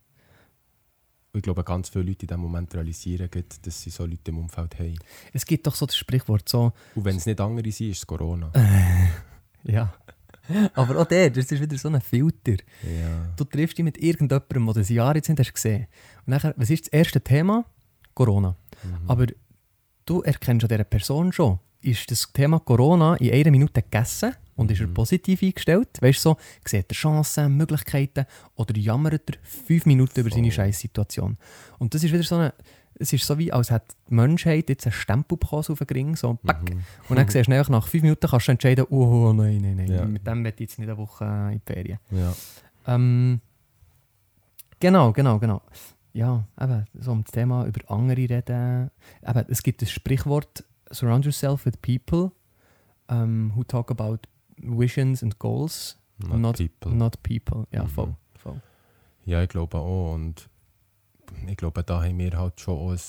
Ich 1.34 1.42
glaube, 1.42 1.64
ganz 1.64 1.90
viele 1.90 2.04
Leute 2.04 2.24
in 2.24 2.28
diesem 2.28 2.42
Moment 2.42 2.76
realisieren, 2.76 3.30
dass 3.62 3.82
sie 3.82 3.90
so 3.90 4.06
Leute 4.06 4.30
im 4.32 4.38
Umfeld 4.40 4.78
haben. 4.78 5.00
Es 5.32 5.46
gibt 5.46 5.66
doch 5.66 5.74
so 5.74 5.86
das 5.86 5.96
Sprichwort 5.96 6.50
so, 6.50 6.74
Und 6.94 7.06
wenn 7.06 7.16
es 7.16 7.26
nicht 7.26 7.40
andere 7.40 7.72
sind, 7.72 7.92
ist 7.92 8.00
es 8.00 8.08
Corona. 8.08 8.52
ja. 9.64 9.94
Aber 10.74 11.00
auch 11.02 11.06
der, 11.06 11.30
das 11.30 11.52
ist 11.52 11.62
wieder 11.62 11.78
so 11.78 11.88
ein 11.90 12.00
Filter. 12.02 12.54
ja. 12.84 13.30
Du 13.36 13.44
triffst 13.44 13.78
dich 13.78 13.84
mit 13.86 13.98
irgendjemandem, 13.98 14.66
der 14.66 14.74
das 14.76 14.90
Jahr 14.90 15.16
jetzt 15.16 15.30
nicht 15.30 15.40
hast 15.40 15.54
gesehen. 15.54 15.88
Und 16.26 16.28
nachher, 16.28 16.54
was 16.58 16.70
ist 16.70 16.86
das 16.86 16.94
erste 16.94 17.22
Thema? 17.22 17.66
Corona. 18.14 18.56
Mhm. 18.84 19.10
Aber 19.10 19.26
du 20.06 20.22
erkennst 20.22 20.64
an 20.66 20.70
dieser 20.70 20.84
Person 20.84 21.32
schon, 21.32 21.60
ist 21.82 22.12
das 22.12 22.32
Thema 22.32 22.60
Corona 22.60 23.16
in 23.16 23.32
einer 23.34 23.52
Minute 23.52 23.82
gegessen 23.82 24.34
und 24.56 24.70
ist 24.70 24.82
er 24.82 24.88
Mhm. 24.88 24.94
positiv 24.94 25.42
eingestellt? 25.42 25.88
Weißt 26.00 26.20
du 26.26 26.30
so, 26.32 26.38
sieht 26.66 26.92
er 26.92 26.94
Chancen, 26.96 27.56
Möglichkeiten 27.58 28.26
oder 28.56 28.76
jammert 28.78 29.24
er 29.30 29.36
fünf 29.44 29.86
Minuten 29.86 30.20
über 30.20 30.30
seine 30.30 30.44
Voll. 30.52 30.52
Scheißsituation? 30.52 31.38
Und 31.80 31.94
das 31.94 32.04
ist 32.04 32.12
wieder 32.14 32.24
so 32.24 32.36
eine, 32.36 32.54
es 33.02 33.12
ist 33.14 33.26
so 33.26 33.38
wie, 33.38 33.52
als 33.52 33.72
hätte 33.72 33.96
die 34.10 34.14
Menschheit 34.14 34.70
jetzt 34.70 34.86
einen 34.86 34.94
Stempel 34.94 35.38
bekommen 35.38 35.64
auf 35.68 35.80
den 35.80 35.88
Ring, 35.88 36.16
so 36.16 36.36
pack. 36.46 36.62
Mhm. 36.70 36.84
Und 37.10 37.16
dann 37.18 37.28
siehst 37.28 37.48
du 37.50 37.54
einfach 37.56 37.70
nach 37.70 37.88
fünf 37.88 38.04
Minuten 38.04 38.28
kannst 38.28 38.48
du 38.48 38.52
entscheiden, 38.52 38.86
oh, 38.90 39.30
oh 39.30 39.34
nein, 39.34 39.58
nein, 39.62 39.76
nein, 39.78 39.92
Ja. 39.92 40.06
mit 40.06 40.26
dem 40.26 40.44
werde 40.44 40.56
ich 40.56 40.70
jetzt 40.70 40.80
nicht 40.80 40.88
eine 40.90 40.98
Woche 40.98 41.26
in 41.26 41.62
die 41.66 41.74
Ferien. 41.74 42.00
Ja. 42.12 42.34
Ähm, 42.88 43.42
genau, 44.80 45.12
genau, 45.12 45.40
genau. 45.40 45.62
Ja, 46.14 46.44
eben, 46.60 46.86
so 47.00 47.12
um 47.12 47.24
das 47.24 47.32
Thema 47.32 47.66
über 47.66 47.80
andere 47.90 48.18
reden. 48.18 48.92
Eben, 49.28 49.46
es 49.48 49.64
gibt 49.64 49.82
das 49.82 49.90
Sprichwort, 49.92 50.64
surround 50.92 51.26
yourself 51.26 51.66
with 51.66 51.78
people 51.82 52.32
um, 53.10 53.52
who 53.56 53.64
talk 53.64 53.92
about 53.92 54.20
visions 54.58 55.24
and 55.24 55.38
goals, 55.40 55.98
Not, 56.18 56.40
Not- 56.40 56.58
people. 56.58 56.92
not 56.92 57.24
people. 57.24 57.66
Ja, 57.72 57.84
Mhm. 57.84 57.88
voll. 57.90 58.16
voll. 58.36 58.62
Ja, 59.26 59.42
ich 59.42 59.50
glaube 59.50 59.78
auch. 59.78 60.14
Und 60.14 60.50
ich 61.48 61.58
glaube, 61.58 61.84
da 61.84 62.04
haben 62.04 62.18
wir 62.18 62.38
halt 62.38 62.60
schon 62.60 62.78
auch 62.78 62.92
ein 62.92 63.00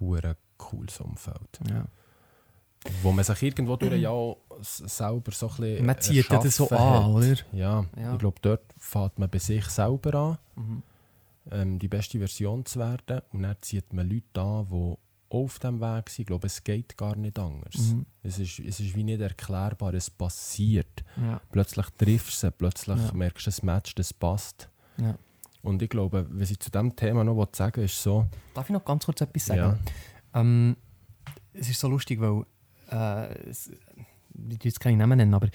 hure 0.00 0.36
cooles 0.58 1.00
Umfeld. 1.00 1.60
Ja. 1.70 1.84
Wo 3.02 3.10
man 3.12 3.24
sich 3.24 3.42
irgendwo 3.42 3.76
durch 3.76 4.00
ja 4.00 4.10
auch 4.10 4.38
s- 4.60 4.78
selber 4.78 5.32
so 5.32 5.48
ein 5.48 5.56
bisschen 5.56 5.86
Man 5.86 6.00
zieht 6.00 6.30
das 6.30 6.56
so 6.56 6.68
an, 6.70 6.78
hat. 6.78 7.06
oder? 7.10 7.36
Ja, 7.52 7.84
Ja. 7.96 8.12
ich 8.12 8.18
glaube, 8.18 8.38
dort 8.42 8.62
fängt 8.78 9.18
man 9.18 9.28
bei 9.28 9.38
sich 9.38 9.64
selber 9.66 10.14
an. 10.14 10.38
Mhm. 10.54 10.82
ähm, 11.50 11.78
die 11.78 11.88
beste 11.88 12.18
Version 12.18 12.64
zu 12.64 12.78
werden. 12.80 13.20
Und 13.32 13.42
dann 13.42 13.56
zieht 13.60 13.92
man 13.92 14.08
Leute 14.08 14.40
an, 14.40 14.66
die 14.70 14.96
auf 15.28 15.58
diesem 15.60 15.80
Weg 15.80 16.10
sind. 16.10 16.20
Ich 16.22 16.26
glaube, 16.26 16.46
es 16.46 16.62
geht 16.64 16.96
gar 16.96 17.14
nicht 17.16 17.38
anders. 17.38 17.76
Mhm. 17.76 18.06
Es, 18.22 18.38
ist, 18.38 18.58
es 18.60 18.80
ist 18.80 18.94
wie 18.96 19.04
nicht 19.04 19.20
erklärbar, 19.20 19.94
es 19.94 20.10
passiert. 20.10 21.04
Ja. 21.16 21.40
Plötzlich 21.52 21.86
triffst 21.98 22.42
du 22.42 22.46
sie, 22.46 22.50
plötzlich 22.52 23.12
merkst 23.12 23.46
du, 23.46 23.50
das 23.50 23.62
Match, 23.62 23.94
das 23.94 24.12
passt. 24.12 24.68
Ja. 24.98 25.16
Und 25.66 25.82
ich 25.82 25.90
glaube, 25.90 26.26
was 26.30 26.50
ich 26.52 26.60
zu 26.60 26.70
diesem 26.70 26.94
Thema 26.94 27.24
noch 27.24 27.48
sagen 27.52 27.76
will, 27.76 27.84
ist 27.86 28.00
so, 28.00 28.26
Darf 28.54 28.68
ich 28.68 28.72
noch 28.72 28.84
ganz 28.84 29.04
kurz 29.04 29.20
etwas 29.20 29.46
sagen? 29.46 29.58
ja, 29.58 30.40
Ähm, 30.40 30.76
es 31.52 31.68
ist 31.68 31.80
so 31.80 31.88
lustig, 31.88 32.20
weil 32.20 32.44
äh, 32.90 33.48
es, 33.48 33.68
ich 33.68 33.76
will 34.34 34.58
jetzt 34.62 34.78
keine 34.78 34.98
Namen 34.98 35.18
nennen, 35.18 35.34
aber 35.34 35.48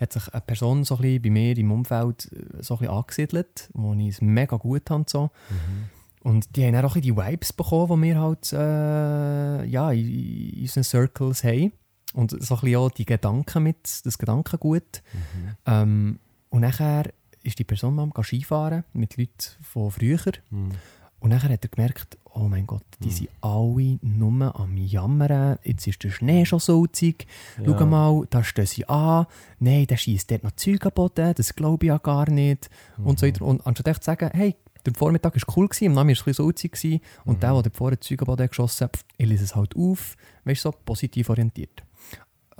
hat 0.00 0.12
sich 0.12 0.26
eine 0.32 0.40
Person 0.40 0.84
so 0.84 0.96
ein 0.96 1.02
bisschen 1.02 1.22
bei 1.22 1.30
mir 1.30 1.58
im 1.58 1.70
Umfeld 1.70 2.32
äh, 2.32 2.62
so 2.62 2.74
ein 2.74 2.78
bisschen 2.78 2.94
angesiedelt, 2.94 3.70
wo 3.74 3.92
ich 3.92 4.08
es 4.08 4.22
mega 4.22 4.56
gut 4.56 4.88
habe. 4.88 5.00
und 5.00 5.10
So. 5.10 5.30
Und 6.22 6.56
die 6.56 6.64
haben 6.64 6.84
auch 6.84 6.96
die 6.96 7.14
Vibes 7.14 7.52
bekommen, 7.52 8.02
die 8.02 8.08
wir 8.08 8.20
halt 8.20 8.52
äh, 8.52 9.64
ja, 9.64 9.92
in, 9.92 10.08
in 10.54 10.60
unseren 10.62 10.84
Circles 10.84 11.44
haben. 11.44 11.72
Und 12.14 12.30
so 12.30 12.54
ein 12.54 12.60
bisschen 12.62 12.76
auch 12.76 12.90
die 12.90 13.04
Gedanken 13.04 13.62
mit, 13.64 14.06
das 14.06 14.16
Gedankengut. 14.16 15.02
Mhm. 15.12 15.56
Ähm, 15.66 16.18
und 16.48 16.62
nachher 16.62 17.12
ist 17.42 17.58
die 17.58 17.64
Person 17.64 17.94
mal 17.94 18.10
Skifahren 18.22 18.84
mit 18.92 19.16
Leuten 19.16 19.32
von 19.62 19.90
früher. 19.90 20.18
Mhm. 20.50 20.70
Und 21.20 21.30
dann 21.30 21.42
hat 21.42 21.50
er 21.50 21.68
gemerkt, 21.68 22.16
oh 22.32 22.46
mein 22.48 22.64
Gott, 22.66 22.84
die 23.00 23.08
Mhm. 23.08 23.12
sind 23.12 23.28
alle 23.40 23.98
nur 24.02 24.60
am 24.60 24.76
Jammern. 24.76 25.58
Jetzt 25.64 25.86
ist 25.88 26.04
der 26.04 26.10
Schnee 26.10 26.44
schon 26.46 26.60
salzig. 26.60 27.26
Schau 27.56 27.72
Ja. 27.72 27.86
mal, 27.86 28.24
da 28.30 28.44
stehen 28.44 28.66
sie 28.66 28.88
an. 28.88 29.26
Nein, 29.58 29.86
der 29.88 29.96
schießt 29.96 30.30
dort 30.30 30.44
noch 30.44 30.52
Zeug 30.52 30.86
am 30.86 30.92
Boden. 30.94 31.34
Das 31.36 31.54
glaube 31.56 31.86
ich 31.86 31.88
ja 31.88 31.98
gar 31.98 32.30
nicht. 32.30 32.70
Und 32.98 33.18
so 33.18 33.26
Mhm. 33.26 33.30
weiter. 33.32 33.44
Und 33.44 33.66
anstatt 33.66 33.88
echt 33.88 34.04
zu 34.04 34.06
sagen, 34.12 34.30
hey, 34.32 34.54
der 34.86 34.94
Vormittag 34.94 35.34
war 35.34 35.56
cool, 35.56 35.66
gewesen, 35.66 35.88
am 35.88 35.94
Nachmittag 35.94 36.26
war 36.26 36.30
es 36.30 36.38
ein 36.38 36.44
bisschen 36.52 36.70
salzig. 36.70 37.02
Und 37.24 37.36
Mhm. 37.38 37.40
der, 37.40 37.62
der 37.62 37.72
vorne 37.72 37.98
Zeug 37.98 38.22
am 38.22 38.26
Boden 38.26 38.46
geschossen 38.48 38.84
hat, 38.84 39.00
ich 39.16 39.26
lese 39.26 39.42
es 39.42 39.56
halt 39.56 39.74
auf. 39.76 40.16
Weißt 40.44 40.64
du, 40.64 40.70
so 40.70 40.74
positiv 40.84 41.30
orientiert. 41.30 41.82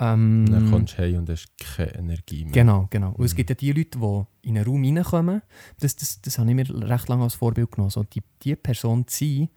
Ähm, 0.00 0.46
Dann 0.50 0.70
kommst 0.70 0.96
du 0.96 1.02
heim 1.02 1.16
und 1.16 1.28
hast 1.30 1.48
keine 1.58 1.94
Energie 1.96 2.44
mehr. 2.44 2.52
Genau, 2.52 2.86
genau. 2.90 3.12
Und 3.12 3.24
es 3.24 3.32
Mhm. 3.32 3.36
gibt 3.36 3.50
ja 3.50 3.56
die 3.56 3.72
Leute, 3.72 3.98
die 3.98 4.48
in 4.48 4.56
einen 4.56 4.66
Raum 4.66 4.84
reinkommen. 4.84 5.42
Das, 5.80 5.96
das, 5.96 6.20
das 6.22 6.38
habe 6.38 6.48
ich 6.50 6.54
mir 6.56 6.88
recht 6.88 7.08
lange 7.08 7.24
als 7.24 7.34
Vorbild 7.34 7.72
genommen. 7.72 7.90
So 7.90 8.04
die, 8.04 8.22
die 8.42 8.54
Person 8.56 9.06
zu 9.08 9.24
sein, 9.24 9.48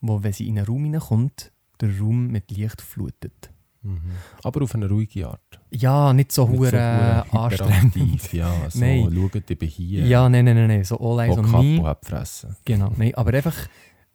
die, 0.00 0.22
wenn 0.22 0.32
sie 0.32 0.46
in 0.48 0.58
einen 0.58 0.66
Raum 0.66 0.84
reinkommt, 0.92 1.52
den 1.80 1.98
Raum 1.98 2.28
mit 2.28 2.50
Licht 2.50 2.80
flutet. 2.80 3.50
Mhm. 3.82 4.00
Aber 4.42 4.62
auf 4.62 4.74
eine 4.74 4.88
ruhige 4.88 5.28
Art. 5.28 5.60
Ja, 5.70 6.12
nicht 6.12 6.32
so 6.32 6.46
so 6.46 6.52
hure 6.52 6.70
hure 6.72 7.24
anstrengend. 7.32 8.32
Ja, 8.32 8.52
so, 8.70 8.78
Nein. 8.80 9.12
schaut, 9.32 9.46
bin 9.58 9.68
hier. 9.68 10.04
Ja, 10.04 10.28
nein, 10.28 10.44
nein, 10.44 10.56
nein, 10.56 10.66
nein. 10.68 10.84
So 10.84 10.96
all 10.98 11.20
eyes 11.24 11.36
on 11.38 11.50
me. 11.50 11.82
hat 11.84 12.02
gefressen. 12.02 12.56
Genau, 12.64 12.92
nein. 12.96 13.14
Aber 13.14 13.32
einfach 13.34 13.54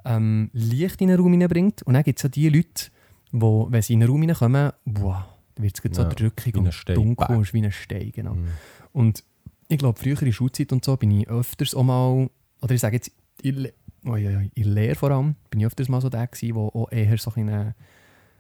ähm, 0.06 0.50
Licht 0.54 1.02
in 1.02 1.10
einen 1.10 1.20
Raum 1.20 1.32
hineinbringt. 1.32 1.82
Und 1.84 1.94
dann 1.94 2.04
gibt 2.04 2.20
es 2.20 2.24
ja 2.24 2.30
die 2.30 2.50
Leute, 2.50 2.92
die, 3.32 3.40
wenn 3.40 3.82
sie 3.82 3.94
in 3.94 4.02
einen 4.04 4.12
Raum 4.12 4.22
hineinkommen, 4.22 4.72
da 4.86 5.30
wird 5.58 5.80
es 5.84 5.96
so 5.96 6.02
Ja, 6.04 6.10
drückig 6.10 6.56
und 6.58 6.74
Stein. 6.74 6.96
dunkel 6.96 7.42
ist 7.42 7.54
wie 7.54 7.64
ein 7.64 7.72
Stein. 7.72 8.12
Genau. 8.12 8.36
Mhm. 8.36 8.48
Und 8.92 9.24
ich 9.68 9.78
glaube, 9.78 10.00
früher 10.00 10.20
in 10.20 10.26
der 10.26 10.32
Schulzeit 10.32 10.72
und 10.72 10.84
so 10.86 10.98
bin 10.98 11.12
ich 11.12 11.28
öfters 11.28 11.74
auch 11.76 11.84
mal, 11.84 12.30
oder 12.62 12.74
ich 12.76 12.82
sage 12.82 12.96
jetzt, 12.96 13.12
in, 13.42 13.70
oi, 14.06 14.28
oi, 14.28 14.50
in 14.54 14.64
Lehre 14.74 14.96
vor 14.96 15.12
allem, 15.12 15.36
bin 15.50 15.60
ich 15.62 15.66
öfters 15.66 15.90
mal 15.90 16.02
so 16.02 16.10
der 16.10 16.28
gewesen, 16.28 16.56
wo 16.56 16.68
auch 16.68 16.92
eher 16.92 17.18
so 17.18 17.32
ein, 17.36 17.48
äh, 17.50 17.74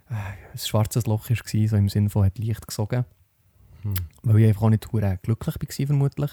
ein 0.09 0.57
schwarzes 0.57 1.05
Loch 1.07 1.29
war, 1.29 1.67
so 1.67 1.75
im 1.75 1.89
Sinne 1.89 2.09
von 2.09 2.25
hat 2.25 2.37
Licht 2.37 2.67
gesogen. 2.67 3.05
Mhm. 3.83 3.93
Weil 4.23 4.39
ich 4.39 4.47
einfach 4.47 4.61
auch 4.63 4.69
nicht 4.69 4.87
glücklich 4.89 5.79
war, 5.79 5.87
vermutlich. 5.87 6.31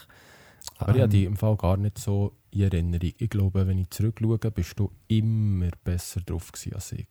Aber 0.76 0.94
ich 0.94 1.00
habe 1.00 1.04
Ähm, 1.04 1.10
die 1.10 1.24
im 1.24 1.36
Fall 1.36 1.56
gar 1.56 1.76
nicht 1.76 1.98
so 1.98 2.36
in 2.50 2.62
Erinnerung. 2.62 3.12
Ich 3.18 3.30
glaube, 3.30 3.66
wenn 3.66 3.78
ich 3.78 3.90
zurückschaue, 3.90 4.38
bist 4.38 4.78
du 4.78 4.90
immer 5.08 5.70
besser 5.84 6.20
drauf 6.20 6.52
gewesen 6.52 6.74
als 6.74 6.92
ich. 6.92 7.08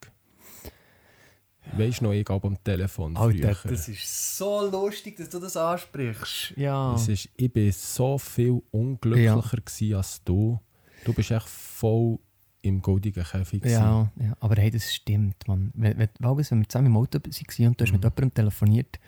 Weißt 1.77 1.99
du 2.01 2.05
noch, 2.05 2.11
ich 2.13 2.25
gab 2.25 2.43
am 2.45 2.61
Telefon 2.63 3.15
Alter, 3.15 3.53
früher. 3.55 3.71
das 3.71 3.87
ist 3.87 4.37
so 4.37 4.69
lustig, 4.69 5.17
dass 5.17 5.29
du 5.29 5.39
das 5.39 5.55
ansprichst. 5.55 6.53
Ja. 6.57 6.95
Es 6.95 7.07
ist, 7.07 7.29
ich 7.35 7.51
bin 7.51 7.71
so 7.71 8.17
viel 8.17 8.61
unglücklicher 8.71 9.57
gewesen 9.57 9.95
als 9.95 10.23
du. 10.23 10.59
Du 11.05 11.13
bist 11.13 11.31
echt 11.31 11.47
voll 11.47 12.19
im 12.61 12.81
goldigen 12.81 13.23
Käfig. 13.23 13.61
gewesen. 13.61 13.79
Ja, 13.81 14.11
ja, 14.19 14.33
aber 14.39 14.55
hey, 14.61 14.69
das 14.71 14.93
stimmt, 14.93 15.47
man. 15.47 15.71
Wenn, 15.75 15.97
wenn, 15.97 16.09
wenn 16.19 16.37
wir 16.37 16.43
zusammen 16.69 16.87
im 16.87 16.97
Auto 16.97 17.19
waren 17.19 17.67
und 17.67 17.79
du 17.79 17.83
hast 17.85 17.91
mit 17.91 18.01
Mhm. 18.01 18.03
jemandem 18.03 18.33
telefoniert, 18.33 18.99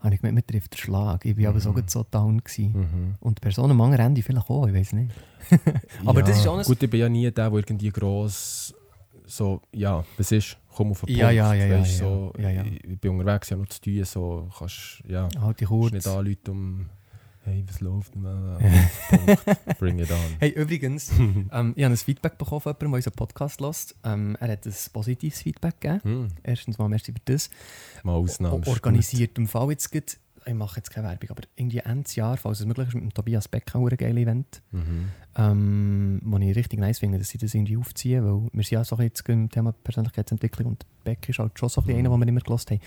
habe 0.00 0.14
ich 0.14 0.20
gemerkt, 0.20 0.34
mir 0.36 0.46
trifft 0.46 0.72
der 0.74 0.78
Schlag. 0.78 1.24
Ich 1.24 1.36
war 1.38 1.48
aber 1.48 1.60
so, 1.60 1.70
Mhm. 1.70 1.74
gut 1.76 1.90
so 1.90 2.04
down. 2.10 2.38
Gewesen. 2.42 2.72
Mhm. 2.72 3.14
Und 3.20 3.38
die 3.38 3.40
Person 3.40 3.70
am 3.70 3.80
anderen 3.80 4.06
Ende 4.06 4.22
vielleicht 4.22 4.50
auch, 4.50 4.66
ich 4.66 4.74
weiß 4.74 4.92
nicht. 4.94 5.12
Aber 6.04 6.20
ja, 6.20 6.26
das 6.26 6.38
ist 6.38 6.46
auch 6.46 6.62
Gut, 6.62 6.82
ich 6.82 6.90
bin 6.90 7.00
ja 7.00 7.08
nie 7.08 7.22
der, 7.30 7.50
der 7.50 7.52
irgendwie 7.52 7.90
gross 7.90 8.74
so, 9.26 9.62
ja, 9.72 10.04
was 10.18 10.30
ist, 10.32 10.56
komm 10.74 10.90
auf 10.92 11.00
den 11.02 11.14
Ja, 11.16 11.26
Punkt. 11.26 11.36
ja, 11.36 11.54
ja, 11.54 11.64
ja, 11.66 11.80
weisst, 11.80 11.92
ja, 12.00 12.06
so, 12.06 12.32
ja, 12.38 12.50
ja. 12.50 12.64
Ich, 12.64 12.84
ich 12.84 13.00
bin 13.00 13.12
unterwegs, 13.18 13.50
ja 13.50 13.56
noch 13.56 13.66
zu 13.68 13.80
tun, 13.80 14.04
so, 14.04 14.48
kannst, 14.58 15.02
ja, 15.08 15.28
Halt 15.40 15.60
die 15.60 15.64
kannst 15.66 15.68
kurz. 15.68 15.92
nicht 15.92 16.08
anrufen 16.08 16.48
um, 16.48 16.86
hey, 17.44 17.64
was 17.68 17.80
läuft? 17.80 18.12
Punkt, 18.22 19.78
bring 19.78 19.98
it 19.98 20.10
on. 20.10 20.16
Hey, 20.38 20.50
übrigens, 20.50 21.10
ähm, 21.18 21.72
ich 21.76 21.84
habe 21.84 21.94
ein 21.94 21.96
Feedback 21.96 22.38
bekommen 22.38 22.60
von 22.60 22.72
jemandem, 22.72 22.90
der 22.92 22.96
unseren 22.98 23.14
Podcast 23.14 23.60
hört. 23.60 23.94
Ähm, 24.04 24.36
er 24.40 24.48
hat 24.52 24.66
ein 24.66 24.74
positives 24.92 25.42
Feedback 25.42 25.80
gegeben. 25.80 26.00
Hm, 26.04 26.28
Erstens 26.42 26.78
mal, 26.78 26.88
merci 26.88 27.12
für 27.12 27.18
das. 27.24 27.50
mal 28.02 28.12
Ausnahme. 28.14 28.62
O- 28.66 28.70
organisiert 28.70 29.36
im 29.38 29.48
Fall 29.48 29.70
jetzt 29.70 29.90
gerade, 29.90 30.06
ich 30.44 30.54
mache 30.54 30.76
jetzt 30.78 30.90
keine 30.90 31.08
Werbung, 31.08 31.30
aber 31.30 31.42
irgendwie 31.56 31.78
Ende 31.78 32.10
Jahr, 32.14 32.36
falls 32.36 32.60
es 32.60 32.66
möglich 32.66 32.88
ist, 32.88 32.94
mit 32.94 33.02
dem 33.04 33.14
Tobias 33.14 33.46
Becker 33.48 33.78
ein 33.78 33.96
geiles 33.96 34.22
Event. 34.22 34.62
Mhm. 34.72 35.08
Ähm, 35.36 36.20
wo 36.24 36.36
ich 36.38 36.54
richtig 36.56 36.78
nice 36.78 36.98
finde, 36.98 37.18
dass 37.18 37.28
sie 37.28 37.38
das 37.38 37.54
irgendwie 37.54 37.76
aufziehen, 37.76 38.24
weil 38.24 38.48
wir 38.52 38.62
sind 38.64 38.70
ja 38.72 38.84
so 38.84 38.96
ein 38.96 39.08
bisschen 39.10 39.12
jetzt 39.14 39.28
im 39.28 39.50
Thema 39.50 39.72
Persönlichkeitsentwicklung 39.84 40.68
und 40.68 40.86
Beck 41.04 41.28
ist 41.28 41.38
halt 41.38 41.58
schon 41.58 41.68
so 41.68 41.80
ein 41.80 41.86
bisschen 41.86 42.00
Mhm. 42.00 42.06
einer, 42.06 42.16
den 42.16 42.20
wir 42.20 42.28
immer 42.28 42.40
gelost 42.40 42.70
haben. 42.70 42.80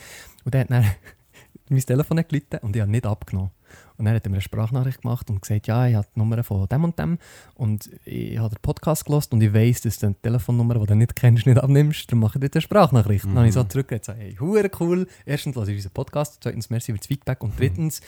Und 0.44 0.54
der 0.54 0.62
hat 0.62 0.72
dann 0.72 0.86
mein 1.70 1.80
Telefon 1.80 2.18
gelitten 2.28 2.58
und 2.62 2.76
ich 2.76 2.82
habe 2.82 2.92
nicht 2.92 3.06
abgenommen. 3.06 3.52
Und 3.98 4.06
dann 4.06 4.14
hat 4.16 4.26
er 4.26 4.30
mir 4.30 4.36
eine 4.36 4.42
Sprachnachricht 4.42 5.02
gemacht 5.02 5.30
und 5.30 5.42
gesagt, 5.42 5.68
ja, 5.68 5.88
ich 5.88 5.96
habe 5.96 6.08
die 6.16 6.20
Nummer 6.20 6.44
von 6.44 6.68
dem 6.68 6.84
und 6.84 7.00
dem 7.00 7.18
und 7.56 7.90
ich 8.06 8.38
habe 8.38 8.54
den 8.56 8.62
Podcast 8.62 9.06
gelost 9.06 9.34
und 9.34 9.42
ich 9.42 9.54
weiss, 9.54 9.82
dass 9.82 9.98
du 10.00 10.06
eine 10.06 10.16
Telefonnummer, 10.22 10.76
die 10.76 10.86
du 10.86 10.96
nicht 10.96 11.16
kennst, 11.16 11.46
nicht 11.48 11.58
abnimmst, 11.58 12.10
dann 12.12 12.20
mache 12.20 12.38
ich 12.38 12.42
dir 12.42 12.52
eine 12.54 12.62
Sprachnachricht. 12.62 13.26
Dann 13.26 13.36
habe 13.38 13.48
ich 13.48 13.54
so 13.54 13.64
Mhm. 13.64 13.70
zurückgegeben, 13.70 14.16
hey, 14.18 14.36
cool, 14.80 15.08
erstens 15.26 15.56
lasse 15.56 15.72
ich 15.72 15.78
unseren 15.78 15.94
Podcast, 15.94 16.38
zweitens 16.42 16.70
merci 16.70 16.92
für 16.92 17.00
das 17.00 17.08
Feedback 17.08 17.44
und 17.44 17.60
drittens 17.60 18.02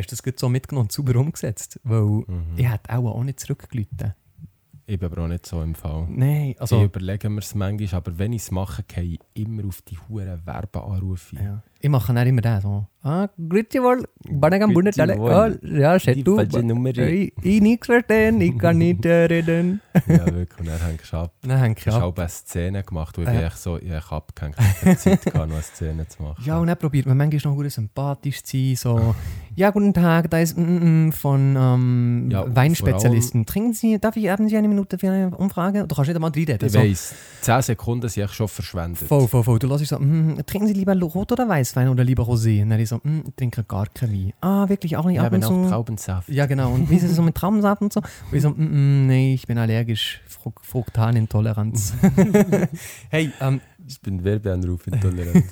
hast 0.00 0.06
du 0.08 0.12
das 0.16 0.22
gut 0.22 0.38
so 0.38 0.48
mitgenommen 0.48 0.86
und 0.86 0.92
sauber 0.92 1.16
umgesetzt, 1.16 1.78
weil 1.84 2.02
Mhm. 2.02 2.54
ich 2.56 2.68
hätte 2.68 2.90
auch, 2.96 3.04
auch 3.16 3.24
nicht 3.24 3.40
zurückgelitten. 3.40 4.14
Ich 4.86 4.98
bin 4.98 5.10
aber 5.12 5.22
auch 5.22 5.28
nicht 5.28 5.46
so 5.46 5.62
im 5.62 5.74
Fall. 5.74 6.06
Nein, 6.10 6.50
ich 6.50 6.60
also 6.60 6.82
überlege 6.84 7.30
mir 7.30 7.38
es 7.40 7.54
manchmal, 7.54 7.94
aber 7.98 8.18
wenn 8.18 8.32
ich 8.32 8.42
es 8.42 8.50
mache, 8.50 8.82
gehe 8.82 9.04
ich 9.14 9.20
immer 9.34 9.64
auf 9.66 9.80
die 9.82 9.96
huren 10.08 10.44
Werbeanrufe. 10.44 11.36
ja. 11.36 11.62
Ich 11.82 11.90
mache 11.90 12.14
dann 12.14 12.26
immer 12.26 12.40
das. 12.40 12.62
So. 12.62 12.86
Ah, 13.04 13.28
grüezi 13.48 13.82
wohl, 13.82 14.04
Banagam 14.30 14.72
Bundetale. 14.72 15.18
wohl. 15.18 15.58
Oh, 15.60 15.66
ja, 15.66 15.98
du. 15.98 16.36
falsche 16.36 16.62
Nummer. 16.62 16.96
Ich, 16.96 17.32
ich 17.42 17.60
nichts 17.60 17.86
verstehen, 17.86 18.40
ich 18.40 18.56
kann 18.56 18.78
nicht 18.78 19.04
äh, 19.04 19.24
reden. 19.24 19.80
ja, 20.06 20.24
wirklich. 20.26 20.60
Und 20.60 20.68
dann 20.68 20.80
hängst 20.86 21.12
du 21.12 21.16
ab. 21.16 21.32
Dann 21.42 21.58
hänge 21.58 21.74
ich 21.76 21.84
Ich 21.84 21.92
habe 21.92 22.04
ab. 22.04 22.12
auch 22.14 22.18
eine 22.20 22.28
Szene 22.28 22.84
gemacht, 22.84 23.18
wo 23.18 23.22
ich 23.22 23.28
Äh. 23.28 23.50
so, 23.56 23.76
ich 23.78 23.90
habe 23.90 24.14
abgehängt, 24.16 24.54
ich 24.58 24.86
habe 24.86 24.96
Zeit 24.96 25.24
gehabt, 25.24 25.48
noch 25.48 25.54
eine 25.56 25.62
Szene 25.62 26.06
zu 26.06 26.22
machen. 26.22 26.44
Ja, 26.46 26.58
und 26.58 26.68
dann 26.68 26.76
probiert 26.78 27.06
man 27.06 27.16
manchmal 27.16 27.40
noch 27.52 27.56
verdammt 27.56 27.72
sympathisch 27.72 28.44
zu 28.44 28.56
sein. 28.56 28.76
So, 28.76 29.14
ja, 29.56 29.70
guten 29.70 29.92
Tag, 29.92 30.30
da 30.30 30.38
ist 30.38 30.56
mm, 30.56 31.06
mm, 31.08 31.12
von 31.12 31.56
ähm, 31.58 32.28
Ja, 32.30 32.44
Weinspezialisten. 32.54 33.46
Trinken 33.46 33.72
Sie, 33.74 33.98
darf 33.98 34.16
ich, 34.16 34.28
haben 34.28 34.48
Sie 34.48 34.56
eine 34.56 34.68
Minute 34.68 34.96
für 34.96 35.10
eine 35.10 35.36
Umfrage? 35.36 35.86
Du 35.88 35.94
kannst 35.96 36.06
nicht 36.08 36.14
einmal 36.14 36.30
reinreden. 36.30 36.66
ich 36.66 36.72
So, 36.72 36.78
weiss, 36.78 37.14
10 37.40 37.62
Sekunden 37.62 38.08
sind 38.08 38.22
echt 38.22 38.34
schon 38.34 38.46
verschwendet. 38.46 39.08
Voll, 39.08 39.26
voll, 39.26 39.42
voll. 39.42 39.58
Du 39.58 39.66
lässt 39.66 39.86
so, 39.86 39.98
mm, 39.98 40.38
trinken 40.46 40.68
Sie 40.68 40.74
lieber 40.74 40.96
Rot- 41.00 41.32
oder 41.32 41.48
Weißwein 41.72 41.88
oder 41.88 42.04
lieber 42.04 42.24
Rosé? 42.24 42.62
Und 42.62 42.70
dann 42.70 42.80
ich 42.80 42.88
so, 42.88 42.96
mm, 43.02 43.22
ich 43.26 43.34
trinke 43.34 43.64
gar 43.64 43.86
kein 43.86 44.12
Wein. 44.12 44.32
Ah, 44.40 44.68
wirklich, 44.68 44.96
auch 44.96 45.06
nicht 45.06 45.16
Ja, 45.16 45.24
ab 45.24 45.32
und 45.32 45.42
aber 45.42 45.54
zu? 45.54 45.60
auch 45.60 45.70
Traubensaft. 45.70 46.28
Ja, 46.28 46.46
genau. 46.46 46.72
Und 46.72 46.90
wie 46.90 46.96
ist 46.96 47.02
es 47.04 47.16
so 47.16 47.22
mit 47.22 47.34
Traubensaft 47.34 47.80
und 47.82 47.92
so? 47.92 48.00
Und 48.00 48.36
ich 48.36 48.42
so, 48.42 48.50
mm, 48.50 49.06
nee, 49.06 49.34
ich 49.34 49.46
bin 49.46 49.58
allergisch. 49.58 50.20
Fruktanintoleranz. 50.62 51.94
hey, 53.10 53.30
ähm, 53.40 53.60
Ich 53.86 54.00
bin 54.00 54.22
Werbeanruf 54.22 54.86
intolerant. 54.86 55.44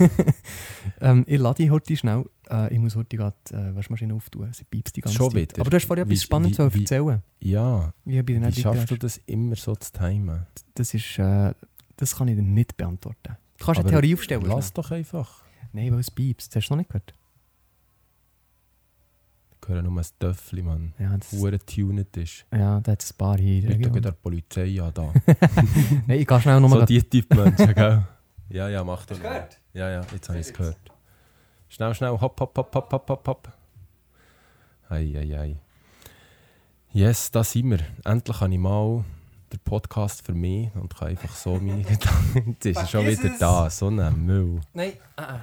ähm, 1.00 1.24
ich 1.26 1.38
lade 1.38 1.62
dich 1.62 1.70
heute 1.70 1.96
schnell. 1.96 2.24
Äh, 2.50 2.74
ich 2.74 2.78
muss 2.80 2.96
heute 2.96 3.16
gerade 3.16 3.36
äh, 3.50 3.74
Waschmaschine 3.74 4.14
auftun. 4.14 4.52
Sie 4.52 4.64
piepst 4.64 4.96
die 4.96 5.00
ganze 5.00 5.16
Schon 5.16 5.30
Zeit. 5.30 5.52
wieder? 5.52 5.60
Aber 5.60 5.70
du 5.70 5.76
hast 5.76 5.86
vorher 5.86 6.04
etwas 6.04 6.22
Spannendes 6.22 6.56
zu 6.56 6.62
erzählen. 6.62 7.22
ja, 7.40 7.92
Wie, 8.04 8.26
wie 8.26 8.52
schaffst 8.60 8.90
du 8.90 8.96
das 8.96 9.18
immer 9.26 9.56
so 9.56 9.74
zu 9.76 9.92
timen? 9.92 10.46
Das 10.74 10.92
ist, 10.92 11.18
äh, 11.18 11.54
das 11.96 12.16
kann 12.16 12.28
ich 12.28 12.36
dir 12.36 12.42
nicht 12.42 12.76
beantworten. 12.76 13.36
Du 13.58 13.64
kannst 13.64 13.80
Aber 13.80 13.88
eine 13.88 14.00
Theorie 14.00 14.14
aufstellen. 14.14 14.44
Lass 14.46 14.72
doch 14.72 14.90
einfach. 14.90 15.44
Nein, 15.72 15.92
weil 15.92 16.00
es 16.00 16.10
piepst. 16.10 16.54
Das 16.54 16.62
hast 16.62 16.68
du 16.68 16.74
noch 16.74 16.78
nicht 16.78 16.88
gehört. 16.90 17.14
Ich 19.62 19.68
höre 19.68 19.82
nur 19.82 20.00
ein 20.00 20.06
Töffel, 20.18 20.62
Mann. 20.62 20.94
Ja, 20.98 21.16
das, 21.16 21.32
Hure 21.32 21.58
tuned 21.58 22.16
ist. 22.16 22.46
ja 22.52 22.80
da 22.80 22.92
hat 22.92 23.02
es 23.02 23.12
ein 23.12 23.16
paar 23.18 23.38
hier. 23.38 23.56
in 23.56 23.60
der 23.60 23.70
Leute 23.70 23.78
Region. 23.78 23.92
gehen 23.92 24.02
der 24.02 24.12
Polizei 24.12 24.82
an 24.82 24.94
da. 24.94 25.12
Nein, 26.06 26.18
ich 26.18 26.26
kann 26.26 26.40
schnell 26.40 26.60
nochmal... 26.60 26.80
so 26.80 26.86
die 26.86 27.02
Typ-Menschen, 27.02 27.74
gell? 27.74 28.06
Ja, 28.48 28.68
ja, 28.68 28.82
mach 28.82 29.06
das. 29.06 29.20
Ja, 29.72 29.88
ja, 29.90 30.00
jetzt 30.12 30.28
habe 30.28 30.40
ich 30.40 30.48
es 30.48 30.52
gehört. 30.52 30.76
Schnell, 31.68 31.94
schnell, 31.94 32.10
hopp, 32.10 32.40
hopp, 32.40 32.58
hopp, 32.58 32.74
hopp, 32.74 32.92
hopp, 32.92 33.08
hopp, 33.08 33.28
hopp. 33.28 33.52
Ei, 34.88 35.14
ei, 35.16 35.38
ei. 35.38 35.56
Yes, 36.92 37.30
da 37.30 37.44
sind 37.44 37.70
wir. 37.70 37.78
Endlich 38.04 38.40
habe 38.40 38.52
ich 38.52 38.58
mal 38.58 39.04
der 39.52 39.58
Podcast 39.58 40.24
für 40.24 40.34
mich 40.34 40.68
und 40.74 40.94
kann 40.94 41.08
einfach 41.08 41.34
so 41.34 41.56
meine 41.56 41.82
Gedanken. 41.84 42.56
Jetzt 42.62 42.82
ist 42.82 42.90
schon 42.90 43.06
wieder 43.06 43.30
da, 43.38 43.68
so 43.70 43.88
ein 43.88 44.24
Müll. 44.24 44.60
Nein, 44.72 44.92
ah, 45.16 45.40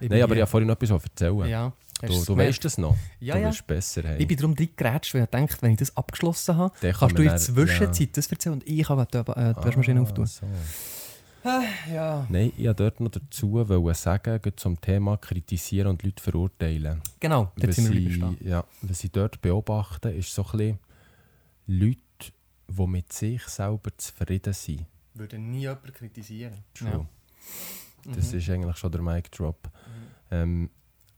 Nein, 0.00 0.22
aber 0.22 0.34
ich 0.34 0.40
habe 0.40 0.50
vorhin 0.50 0.66
noch 0.68 0.80
etwas 0.80 0.90
erzählen. 0.90 1.48
Ja. 1.48 1.72
Du, 2.02 2.24
du 2.24 2.36
weißt 2.36 2.64
das 2.64 2.78
noch? 2.78 2.96
Ja, 3.20 3.34
du 3.34 3.42
ja. 3.42 3.48
bist 3.50 3.66
besser. 3.66 4.02
Hey. 4.04 4.22
Ich 4.22 4.26
bin 4.26 4.36
darum 4.38 4.54
reingerätscht, 4.54 5.12
weil 5.14 5.24
ich 5.24 5.28
dachte, 5.28 5.56
wenn 5.60 5.72
ich 5.72 5.78
das 5.78 5.94
abgeschlossen 5.96 6.56
habe, 6.56 6.74
Dann 6.80 6.92
kannst 6.94 7.18
du 7.18 7.22
in 7.22 7.28
der 7.28 7.36
Zwischenzeit 7.36 8.16
das 8.16 8.26
erzählen 8.26 8.54
und 8.54 8.66
ich 8.66 8.86
kann 8.86 9.06
die, 9.12 9.18
äh, 9.18 9.22
die 9.54 9.64
Waschmaschine 9.64 10.00
Ah, 10.00 10.02
auftun. 10.02 10.26
so. 10.26 10.46
Ja. 11.44 12.26
Nein, 12.28 12.52
ich 12.56 12.66
wollte 12.66 12.82
dort 12.84 13.00
noch 13.00 13.10
dazu 13.10 13.64
sagen, 13.94 14.40
zum 14.56 14.80
Thema 14.80 15.16
kritisieren 15.16 15.88
und 15.88 16.02
Leute 16.02 16.22
verurteilen. 16.22 17.00
Genau, 17.18 17.52
was, 17.56 17.76
sind 17.76 17.92
wir 17.92 18.10
stehen. 18.10 18.36
ja, 18.40 18.64
was 18.82 19.04
ich 19.04 19.10
dort 19.10 19.40
beobachte, 19.40 20.10
ist 20.10 20.34
so 20.34 20.44
ein 20.44 20.50
bisschen 20.58 20.78
Leute, 21.66 22.00
die 22.70 22.86
mit 22.86 23.12
sich 23.12 23.42
selber 23.44 23.96
zufrieden 23.96 24.52
sind. 24.52 24.86
Würde 25.14 25.38
nie 25.38 25.60
jemand 25.60 25.92
kritisieren. 25.92 26.64
True. 26.74 27.06
Das 28.04 28.32
ist 28.32 28.48
eigentlich 28.48 28.76
schon 28.76 28.92
der 28.92 29.02
Mic 29.02 29.30
Drop. 29.30 29.70
Ähm, 30.30 30.70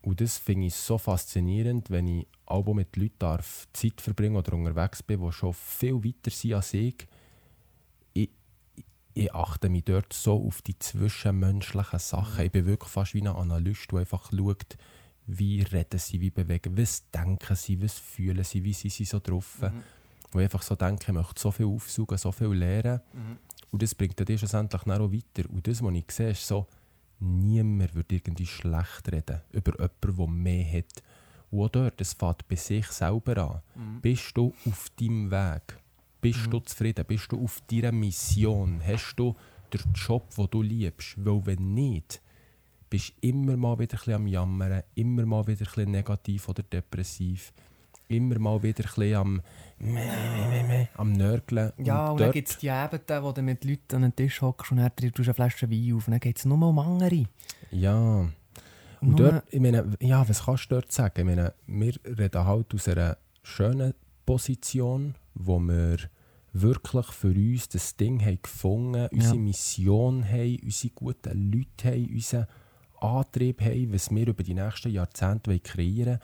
und 0.03 0.20
das 0.20 0.38
finde 0.38 0.66
ich 0.66 0.74
so 0.74 0.98
faszinierend, 0.98 1.90
wenn 1.90 2.09
ich 2.09 2.26
auch 2.46 2.66
mit 2.74 2.96
Leuten 2.96 3.18
darf 3.18 3.68
Zeit 3.72 4.00
verbringen 4.00 4.36
oder 4.36 4.55
unterwegs 4.55 5.03
bin, 5.03 5.20
die 5.20 5.32
schon 5.32 5.55
viel 5.55 6.03
weiter 6.03 6.30
sind 6.30 6.55
als 6.55 6.74
ich. 6.74 7.07
Ich, 8.14 8.30
ich 9.14 9.32
achte 9.32 9.68
mich 9.68 9.84
dort 9.84 10.12
so 10.12 10.44
auf 10.44 10.62
die 10.62 10.78
zwischenmenschlichen 10.78 12.00
Sachen. 12.00 12.46
Ich 12.46 12.53
bin 12.53 12.66
wirklich 12.66 12.90
fast 12.90 13.14
wie 13.14 13.20
ein 13.20 13.28
Analyst, 13.28 13.92
der 13.92 14.00
einfach 14.00 14.32
schaut, 14.32 14.76
wie 15.26 15.62
reden 15.62 16.00
sie, 16.00 16.20
wie 16.20 16.30
bewegen, 16.30 16.76
was 16.76 17.09
denken 17.11 17.55
sie, 17.55 17.80
was 17.80 17.98
fühlen 17.98 18.42
sie, 18.42 18.64
wie 18.64 18.72
sind 18.72 18.92
sie 18.92 19.05
so 19.05 19.20
drauf. 19.20 19.62
Wo 20.32 20.38
ich 20.38 20.44
einfach 20.44 20.62
so 20.62 20.74
denke, 20.74 21.04
ich 21.06 21.12
möchte 21.12 21.40
so 21.40 21.50
viel 21.50 21.66
aufsaugen, 21.66 22.18
so 22.18 22.32
viel 22.32 22.48
lernen. 22.48 23.00
Und 23.70 23.82
das 23.82 23.94
bringt 23.94 24.18
dir 24.18 24.38
schlussendlich 24.38 24.82
dann 24.82 25.00
auch 25.00 25.12
weiter. 25.12 25.48
Und 25.50 25.66
das, 25.66 25.82
was 25.82 25.94
ich 25.94 26.10
sehe, 26.10 26.30
ist 26.30 26.46
so, 26.46 26.66
niemand 27.20 27.94
würde 27.94 28.16
irgendwie 28.16 28.46
schlecht 28.46 29.12
reden 29.12 29.40
über 29.52 29.72
jemanden, 29.72 30.16
der 30.16 30.26
mehr 30.28 30.72
hat. 30.78 31.02
Und 31.50 31.60
auch 31.60 31.68
dort, 31.68 32.00
es 32.00 32.14
fängt 32.14 32.48
bei 32.48 32.56
sich 32.56 32.86
selber 32.86 33.36
an. 33.38 33.62
Bist 34.00 34.36
du 34.36 34.54
auf 34.66 34.90
deinem 34.98 35.30
Weg? 35.30 35.78
Bist 36.20 36.46
du 36.50 36.60
zufrieden? 36.60 37.04
Bist 37.06 37.30
du 37.30 37.42
auf 37.42 37.62
deiner 37.70 37.92
Mission? 37.92 38.80
Hast 38.84 39.14
du 39.16 39.34
den 39.72 39.92
Job, 39.92 40.34
den 40.34 40.48
du 40.50 40.62
liebst? 40.62 41.14
Weil 41.18 41.46
wenn 41.46 41.74
nicht, 41.74 42.22
bist 42.88 43.10
du 43.20 43.28
immer 43.28 43.56
mal 43.56 43.78
wieder 43.78 43.94
ein 43.94 43.98
bisschen 43.98 44.14
am 44.14 44.26
Jammern, 44.26 44.82
immer 44.94 45.26
mal 45.26 45.46
wieder 45.46 45.62
ein 45.62 45.64
bisschen 45.64 45.90
negativ 45.90 46.48
oder 46.48 46.62
depressiv, 46.62 47.52
immer 48.09 48.38
mal 48.38 48.62
wieder 48.62 48.84
ein 48.84 48.92
bisschen 48.94 49.14
am, 49.16 49.42
meh, 49.78 49.92
meh, 50.50 50.62
meh, 50.68 50.86
am 50.94 51.12
Nörgeln. 51.12 51.72
Ja, 51.78 52.11
und, 52.11 52.18
dann 52.20 52.26
dort- 52.26 52.32
gibt 52.34 52.48
es 52.50 52.59
die 52.59 52.70
Abende, 52.70 53.22
wo 53.22 53.32
du 53.32 53.42
mit 53.42 53.64
Leuten 53.64 53.96
an 53.96 54.03
den 54.03 54.16
Tisch 54.16 54.40
hockst 54.42 54.70
und 54.72 54.78
dann 54.78 54.90
du 54.96 55.22
eine 55.22 55.34
Flasche 55.34 55.70
Wein 55.70 55.94
auf 55.94 56.07
und 56.09 56.12
dann 56.12 56.20
geht 56.20 56.38
es 56.38 56.44
nur 56.44 56.61
um 56.68 56.78
andere. 56.78 57.24
Ja. 57.70 58.28
Und 59.00 59.18
Nur- 59.18 59.32
dort, 59.32 59.44
ich 59.50 59.61
meine, 59.61 59.84
ja, 60.00 60.28
was 60.28 60.44
kannst 60.44 60.70
du 60.70 60.76
dort 60.76 60.92
sagen? 60.92 61.14
Ich 61.20 61.24
meine, 61.24 61.55
wir 61.66 61.94
reden 62.05 62.44
halt 62.44 62.72
aus 62.74 62.86
einer 62.88 63.16
schönen 63.42 63.94
Position, 64.26 65.14
wo 65.34 65.59
wir 65.59 65.96
wirklich 66.53 67.07
für 67.07 67.28
uns 67.32 67.68
das 67.68 67.96
Ding 67.96 68.20
haben 68.24 68.38
gefunden, 68.42 69.09
unsere 69.11 69.38
Mission 69.38 70.24
haben, 70.28 70.59
unsere 70.62 70.92
guten 70.94 71.50
Leute 71.50 71.88
haben, 71.90 72.11
unseren 72.12 72.46
Antrieb 73.00 73.61
haben, 73.62 73.92
was 73.92 74.11
wir 74.11 74.28
über 74.28 74.42
die 74.44 74.55
nächsten 74.55 74.90
Jahrzehnte 74.92 75.59
kreieren 75.59 76.18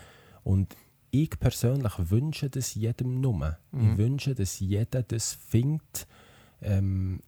wollen. 0.44 0.58
Und 0.60 0.76
ich 1.10 1.30
persönlich 1.38 1.92
wünsche 1.98 2.50
das 2.50 2.74
jedem 2.74 3.20
nur. 3.20 3.58
Ich 3.72 3.98
wünsche, 3.98 4.34
dass 4.34 4.60
jeder 4.60 5.02
das 5.02 5.32
findet 5.32 6.06
ähm, 6.60 7.20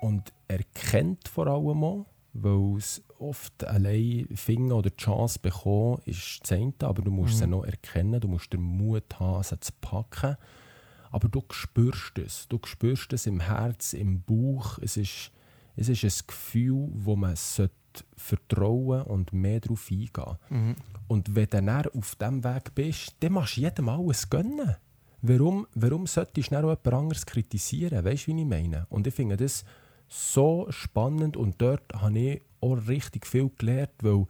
und 0.00 0.32
erkennt 0.48 1.28
vor 1.28 1.46
allem 1.46 1.84
auch, 1.84 2.06
weil 2.32 2.78
es 2.78 3.02
oft 3.18 3.64
allein 3.64 4.28
finden 4.34 4.72
oder 4.72 4.90
die 4.90 4.96
Chance 4.96 5.38
bekommen, 5.40 6.00
ist 6.04 6.40
das 6.42 6.52
eine, 6.52 6.74
aber 6.82 7.02
du 7.02 7.10
musst 7.10 7.38
sie 7.38 7.46
noch 7.46 7.64
erkennen, 7.64 8.20
du 8.20 8.28
musst 8.28 8.52
den 8.52 8.62
Mut 8.62 9.18
haben, 9.18 9.42
sie 9.42 9.58
zu 9.60 9.72
packen. 9.80 10.36
Aber 11.10 11.28
du 11.28 11.42
spürst 11.50 12.18
es, 12.18 12.46
du 12.48 12.58
spürst 12.64 13.12
es 13.12 13.26
im 13.26 13.40
Herz, 13.40 13.92
im 13.92 14.22
Bauch. 14.22 14.78
Es 14.78 14.96
ist, 14.96 15.30
es 15.76 15.88
ist 15.88 16.04
ein 16.04 16.26
Gefühl, 16.26 16.88
wo 16.92 17.16
man 17.16 17.36
vertrauen 18.16 19.02
und 19.02 19.32
mehr 19.32 19.60
darauf 19.60 19.88
eingehen. 19.90 20.36
Und 21.08 21.34
wenn 21.34 21.44
du 21.44 21.62
dann 21.62 21.68
auf 21.68 22.16
diesem 22.16 22.44
Weg 22.44 22.74
bist, 22.74 23.14
dann 23.20 23.32
machst 23.34 23.56
du 23.56 23.60
jedem 23.62 23.88
alles 23.88 24.28
gönnen. 24.28 24.76
Warum, 25.22 25.66
warum 25.74 26.06
solltest 26.06 26.50
du 26.50 26.56
auch 26.56 26.62
jemand 26.62 26.86
anderes 26.86 27.26
kritisieren? 27.26 28.04
Weißt 28.04 28.26
du, 28.26 28.34
wie 28.34 28.40
ich 28.40 28.46
meine? 28.46 28.86
Und 28.90 29.06
ich 29.06 29.14
finde 29.14 29.36
das 29.36 29.64
so 30.08 30.66
spannend 30.70 31.36
und 31.36 31.60
dort 31.60 31.92
habe 31.94 32.18
ich 32.18 32.42
auch 32.60 32.76
richtig 32.86 33.26
viel 33.26 33.50
gelernt, 33.56 33.92
weil 34.02 34.26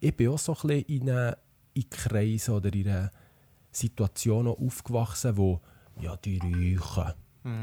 ich 0.00 0.16
bin 0.16 0.28
auch 0.28 0.38
so 0.38 0.56
ein 0.62 0.84
bisschen 0.84 1.34
in, 1.74 1.90
Kreisen 1.90 2.54
oder 2.54 2.72
in 2.72 2.88
einer 2.88 3.10
Situation 3.70 4.48
aufgewachsen, 4.48 5.36
wo 5.36 5.60
ja, 6.00 6.16
die 6.16 6.38
Reichen, 6.38 7.14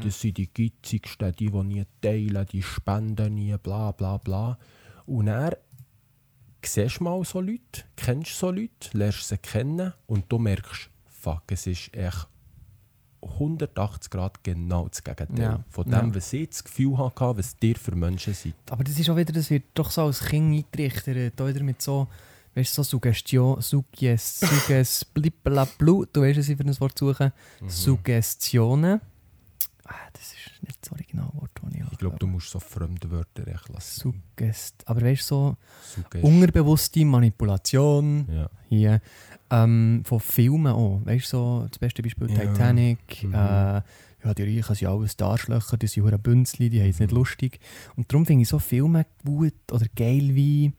das 0.04 0.20
sind 0.20 0.36
die 0.38 0.46
Gitzigsten, 0.46 1.32
die, 1.32 1.50
die 1.50 1.62
nie 1.64 1.86
teilen, 2.00 2.46
die 2.52 2.62
spenden 2.62 3.34
nie, 3.34 3.56
bla 3.56 3.92
bla 3.92 4.18
bla. 4.18 4.58
Und 5.06 5.28
er 5.28 5.56
siehst 6.64 7.00
mal 7.00 7.24
so 7.24 7.40
Leute, 7.40 7.84
kennst 7.96 8.38
so 8.38 8.50
Leute, 8.50 8.90
lernst 8.92 9.28
sie 9.28 9.38
kennen 9.38 9.92
und 10.06 10.30
du 10.30 10.38
merkst, 10.38 10.90
fuck, 11.06 11.42
es 11.48 11.66
ist 11.66 11.94
echt 11.94 12.28
180 13.22 14.10
Grad 14.10 14.42
genau 14.42 14.88
das 14.88 15.04
Gegenteil 15.04 15.42
Ja, 15.42 15.64
von 15.68 15.84
dem, 15.84 16.08
ja. 16.08 16.14
was 16.14 16.32
ich 16.32 16.48
das 16.48 16.64
Gefühl 16.64 16.96
hatte, 16.96 17.36
was 17.36 17.56
dir 17.56 17.76
für 17.76 17.94
Menschen 17.94 18.34
sind. 18.34 18.54
Aber 18.70 18.82
das 18.84 18.98
ist 18.98 19.10
auch 19.10 19.16
wieder, 19.16 19.32
das 19.32 19.50
wird 19.50 19.64
doch 19.74 19.90
so 19.90 20.02
als 20.04 20.20
Kind 20.20 20.64
eingerichtet, 20.72 21.40
auch 21.40 21.48
wieder 21.48 21.62
mit 21.62 21.82
so, 21.82 22.08
weißt 22.54 22.70
du, 22.78 22.82
so 22.82 22.90
Suggestion, 22.90 23.60
Sugges, 23.60 24.40
Sugges, 24.40 25.04
bliblablu, 25.04 26.06
du 26.10 26.22
weißt, 26.22 26.38
was 26.38 26.48
ich 26.48 26.56
für 26.56 26.64
ein 26.64 26.80
Wort 26.80 26.98
suche, 26.98 27.32
Suggestionen. 27.66 29.00
Ah, 29.92 30.08
das 30.12 30.22
ist 30.34 30.62
nicht 30.62 30.78
das 30.80 30.92
Originalwort, 30.92 31.50
das 31.60 31.74
ich 31.74 31.80
Ich 31.92 31.98
glaube, 31.98 32.16
du 32.18 32.28
musst 32.28 32.50
so 32.50 32.60
fremde 32.60 33.10
Wörter 33.10 33.42
lassen. 33.72 34.00
Suggest, 34.00 34.82
aber 34.86 35.02
weißt 35.02 35.22
du, 35.22 35.34
so 35.34 35.56
Suggest- 35.82 36.24
unterbewusste 36.24 37.04
Manipulation 37.04 38.26
Ja. 38.32 38.48
hier, 38.68 39.00
ähm, 39.50 40.02
von 40.04 40.20
Filmen 40.20 40.72
auch, 40.72 41.00
weißt 41.04 41.32
du, 41.32 41.36
so, 41.36 41.66
das 41.68 41.78
beste 41.80 42.02
Beispiel 42.02 42.30
Ja. 42.30 42.38
Titanic, 42.38 43.24
Mhm. 43.24 43.34
äh, 43.34 43.36
ja, 44.22 44.34
die 44.36 44.42
Reichen 44.58 44.74
sind 44.76 44.88
alles 44.88 45.18
Arschlöcher, 45.20 45.76
die 45.76 45.86
sind 45.88 46.04
hure 46.04 46.18
Bünzli, 46.18 46.70
die 46.70 46.80
haben 46.80 46.90
es 46.90 47.00
nicht 47.00 47.10
Mhm. 47.10 47.16
lustig. 47.18 47.58
Und 47.96 48.12
darum 48.12 48.26
finde 48.26 48.42
ich 48.42 48.48
so 48.48 48.58
Filme 48.60 49.06
gut 49.24 49.54
oder 49.72 49.86
geil 49.96 50.34
wie 50.36 50.72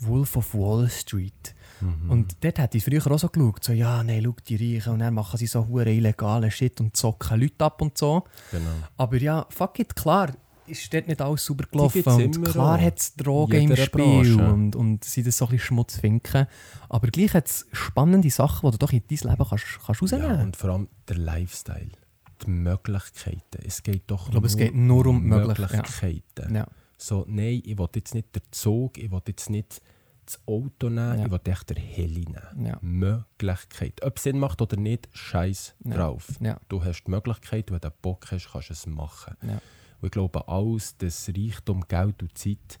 Wolf 0.00 0.36
of 0.36 0.54
Wall 0.54 0.88
Street. 0.90 1.54
Mhm. 1.80 2.10
Und 2.10 2.36
dort 2.40 2.58
hätte 2.58 2.78
ich 2.78 2.84
früher 2.84 3.06
auch 3.10 3.18
so 3.18 3.28
geschaut, 3.28 3.64
so, 3.64 3.72
ja, 3.72 4.02
nein, 4.02 4.22
schau 4.24 4.34
die 4.48 4.74
Reichen 4.76 4.92
und 4.92 4.98
dann 5.00 5.14
machen 5.14 5.36
sie 5.38 5.46
so 5.46 5.66
hure 5.66 5.90
illegalen 5.92 6.50
Shit 6.50 6.80
und 6.80 6.96
zocken 6.96 7.40
Leute 7.40 7.64
ab 7.64 7.80
und 7.82 7.96
so. 7.96 8.24
genau. 8.50 8.70
Aber 8.96 9.16
ja, 9.16 9.46
fuck 9.50 9.78
it, 9.78 9.94
klar, 9.96 10.30
ist 10.66 10.92
dort 10.94 11.08
nicht 11.08 11.20
alles 11.20 11.44
super 11.44 11.64
gelaufen. 11.70 12.04
Und 12.04 12.42
klar 12.44 12.80
hat 12.80 12.98
es 13.00 13.14
Drogen 13.16 13.70
im 13.70 13.76
Spiel 13.76 13.88
Branche. 14.04 14.36
und, 14.52 14.76
und 14.76 15.02
sind 15.04 15.26
das 15.26 15.36
so 15.38 15.46
ein 15.46 15.50
bisschen 15.52 15.66
Schmutzfinken. 15.66 16.46
Aber 16.88 17.08
gleich 17.08 17.34
hat 17.34 17.46
es 17.48 17.66
spannende 17.72 18.30
Sachen, 18.30 18.70
die 18.70 18.78
du 18.78 18.78
doch 18.78 18.92
in 18.92 19.02
dein 19.08 19.18
Leben 19.30 19.48
kannst, 19.48 19.64
kannst 19.84 20.02
rausnehmen 20.02 20.26
Ja, 20.26 20.30
kannst. 20.32 20.44
und 20.46 20.56
vor 20.56 20.70
allem 20.70 20.88
der 21.08 21.16
Lifestyle, 21.16 21.88
die 22.46 22.50
Möglichkeiten. 22.50 23.62
Es 23.66 23.82
geht 23.82 24.04
doch 24.06 24.26
Ich 24.26 24.30
glaube, 24.30 24.46
es 24.46 24.56
geht 24.56 24.74
nur 24.74 25.06
um 25.06 25.20
die 25.22 25.28
Möglich- 25.28 25.58
ja. 25.58 25.76
Möglichkeiten. 25.78 26.54
Ja. 26.54 26.66
So, 26.96 27.24
nein, 27.26 27.62
ich 27.64 27.76
will 27.78 27.88
jetzt 27.94 28.14
nicht 28.14 28.34
den 28.36 28.42
Zug, 28.50 28.98
ich 28.98 29.10
will 29.10 29.22
jetzt 29.26 29.50
nicht 29.50 29.80
das 30.32 30.40
Auto 30.46 30.88
nehmen, 30.88 31.18
Ja. 31.18 31.24
ich 31.26 31.30
will 31.30 31.40
echt 31.44 31.70
den 31.70 31.76
Heli 31.76 32.24
nehmen. 32.26 32.66
Ja. 32.66 32.78
Möglichkeit. 32.80 34.02
Ob 34.02 34.16
es 34.16 34.22
Sinn 34.22 34.38
macht 34.38 34.60
oder 34.62 34.76
nicht, 34.76 35.08
scheiß 35.12 35.74
drauf. 35.84 36.28
Ja. 36.40 36.58
Du 36.68 36.82
hast 36.84 37.04
die 37.04 37.10
Möglichkeit, 37.10 37.70
wenn 37.70 37.80
du 37.80 37.90
Bock 38.02 38.26
hast, 38.30 38.50
kannst 38.52 38.68
du 38.70 38.72
es 38.74 38.86
machen. 38.86 39.36
Und 39.42 40.06
ich 40.06 40.10
glaube, 40.12 40.46
alles, 40.48 40.96
das 40.96 41.28
Reichtum, 41.28 41.82
Geld 41.88 42.22
und 42.22 42.36
Zeit, 42.38 42.78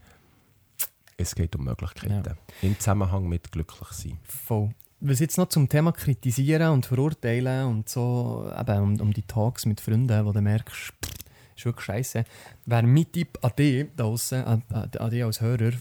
es 1.16 1.34
geht 1.34 1.54
um 1.56 1.64
Möglichkeiten. 1.64 2.36
Im 2.62 2.78
Zusammenhang 2.78 3.28
mit 3.28 3.52
glücklich 3.52 3.88
sein. 3.90 4.18
Voll. 4.22 4.70
Was 5.00 5.18
jetzt 5.20 5.38
noch 5.38 5.48
zum 5.48 5.68
Thema 5.68 5.92
Kritisieren 5.92 6.72
und 6.72 6.86
Verurteilen 6.86 7.66
und 7.66 7.88
so, 7.88 8.50
eben 8.58 8.78
um, 8.82 9.00
um 9.00 9.12
die 9.12 9.22
Talks 9.22 9.64
mit 9.66 9.80
Freunden, 9.80 10.24
wo 10.26 10.32
du 10.32 10.40
merkst, 10.42 10.92
pff, 11.02 11.10
ist 11.56 11.64
wirklich 11.64 11.84
scheiße, 11.86 12.24
wäre 12.66 12.82
mein 12.86 13.10
Tipp 13.10 13.38
an 13.42 13.50
dich 13.58 13.86
an, 13.98 14.62
an, 14.70 14.90
an 14.98 15.10
dich 15.10 15.24
als 15.24 15.40
Hörer, 15.40 15.72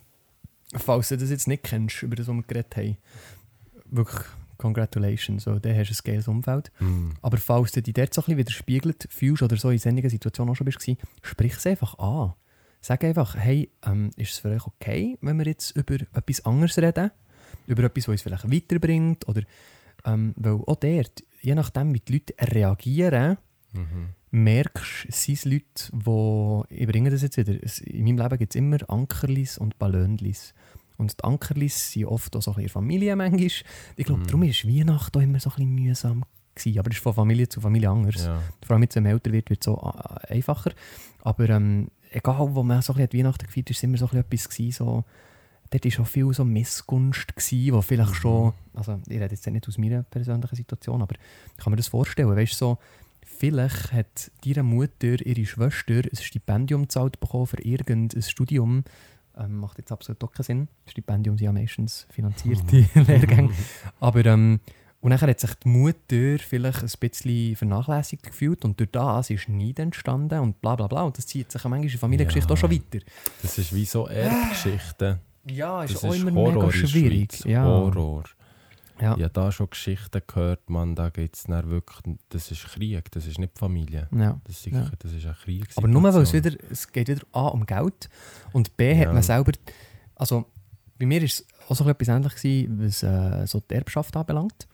falls 0.75 1.09
du 1.09 1.17
das 1.17 1.29
jetzt 1.29 1.47
nicht 1.47 1.63
kennst, 1.63 2.03
über 2.03 2.15
das, 2.15 2.27
was 2.27 2.35
wir 2.35 2.43
geredet 2.43 2.75
haben, 2.77 2.97
wirklich 3.85 4.21
congratulations, 4.57 5.43
so, 5.43 5.57
dann 5.57 5.75
hast 5.75 5.89
du 5.89 5.93
ein 5.93 6.11
geiles 6.11 6.27
Umfeld. 6.27 6.71
Mm. 6.79 7.11
Aber 7.21 7.37
falls 7.37 7.71
du 7.71 7.81
dich 7.81 7.93
dort 7.93 8.13
so 8.13 8.21
ein 8.21 8.25
bisschen 8.25 8.37
widerspiegelt 8.37 9.07
fühlst 9.09 9.41
oder 9.41 9.57
so 9.57 9.69
in 9.69 9.79
solchen 9.79 10.09
Situationen 10.09 10.51
auch 10.51 10.55
schon 10.55 10.65
bist, 10.65 10.85
sprich 11.23 11.53
es 11.53 11.65
einfach 11.65 11.97
an. 11.97 12.33
Sag 12.81 13.03
einfach, 13.03 13.35
hey, 13.35 13.71
ähm, 13.85 14.11
ist 14.15 14.33
es 14.33 14.39
für 14.39 14.49
euch 14.49 14.65
okay, 14.67 15.17
wenn 15.21 15.37
wir 15.37 15.45
jetzt 15.45 15.71
über 15.75 15.95
etwas 15.95 16.45
anderes 16.45 16.77
reden? 16.77 17.11
Über 17.67 17.83
etwas, 17.83 18.07
was 18.07 18.13
uns 18.13 18.21
vielleicht 18.21 18.51
weiterbringt? 18.51 19.27
Oder, 19.27 19.41
ähm, 20.05 20.33
weil 20.37 20.53
auch 20.53 20.75
dort, 20.75 21.23
je 21.41 21.55
nachdem, 21.55 21.93
wie 21.93 21.99
die 21.99 22.13
Leute 22.13 22.33
reagieren, 22.39 23.37
Mhm. 23.73 24.09
merkst, 24.31 25.05
es 25.09 25.23
sind 25.23 25.45
Leute, 25.45 25.65
die, 25.91 26.75
ich 26.81 26.87
bringe 26.87 27.09
das 27.09 27.21
jetzt 27.21 27.37
wieder, 27.37 27.53
es, 27.61 27.79
in 27.79 28.03
meinem 28.05 28.17
Leben 28.17 28.37
gibt 28.37 28.53
es 28.53 28.59
immer 28.59 28.77
Ankerlis 28.89 29.57
und 29.57 29.77
Ballönlis. 29.79 30.53
Und 30.97 31.17
die 31.19 31.23
Ankerlis 31.23 31.91
sind 31.93 32.05
oft 32.05 32.35
auch 32.35 32.41
so 32.41 32.51
ein 32.51 32.55
bisschen 32.55 32.69
Familie 32.69 33.15
manchmal. 33.15 33.41
Ich 33.95 34.05
glaube, 34.05 34.21
Mhm. 34.21 34.25
darum 34.27 34.43
ist 34.43 34.67
Weihnachten 34.67 35.17
auch 35.17 35.21
immer 35.21 35.39
so 35.39 35.49
ein 35.51 35.55
bisschen 35.55 35.75
mühsam 35.75 36.25
gewesen. 36.55 36.79
Aber 36.79 36.89
es 36.89 36.97
ist 36.97 37.03
von 37.03 37.13
Familie 37.13 37.47
zu 37.47 37.61
Familie 37.61 37.89
anders. 37.89 38.25
Ja. 38.25 38.41
Vor 38.65 38.75
allem, 38.75 38.85
wenn 38.93 39.03
man 39.03 39.11
älter 39.13 39.31
wird, 39.31 39.49
wird 39.49 39.61
es 39.61 39.65
so 39.65 39.77
äh, 40.27 40.33
einfacher. 40.33 40.71
Aber 41.21 41.49
ähm, 41.49 41.89
egal, 42.11 42.53
wo 42.53 42.63
man 42.63 42.81
so 42.81 42.93
ein 42.93 42.97
bisschen 43.05 43.19
Weihnachten 43.19 43.45
gefeiert 43.45 43.67
hat, 43.67 43.71
ist 43.71 43.77
es 43.77 43.83
immer 43.83 43.97
so 43.97 44.05
ein 44.07 44.23
bisschen 44.23 44.25
etwas 44.25 44.49
gewesen, 44.49 44.71
so, 44.73 45.05
dort 45.69 45.85
war 45.85 45.91
schon 45.91 46.05
viel 46.05 46.33
so 46.33 46.43
Missgunst, 46.45 47.35
gewesen, 47.35 47.73
wo 47.73 47.81
vielleicht 47.81 48.15
schon, 48.15 48.53
also 48.73 48.99
ich 49.07 49.19
rede 49.19 49.33
jetzt 49.35 49.47
nicht 49.47 49.67
aus 49.67 49.77
meiner 49.77 50.03
persönlichen 50.03 50.55
Situation, 50.55 51.01
aber 51.01 51.15
ich 51.57 51.63
kann 51.63 51.71
mir 51.71 51.77
das 51.77 51.87
vorstellen, 51.87 52.35
weißt 52.35 52.53
du, 52.53 52.57
so, 52.57 52.77
vielleicht 53.37 53.93
hat 53.93 54.31
deine 54.45 54.63
Mutter, 54.63 55.25
ihre 55.25 55.45
Schwester, 55.45 56.01
ein 56.11 56.15
Stipendium 56.15 56.83
gezahlt 56.83 57.19
bekommen 57.19 57.47
für 57.47 57.61
irgendein 57.61 58.21
Studium, 58.21 58.83
ähm, 59.37 59.57
macht 59.57 59.77
jetzt 59.77 59.91
absolut 59.91 60.19
keinen 60.33 60.43
Sinn, 60.43 60.67
Stipendium 60.87 61.37
sind 61.37 61.45
ja 61.45 61.51
meistens 61.53 62.07
finanzierte 62.09 62.85
Lehrgänge, 62.99 63.51
aber 63.99 64.25
ähm, 64.25 64.59
und 65.01 65.11
dann 65.11 65.21
hat 65.21 65.39
sich 65.39 65.53
die 65.63 65.69
Mutter 65.69 66.37
vielleicht 66.39 66.83
ein 66.83 66.91
bisschen 66.99 67.55
vernachlässigt 67.55 68.21
gefühlt 68.23 68.65
und 68.65 68.77
durch 68.81 68.91
das 68.91 69.29
ist 69.29 69.47
Neid 69.47 69.79
entstanden 69.79 70.39
und 70.39 70.59
bla 70.59 70.75
bla 70.75 70.87
bla. 70.87 71.03
Und 71.03 71.17
das 71.17 71.25
zieht 71.25 71.49
sich 71.49 71.63
manchmal 71.63 71.83
in 71.85 71.89
der 71.89 71.99
Familiengeschichte 71.99 72.49
Ja. 72.49 72.53
auch 72.53 72.57
schon 72.57 72.71
weiter. 72.71 72.99
Das 73.41 73.57
ist 73.57 73.73
wie 73.73 73.85
so 73.85 74.07
Erbgeschichten. 74.07 75.19
Ja, 75.45 75.85
ist 75.85 75.95
Das 75.95 76.03
auch 76.03 76.13
ist 76.13 76.19
immer 76.19 76.33
Horror 76.33 76.65
mega 76.65 76.71
schwierig. 76.87 77.45
Ja. 77.45 77.63
Horror. 77.63 78.25
Ja. 79.01 79.15
Ich 79.15 79.23
habe 79.23 79.29
da 79.33 79.51
schon 79.51 79.69
Geschichten 79.69 80.21
gehört, 80.27 80.69
man, 80.69 80.95
da 80.95 81.09
geht 81.09 81.35
es 81.35 81.47
wirklich, 81.47 82.17
das 82.29 82.51
ist 82.51 82.65
Krieg, 82.65 83.09
das 83.11 83.25
ist 83.25 83.39
nicht 83.39 83.57
Familie. 83.57 84.07
Ja. 84.15 84.39
Das 84.43 84.57
ist, 84.57 84.65
Ja. 84.67 84.89
das 84.99 85.13
ist 85.13 85.25
ein 85.25 85.35
Krieg. 85.43 85.67
Aber 85.75 85.87
nur 85.87 86.03
weil 86.03 86.21
es 86.23 86.33
wieder, 86.33 86.51
es 86.69 86.91
geht 86.91 87.07
wieder 87.07 87.21
A 87.31 87.47
um 87.47 87.65
Geld 87.65 88.09
und 88.53 88.75
B 88.77 88.95
hat 88.97 89.07
Ja. 89.07 89.13
man 89.13 89.23
selber, 89.23 89.51
also 90.15 90.45
bei 90.97 91.05
mir 91.05 91.21
ist 91.23 91.41
es 91.41 91.47
auch 91.69 91.75
so 91.75 91.87
etwas 91.87 92.07
ähnlich 92.09 92.67
was 92.69 93.03
äh, 93.03 93.45
so 93.47 93.61
die 93.61 93.73
Erbschaft 93.75 94.15
anbelangt. 94.17 94.67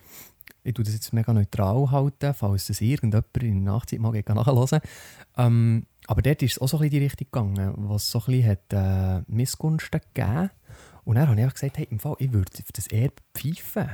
Ich 0.64 0.74
tue 0.74 0.84
das 0.84 0.96
jetzt 0.96 1.14
mega 1.14 1.32
neutral 1.32 1.92
halten, 1.92 2.34
falls 2.34 2.66
das 2.66 2.82
irgendjemand 2.82 3.28
in 3.38 3.64
der 3.64 3.74
Nachzeit 3.74 4.00
mal 4.00 4.12
geht 4.12 4.28
nachhören 4.30 4.80
ähm, 5.38 5.86
Aber 6.08 6.24
dort 6.24 6.42
ist 6.42 6.54
es 6.54 6.60
auch 6.60 6.68
so 6.68 6.78
ein 6.78 6.82
bisschen 6.82 7.00
die 7.00 7.04
Richtung 7.06 7.28
gegangen, 7.32 7.74
wo 7.88 7.96
es 7.96 8.10
so 8.10 8.20
ein 8.20 8.26
bisschen 8.26 8.48
hat, 8.50 8.74
äh, 8.74 9.24
Missgunsten 9.28 10.02
gegeben 10.14 10.50
Und 11.04 11.16
dann 11.18 11.28
habe 11.28 11.38
ich 11.40 11.44
einfach 11.44 11.54
gesagt, 11.54 11.78
hey, 11.78 11.88
im 11.92 12.00
Fall, 12.00 12.16
ich 12.18 12.34
würde 12.34 12.52
auf 12.58 12.72
das 12.74 12.88
Erbe 12.88 13.14
pfeifen. 13.36 13.90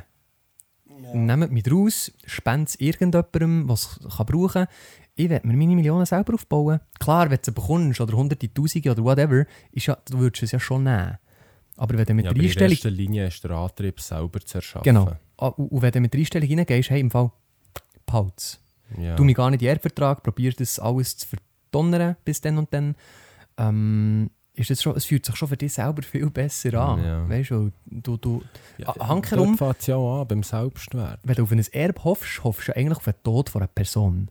Nehmt 1.13 1.51
mich 1.51 1.71
raus, 1.71 2.11
spendet 2.25 2.69
es 2.69 2.75
irgendjemandem, 2.75 3.67
was 3.67 3.99
es 4.05 4.17
kann 4.17 4.25
brauchen 4.25 4.51
kann. 4.53 4.67
Ich 5.15 5.29
werde 5.29 5.45
mir 5.45 5.55
meine 5.57 5.75
Millionen 5.75 6.05
selber 6.05 6.33
aufbauen. 6.33 6.79
Klar, 6.99 7.29
wenn 7.29 7.37
du 7.37 7.43
sie 7.43 7.51
bekommst 7.51 7.99
oder 7.99 8.15
hunderte, 8.15 8.53
tausende 8.53 8.91
oder 8.91 9.03
whatever, 9.03 9.45
ist 9.71 9.87
ja, 9.87 9.97
du 10.09 10.19
würdest 10.19 10.43
es 10.43 10.51
ja 10.51 10.59
schon 10.59 10.83
nehmen. 10.83 11.17
Aber 11.77 11.97
wenn 11.97 12.05
du 12.05 12.13
mit 12.13 12.25
ja, 12.25 12.31
der 12.31 12.41
in 12.41 12.47
Einstellung... 12.47 12.71
erster 12.71 12.89
Linie 12.89 13.27
ist 13.27 13.43
der 13.43 13.51
Antrieb, 13.51 13.99
selber 13.99 14.39
zu 14.39 14.57
erschaffen. 14.57 14.83
Genau. 14.83 15.11
Ah, 15.37 15.47
Und 15.47 15.81
wenn 15.81 15.91
du 15.91 15.99
mit 15.99 16.13
der 16.13 16.19
Einstellung 16.19 16.49
reingehst, 16.49 16.89
hey, 16.89 17.01
im 17.01 17.11
Fall, 17.11 17.31
behalt's. 18.05 18.59
Ja. 18.97 19.15
Du 19.15 19.23
mich 19.23 19.35
gar 19.35 19.49
nicht 19.49 19.61
in 19.61 19.67
den 19.67 19.73
Erbvertrag, 19.73 20.23
probier 20.23 20.53
das 20.53 20.79
alles 20.79 21.17
zu 21.17 21.27
verdonnern 21.27 22.15
bis 22.23 22.41
dann 22.41 22.57
und 22.57 22.73
dann. 22.73 22.95
Ähm, 23.57 24.29
ist 24.53 24.69
das 24.69 24.81
schon, 24.81 24.95
es 24.95 25.05
fühlt 25.05 25.25
sich 25.25 25.35
schon 25.35 25.47
für 25.47 25.57
dich 25.57 25.73
selber 25.73 26.01
viel 26.01 26.29
besser 26.29 26.73
an. 26.73 27.03
Ja. 27.03 27.29
Weißt 27.29 27.51
du, 27.51 27.71
du, 27.85 28.17
du 28.17 28.43
ja, 28.77 28.93
hankerum- 28.99 29.55
Dort 29.57 29.77
fängt 29.77 29.87
ja 29.87 29.95
auch 29.95 30.21
an, 30.21 30.27
beim 30.27 30.43
Selbstwert. 30.43 31.19
wenn 31.23 31.35
du 31.35 31.43
auf 31.43 31.51
ein 31.51 31.65
Erbe 31.71 32.03
hoffst, 32.03 32.43
hoffst 32.43 32.67
du 32.67 32.75
eigentlich 32.75 32.97
auf 32.97 33.03
den 33.05 33.13
Tod 33.23 33.49
von 33.49 33.61
einer 33.61 33.67
Person. 33.69 34.29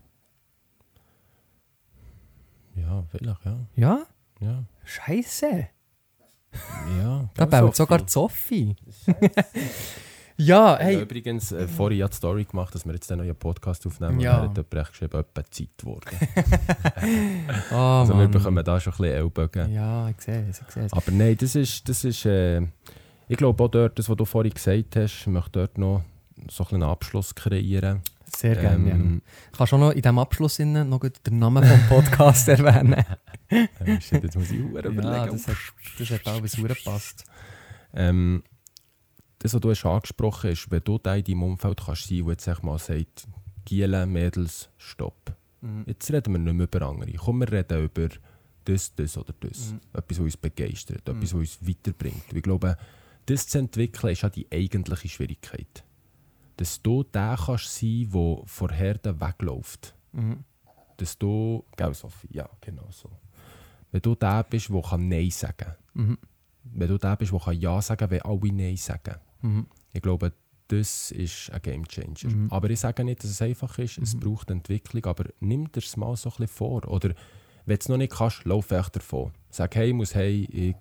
Ja, 2.75 3.03
vielleicht, 3.11 3.45
ja. 3.45 3.57
Ja? 3.75 4.05
Ja, 4.39 4.63
Scheiße. 4.85 5.67
ja. 6.99 7.29
Da 7.35 7.45
baut 7.45 7.75
Sophie? 7.75 7.77
sogar 7.77 7.97
die 7.99 8.09
Sophie. 8.11 8.75
ja, 10.45 10.77
Hey. 10.79 10.95
hey. 10.95 11.01
Übrigens, 11.03 11.51
äh, 11.51 11.67
vorhin 11.67 11.99
ja 11.99 12.07
die 12.07 12.15
Story 12.15 12.45
gemacht, 12.45 12.73
dass 12.75 12.85
wir 12.85 12.93
jetzt 12.93 13.11
einen 13.11 13.25
neuen 13.25 13.35
Podcast 13.35 13.85
aufnehmen. 13.87 14.19
Ja. 14.19 14.41
Und 14.41 14.57
er 14.57 14.63
hat 14.63 14.71
jemand 14.73 14.89
geschrieben, 14.89 15.19
etwa 15.19 15.43
Zeit 15.51 15.69
geworden. 15.77 16.17
Oh, 17.71 17.75
also 17.75 18.13
wir 18.13 18.23
Mann. 18.23 18.31
bekommen 18.31 18.63
da 18.63 18.79
schon 18.79 18.93
ein 18.93 18.97
bisschen 18.97 19.15
Ellbogen. 19.15 19.73
Ja, 19.73 20.09
ich 20.09 20.21
sehe 20.21 20.45
es, 20.49 20.61
ich 20.61 20.71
sehe 20.71 20.85
es. 20.85 20.93
Aber 20.93 21.11
nein, 21.11 21.37
das 21.39 21.55
ist, 21.55 21.87
das 21.87 22.03
ist 22.03 22.25
äh, 22.25 22.61
ich 23.27 23.37
glaube 23.37 23.63
auch 23.63 23.69
dort, 23.69 23.97
das, 23.97 24.09
was 24.09 24.17
du 24.17 24.25
vorhin 24.25 24.53
gesagt 24.53 24.95
hast, 24.95 25.21
ich 25.21 25.27
möchte 25.27 25.51
dort 25.51 25.77
noch 25.77 26.03
so 26.49 26.65
ein 26.65 26.73
einen 26.73 26.83
Abschluss 26.83 27.33
kreieren. 27.35 28.01
Sehr 28.35 28.55
gerne, 28.55 28.89
ja. 28.89 28.95
Ähm, 28.95 29.21
Kannst 29.55 29.71
du 29.71 29.75
auch 29.75 29.79
noch 29.79 29.91
in 29.91 30.01
diesem 30.01 30.19
Abschluss 30.19 30.59
noch 30.59 30.99
den 30.99 31.39
Namen 31.39 31.63
vom 31.63 31.79
Podcast 31.87 32.47
erwähnen? 32.49 33.03
äh, 33.49 34.01
shit, 34.01 34.23
jetzt 34.23 34.35
muss 34.37 34.51
ich 34.51 34.59
überlegen. 34.59 35.03
ja, 35.03 35.25
das 35.27 35.47
hat, 35.47 35.57
das 35.99 36.09
hat 36.09 36.27
auch 36.27 36.41
bis 36.41 36.55
gepasst. 36.55 37.25
Ähm, 37.93 38.43
das, 39.41 39.53
was 39.53 39.61
du 39.61 39.69
hast 39.71 39.85
angesprochen 39.85 40.51
hast, 40.51 40.69
wenn 40.69 40.83
du 40.83 40.97
da 40.97 41.15
in 41.15 41.23
deinem 41.23 41.43
Umfeld 41.43 41.81
kannst 41.83 42.07
sein, 42.07 42.25
wo 42.25 42.31
jetzt 42.31 42.43
sag 42.45 42.61
mal 42.63 42.77
sagt, 42.77 43.27
Giele, 43.65 44.05
Mädels, 44.05 44.69
stopp. 44.77 45.35
Mhm. 45.61 45.83
Jetzt 45.87 46.11
reden 46.11 46.33
wir 46.33 46.39
nicht 46.39 46.53
mehr 46.53 46.67
über 46.67 46.81
andere. 46.87 47.11
Komm, 47.13 47.39
wir 47.39 47.51
reden 47.51 47.83
über 47.83 48.09
das, 48.65 48.93
das 48.95 49.17
oder 49.17 49.33
das. 49.39 49.71
Mhm. 49.71 49.79
Etwas, 49.93 50.17
was 50.17 50.23
uns 50.25 50.37
begeistert, 50.37 51.07
Mhm. 51.07 51.15
etwas, 51.15 51.33
was 51.33 51.39
uns 51.39 51.67
weiterbringt. 51.67 52.33
Ich 52.33 52.43
glaube, 52.43 52.77
das 53.25 53.47
zu 53.47 53.57
entwickeln, 53.59 54.13
ist 54.13 54.21
ja 54.21 54.29
die 54.29 54.47
eigentliche 54.51 55.09
Schwierigkeit. 55.09 55.83
Dass 56.57 56.81
du 56.81 57.03
der 57.03 57.37
kannst 57.43 57.75
sein, 57.75 58.09
der 58.13 58.41
vor 58.45 58.71
Herden 58.71 59.19
wegläuft. 59.19 59.95
Mhm. 60.11 60.43
Dass 60.97 61.17
du, 61.17 61.63
gell 61.75 61.93
Sophie, 61.95 62.27
ja, 62.31 62.47
genau 62.59 62.87
so. 62.91 63.09
Wenn 63.91 64.01
du 64.01 64.13
der 64.15 64.43
bist, 64.43 64.69
der 64.69 64.81
kann 64.81 65.07
Nein 65.07 65.31
sagen 65.31 65.57
kann. 65.57 65.75
Mhm. 65.93 66.17
Wenn 66.63 66.87
du 66.87 66.97
der 66.97 67.15
bist, 67.15 67.31
der 67.31 67.39
kann 67.39 67.59
Ja 67.59 67.81
sagen 67.81 67.99
kann, 67.99 68.11
wenn 68.11 68.21
alle 68.21 68.53
Nein 68.53 68.77
sagen. 68.77 69.15
Mhm. 69.41 69.67
Ich 69.93 70.01
glaube, 70.01 70.33
das 70.67 71.11
ist 71.11 71.51
ein 71.51 71.61
Game 71.61 71.87
Changer. 71.87 72.33
Mhm. 72.33 72.47
Aber 72.51 72.69
ich 72.69 72.79
sage 72.79 73.03
nicht, 73.03 73.23
dass 73.23 73.31
es 73.31 73.41
einfach 73.41 73.77
ist. 73.77 73.97
Es 73.97 74.13
Mhm. 74.15 74.19
braucht 74.21 74.49
Entwicklung. 74.51 75.05
Aber 75.05 75.25
nimm 75.39 75.71
dir 75.71 75.79
es 75.79 75.97
mal 75.97 76.15
so 76.15 76.29
ein 76.29 76.31
bisschen 76.31 76.47
vor. 76.47 76.87
Oder 76.87 77.09
wenn 77.65 77.75
du 77.75 77.81
es 77.81 77.89
noch 77.89 77.97
nicht 77.97 78.13
kannst, 78.13 78.45
lauf 78.45 78.71
echt 78.71 78.95
davon. 78.95 79.31
Sag, 79.49 79.75
hey, 79.75 79.89
ich 79.89 79.93
muss 79.93 80.15
hey, 80.15 80.45
ich 80.51 80.75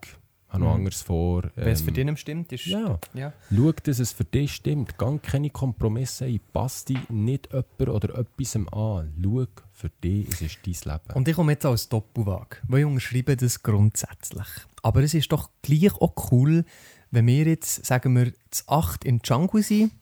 habe 0.48 0.64
noch 0.64 0.70
Mhm. 0.70 0.76
anderes 0.80 1.02
vor. 1.02 1.42
Wenn 1.56 1.68
es 1.68 1.80
für 1.82 1.88
Ähm, 1.88 1.94
dich 1.94 2.04
nicht 2.04 2.18
stimmt, 2.20 2.52
ist... 2.52 2.66
Ja, 2.66 2.98
ja. 3.14 3.32
schau, 3.54 3.72
dass 3.72 3.98
es 3.98 4.12
für 4.12 4.24
dich 4.24 4.52
stimmt. 4.54 4.96
Gang 4.96 5.20
keine 5.22 5.50
Kompromisse 5.50 6.24
ein. 6.26 6.40
Pass 6.52 6.84
dich 6.84 6.98
nicht 7.08 7.48
jemand 7.52 7.80
oder 7.88 8.18
etwas 8.18 8.56
an. 8.56 9.12
Schau, 9.22 9.46
für 9.72 9.90
dich 10.02 10.28
es 10.28 10.40
ist 10.40 10.58
dein 10.64 10.92
Leben. 10.92 11.14
Und 11.14 11.26
ich 11.28 11.34
komme 11.36 11.52
jetzt 11.52 11.66
als 11.66 11.88
Doppelwag, 11.88 12.62
weil 12.68 12.80
ich 12.80 12.86
unterschreibe 12.86 13.36
das 13.36 13.62
grundsätzlich. 13.62 14.46
Aber 14.82 15.02
es 15.02 15.14
ist 15.14 15.30
doch 15.32 15.50
gleich 15.62 15.92
auch 16.00 16.14
cool, 16.32 16.64
wenn 17.10 17.26
wir 17.26 17.44
jetzt, 17.46 17.84
sagen 17.84 18.14
wir, 18.16 18.32
zu 18.50 18.62
acht 18.68 19.04
in 19.04 19.18
Django 19.20 19.58
sind, 19.60 19.92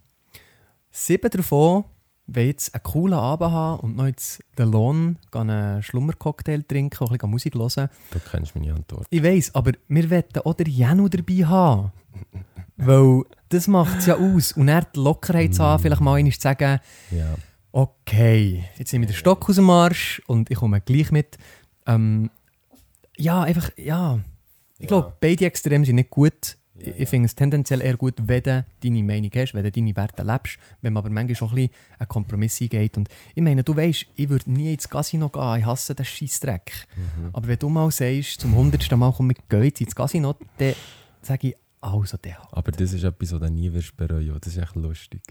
sieben 0.91 1.31
davon 1.31 1.85
wollen 2.27 2.47
jetzt 2.47 2.75
einen 2.75 2.83
coolen 2.83 3.19
Abend 3.19 3.51
haben 3.51 3.81
und 3.81 3.97
noch 3.97 4.07
jetzt 4.07 4.43
den 4.59 4.71
Lohn, 4.71 5.19
einen 5.33 5.83
Schlummercocktail 5.83 6.63
trinken 6.63 7.05
und 7.05 7.11
ein 7.13 7.17
bisschen 7.17 7.31
Musik 7.31 7.55
hören. 7.55 7.89
du 8.11 8.19
kennst 8.31 8.55
meine 8.55 8.75
Antwort. 8.75 9.07
Ich 9.09 9.23
weiss, 9.23 9.55
aber 9.55 9.73
wir 9.89 10.11
wollen 10.11 10.25
auch 10.45 10.55
den 10.55 10.67
Janu 10.71 11.09
dabei 11.09 11.47
haben. 11.47 11.93
weil 12.77 13.23
das 13.49 13.67
macht 13.67 13.99
es 14.01 14.07
ja 14.07 14.17
aus. 14.17 14.53
Und 14.53 14.69
er 14.69 14.83
die 14.83 15.01
Lockerheit 15.01 15.59
haben, 15.59 15.83
vielleicht 15.83 16.03
mal 16.03 16.17
einmal 16.17 16.33
zu 16.33 16.41
sagen, 16.41 16.81
Ja. 17.11 17.35
okay, 17.73 18.65
jetzt 18.77 18.93
nehme 18.93 19.07
ich 19.07 19.13
den 19.13 19.17
Stock 19.17 19.49
aus 19.49 19.57
dem 19.57 19.71
Arsch 19.71 20.21
und 20.27 20.51
ich 20.51 20.59
komme 20.59 20.83
gleich 20.83 21.11
mit. 21.11 21.39
Ähm, 21.87 22.31
ja, 23.17 23.41
einfach, 23.43 23.71
ja. 23.79 24.21
Ich 24.79 24.87
glaube, 24.87 25.15
beide 25.19 25.47
Extreme 25.47 25.87
sind 25.87 25.97
nicht 25.97 26.11
gut. 26.11 26.58
Ich- 26.81 27.01
Ich 27.01 27.09
finde 27.09 27.27
es 27.27 27.35
tendenziell 27.35 27.81
eher 27.81 27.97
gut, 27.97 28.15
wenn 28.19 28.43
du 28.43 28.65
deine 28.83 29.03
Meinung 29.03 29.31
hast, 29.35 29.55
wenn 29.55 29.65
du 29.65 29.71
deine 29.71 29.95
Werte 29.97 30.23
lebst, 30.23 30.59
wenn 30.83 30.93
man 30.93 31.03
aber 31.05 31.11
manchmal 31.13 31.35
schon 31.37 31.49
ein 31.51 31.55
bisschen 31.55 31.71
einen 31.99 32.09
Kompromiss 32.09 32.61
eingeht. 32.61 32.97
Und 32.97 33.09
ich 33.35 33.43
meine, 33.43 33.63
du 33.65 33.77
weißt, 33.77 34.07
ich 34.15 34.29
würde 34.29 34.51
nie 34.51 34.73
ins 34.75 34.89
Casino 34.89 35.29
gehen, 35.29 35.59
ich 35.61 35.67
hasse 35.67 35.95
den 35.95 36.05
Scheissdreck. 36.07 36.73
Mhm. 36.97 37.31
Aber 37.33 37.49
wenn 37.49 37.59
du 37.59 37.69
mal 37.69 37.91
sagst, 37.91 38.41
zum 38.41 38.55
hundertsten 38.55 38.99
Mal 38.99 39.13
komm, 39.13 39.29
wir 39.31 39.37
gehen 39.49 39.63
jetzt 39.65 39.81
ins 39.81 39.95
Casino, 39.95 40.37
dann 40.59 40.75
sage 41.23 41.49
ich, 41.49 41.57
also 41.81 42.17
der. 42.17 42.39
Aber 42.53 42.73
das 42.73 42.93
ist 42.93 43.05
etwas, 43.05 43.33
was 43.33 43.41
du 43.41 43.51
nie 43.51 43.73
wirst 43.73 43.97
bereuen. 43.97 44.37
Das 44.41 44.53
ist 44.53 44.59
echt 44.63 44.75
lustig. 44.77 45.23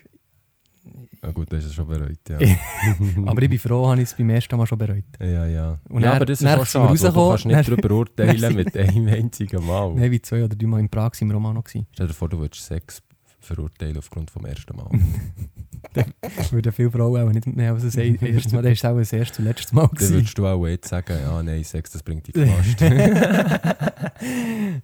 Na 1.21 1.31
gut, 1.31 1.47
hast 1.53 1.65
es 1.65 1.73
schon 1.73 1.87
bereut, 1.87 2.19
ja. 2.29 2.37
Aber 3.25 3.41
ich 3.41 3.49
bin 3.49 3.59
froh, 3.59 3.87
habe 3.87 4.01
ich 4.01 4.09
es 4.09 4.13
beim 4.15 4.29
ersten 4.29 4.55
Mal 4.57 4.65
schon 4.67 4.77
bereut. 4.77 5.03
Ja, 5.19 5.45
ja. 5.47 5.79
Und 5.89 6.01
ja, 6.01 6.07
dann- 6.09 6.15
aber 6.17 6.25
das 6.25 6.39
ist 6.41 6.45
dann 6.45 6.59
auch 6.59 6.65
schade. 6.65 6.95
Du 6.97 7.11
kannst 7.13 7.45
nicht 7.45 7.55
dann- 7.57 7.65
darüber 7.65 7.95
urteilen 7.95 8.41
dann 8.41 8.55
mit 8.55 8.77
einem 8.77 9.07
einzigen 9.07 9.65
Mal. 9.65 9.93
Nein, 9.95 10.11
wie 10.11 10.21
zwei 10.21 10.43
oder 10.43 10.55
drei 10.55 10.67
Mal 10.67 10.79
in 10.79 10.89
Prag 10.89 11.13
sind 11.15 11.29
wir 11.29 11.35
auch 11.37 11.53
noch 11.53 11.63
gewesen. 11.63 11.87
Stell 11.93 12.07
dir 12.07 12.13
vor, 12.13 12.29
du 12.29 12.37
würdest 12.39 12.65
Sex 12.65 13.01
verurteilen 13.39 13.97
aufgrund 13.97 14.29
vom 14.31 14.45
ersten 14.45 14.75
Mal. 14.75 14.89
Würden 16.51 16.71
viele 16.73 16.91
Frauen 16.91 17.21
auch 17.29 17.31
nicht 17.31 17.45
mehr 17.47 17.71
als 17.73 17.83
das 17.83 17.95
erstes 17.95 18.51
Mal, 18.51 18.61
das 18.63 18.83
war 18.83 18.93
auch 18.93 18.97
das 18.97 19.13
erste 19.13 19.39
und 19.41 19.45
letztes 19.47 19.71
Mal. 19.71 19.83
Dann 19.87 19.91
Gewesen. 19.95 20.13
würdest 20.15 20.37
du 20.37 20.45
auch 20.45 20.67
jetzt 20.67 20.89
sagen, 20.89 21.17
ja, 21.23 21.41
nein, 21.43 21.63
Sex, 21.63 21.91
das 21.91 22.03
bringt 22.03 22.27
dich 22.27 22.35
fast. 22.35 22.81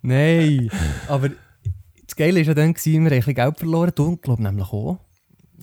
Nein, 0.01 0.69
aber 1.07 1.29
das 1.29 2.15
Geile 2.15 2.39
war 2.39 2.45
ja 2.45 2.53
dann, 2.53 2.73
gewesen, 2.73 3.03
wir 3.03 3.09
haben 3.09 3.13
ein 3.13 3.19
bisschen 3.19 3.33
Geld 3.35 3.57
verloren, 3.59 3.91
du 3.95 4.17
glaube 4.17 4.43
nämlich 4.43 4.67
auch. 4.71 4.99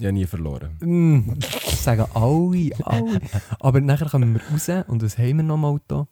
Habe 0.00 0.12
nie 0.12 0.26
verloren. 0.26 0.76
Mm, 0.80 1.38
Das 1.40 1.84
sagen 1.84 2.06
alle, 2.14 2.70
alle. 2.84 3.20
Aber 3.58 3.80
nachher 3.80 4.08
kommen 4.08 4.34
wir 4.34 4.40
raus 4.50 4.68
und 4.88 5.02
was 5.02 5.18
haben 5.18 5.36
wir 5.38 5.42
noch 5.44 5.56
im 5.56 5.64
Auto? 5.64 6.06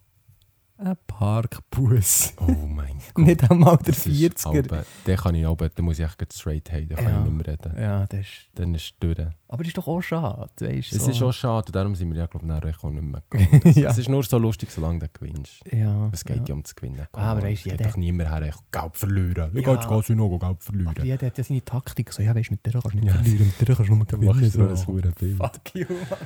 Ein 0.80 0.96
Parkbus. 1.08 2.34
Oh 2.40 2.52
mein 2.52 2.98
Gott. 3.14 3.26
Nicht 3.26 3.50
einmal 3.50 3.76
der 3.78 3.86
Das 3.94 4.06
ist 4.06 4.16
40er. 4.46 4.58
aber- 4.64 4.84
Den 5.06 5.16
kann 5.16 5.34
ich 5.34 5.44
aber, 5.44 5.68
den 5.70 5.84
muss 5.84 5.98
ich 5.98 6.04
echt 6.04 6.32
straight 6.32 6.70
haben, 6.70 6.88
den 6.88 6.96
kann 6.96 7.04
Ja. 7.06 7.18
ich 7.18 7.24
nicht 7.24 7.36
mehr 7.36 7.46
reden. 7.48 7.72
Ja, 7.82 8.06
das 8.06 8.20
ist... 8.20 8.30
Dann 8.54 8.74
ist 8.76 8.82
es 8.84 8.92
durch. 9.00 9.18
Aber 9.48 9.58
das 9.64 9.68
ist 9.68 9.76
doch 9.78 9.88
auch 9.88 10.00
schade, 10.00 10.48
weißt 10.60 10.92
Es 10.92 11.04
so. 11.04 11.10
ist 11.10 11.22
auch 11.22 11.32
schade, 11.32 11.72
darum 11.72 11.96
sind 11.96 12.10
wir 12.12 12.18
ja, 12.18 12.26
glaube 12.26 12.46
ich, 12.70 12.84
auch 12.84 12.90
nicht 12.90 13.02
mehr 13.02 13.22
gegangen. 13.30 13.72
Ja. 13.76 13.90
Es 13.90 13.98
ist 13.98 14.08
nur 14.08 14.22
so 14.22 14.38
lustig, 14.38 14.70
solange 14.70 15.00
du 15.00 15.08
gewinnst. 15.12 15.64
Ja. 15.72 16.10
Es 16.12 16.24
geht 16.24 16.36
ja. 16.36 16.44
ja 16.46 16.54
um 16.54 16.64
zu 16.64 16.76
gewinnen. 16.76 17.06
Ah, 17.12 17.32
aber 17.32 17.40
geht 17.48 17.58
jeder- 17.64 17.84
doch 17.88 17.96
niemand 17.96 18.30
her, 18.30 18.42
echt 18.42 18.60
Geld 18.70 18.96
verlieren. 18.96 19.50
Ich 19.54 19.64
Ja. 19.66 19.72
gehe 19.72 19.74
jetzt 19.74 19.88
Casino 19.88 20.28
Geld 20.28 20.42
Aber 20.44 20.56
verlieren. 20.60 20.94
jeder 21.04 21.26
hat 21.26 21.38
ja 21.38 21.42
seine 21.44 21.64
Taktik. 21.64 22.12
So, 22.12 22.22
ja, 22.22 22.32
weißt 22.34 22.50
du, 22.50 22.52
mit 22.54 22.64
der 22.66 22.72
kannst 22.74 22.92
du 22.92 22.98
nicht 22.98 23.06
Ja. 23.08 23.14
verlieren, 23.14 23.46
mit 23.58 23.68
der 23.68 23.74
kannst 23.76 23.90
du 23.90 23.94
nur 23.96 24.06
gewinnen. 24.06 24.26
machst 24.26 24.42
du 24.42 24.50
so 24.50 24.68
ein 24.68 24.76
So. 24.76 24.92
Bild. 24.92 25.36
Fuck 25.38 25.74
you, 25.74 25.86
Mann. 25.88 26.18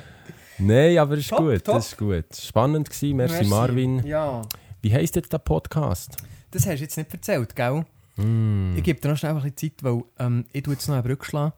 Nein, 0.59 0.97
aber 0.97 1.13
es 1.15 1.21
ist 1.21 1.29
Top, 1.29 1.39
gut, 1.39 1.63
top. 1.63 1.75
das 1.75 1.87
ist 1.87 1.97
gut. 1.97 2.25
Spannend 2.35 2.89
gewesen, 2.89 3.17
merci, 3.17 3.45
Marvin. 3.45 4.05
Ja. 4.05 4.41
Wie 4.81 4.93
heisst 4.93 5.15
jetzt 5.15 5.33
der 5.33 5.39
Podcast? 5.39 6.17
Das 6.51 6.65
hast 6.67 6.79
du 6.79 6.83
jetzt 6.83 6.97
nicht 6.97 7.11
erzählt, 7.13 7.55
gell? 7.55 7.85
Mm. 8.17 8.75
Ich 8.77 8.83
gebe 8.83 8.99
dir 8.99 9.09
noch 9.09 9.17
schnell 9.17 9.31
ein 9.31 9.41
bisschen 9.41 9.57
Zeit, 9.57 9.83
weil 9.83 10.03
ähm, 10.19 10.45
ich 10.51 10.63
tue 10.63 10.73
jetzt 10.73 10.87
noch 10.87 10.95
eine 10.95 11.03
Brücke 11.03 11.25
schlagen. 11.25 11.53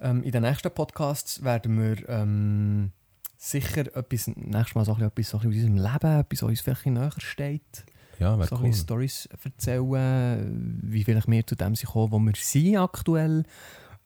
Ähm, 0.00 0.22
in 0.22 0.30
den 0.30 0.42
nächsten 0.42 0.70
Podcasts 0.70 1.42
werden 1.42 1.80
wir 1.80 2.08
ähm, 2.08 2.92
sicher 3.36 3.80
etwas, 3.96 4.28
nächstes 4.28 4.74
Mal 4.74 4.84
so 4.84 4.92
ein 4.94 4.98
bisschen 4.98 5.06
etwas 5.08 5.30
so 5.30 5.38
ein 5.38 5.48
bisschen 5.50 5.64
aus 5.64 5.70
unserem 5.70 5.92
Leben, 5.92 6.20
etwas, 6.20 6.42
was 6.42 6.48
uns 6.48 6.60
vielleicht 6.60 6.86
näher 6.86 7.12
steht. 7.18 7.84
Ja, 8.20 8.36
so 8.36 8.42
ein 8.42 8.48
cool. 8.52 8.68
bisschen 8.68 8.84
Stories 8.84 9.28
erzählen, 9.42 10.80
wie 10.82 11.02
vielleicht 11.02 11.28
wir 11.28 11.46
zu 11.46 11.56
dem 11.56 11.74
sind 11.74 11.92
wo 11.94 12.18
wir 12.18 12.32
sind 12.36 12.76
aktuell. 12.76 13.42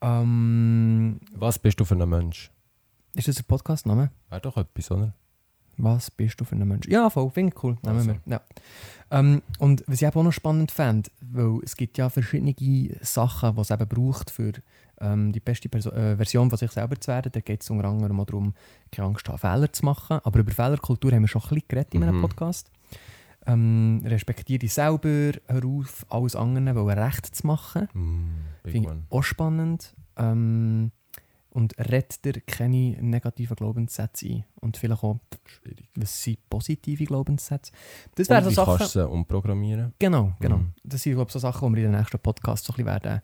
Ähm, 0.00 1.20
Was 1.34 1.59
bist 1.59 1.78
du 1.80 1.84
für 1.84 1.94
ein 1.96 2.09
Mensch? 2.09 2.50
Ist 3.18 3.28
das 3.28 3.38
ein 3.38 3.44
Podcast-Name? 3.44 4.10
Wäre 4.30 4.40
doch 4.40 4.56
etwas, 4.56 4.90
oder? 4.90 5.14
Was 5.80 6.10
bist 6.10 6.40
du 6.40 6.44
für 6.44 6.56
ein 6.56 6.66
Mensch? 6.66 6.88
Ja, 6.88 7.08
voll, 7.08 7.30
finde 7.30 7.52
ich 7.54 7.62
cool. 7.62 7.76
Nehmen 7.84 7.96
Also. 7.98 8.08
wir. 8.10 8.20
Ja. 8.26 8.40
Ähm, 9.12 9.42
und 9.60 9.84
was 9.86 10.02
ich 10.02 10.08
auch 10.08 10.14
noch 10.22 10.32
spannend 10.32 10.72
fände, 10.72 11.08
weil 11.20 11.60
es 11.62 11.76
gibt 11.76 11.98
ja 11.98 12.10
verschiedene 12.10 12.54
Sachen, 13.00 13.54
die 13.54 13.60
es 13.60 13.70
eben 13.70 13.86
braucht, 13.88 14.30
für 14.30 14.52
ähm, 15.00 15.30
die 15.32 15.38
beste 15.40 15.68
Perso 15.68 15.90
äh, 15.90 16.16
Version 16.16 16.50
von 16.50 16.58
sich 16.58 16.72
selber 16.72 17.00
zu 17.00 17.08
werden. 17.12 17.30
Da 17.32 17.38
geht 17.40 17.62
es 17.62 17.70
unter 17.70 17.84
anderem 17.86 18.18
auch 18.18 18.26
darum, 18.26 18.54
keine 18.90 19.06
Angst 19.06 19.28
haben, 19.28 19.38
Fehler 19.38 19.72
zu 19.72 19.84
machen. 19.84 20.18
Aber 20.24 20.40
über 20.40 20.50
Fehlerkultur 20.50 21.12
haben 21.12 21.22
wir 21.22 21.28
schon 21.28 21.42
ein 21.42 21.48
bisschen 21.48 21.68
geredet 21.68 21.94
in 21.94 22.02
einem 22.02 22.16
Mhm. 22.16 22.22
Podcast. 22.22 22.72
Ähm, 23.46 24.02
respektiere 24.04 24.58
dich 24.58 24.74
selber, 24.74 25.30
hör 25.46 25.64
auf, 25.64 26.04
alles 26.10 26.34
anderen 26.36 26.74
wollen 26.74 26.98
recht 26.98 27.24
zu 27.34 27.46
machen. 27.46 27.88
Big 28.64 28.72
Finde 28.72 28.90
ich 29.08 29.12
auch 29.12 29.22
spannend. 29.22 29.94
Ähm, 30.16 30.90
und 31.51 31.74
red 31.78 32.24
dir 32.24 32.40
keine 32.46 32.96
negativen 33.01 33.57
Glaubenssätze 33.57 34.26
ein. 34.28 34.44
Und 34.61 34.76
vielleicht 34.76 35.03
auch 35.03 35.18
Schwierig. 35.46 35.88
was 35.96 36.22
sind 36.22 36.38
positive 36.51 37.05
Glaubenssätze? 37.05 37.72
Das 38.14 38.28
wären 38.28 38.44
so 38.44 38.51
Sachen. 38.51 38.78
kannst 38.78 38.94
du 38.94 39.01
sie 39.01 39.09
umprogrammieren? 39.09 39.94
Genau, 39.99 40.32
genau. 40.40 40.59
Mhm. 40.59 40.72
Das 40.84 41.03
sind 41.03 41.14
glaube 41.14 41.28
ich, 41.28 41.32
so 41.32 41.38
Sachen, 41.38 41.70
die 41.70 41.76
wir 41.78 41.86
in 41.86 41.92
den 41.92 42.01
nächsten 42.01 42.18
Podcast 42.18 42.64
so 42.64 42.72
ein 42.72 42.76
bisschen 42.76 42.86
werden. 42.86 43.22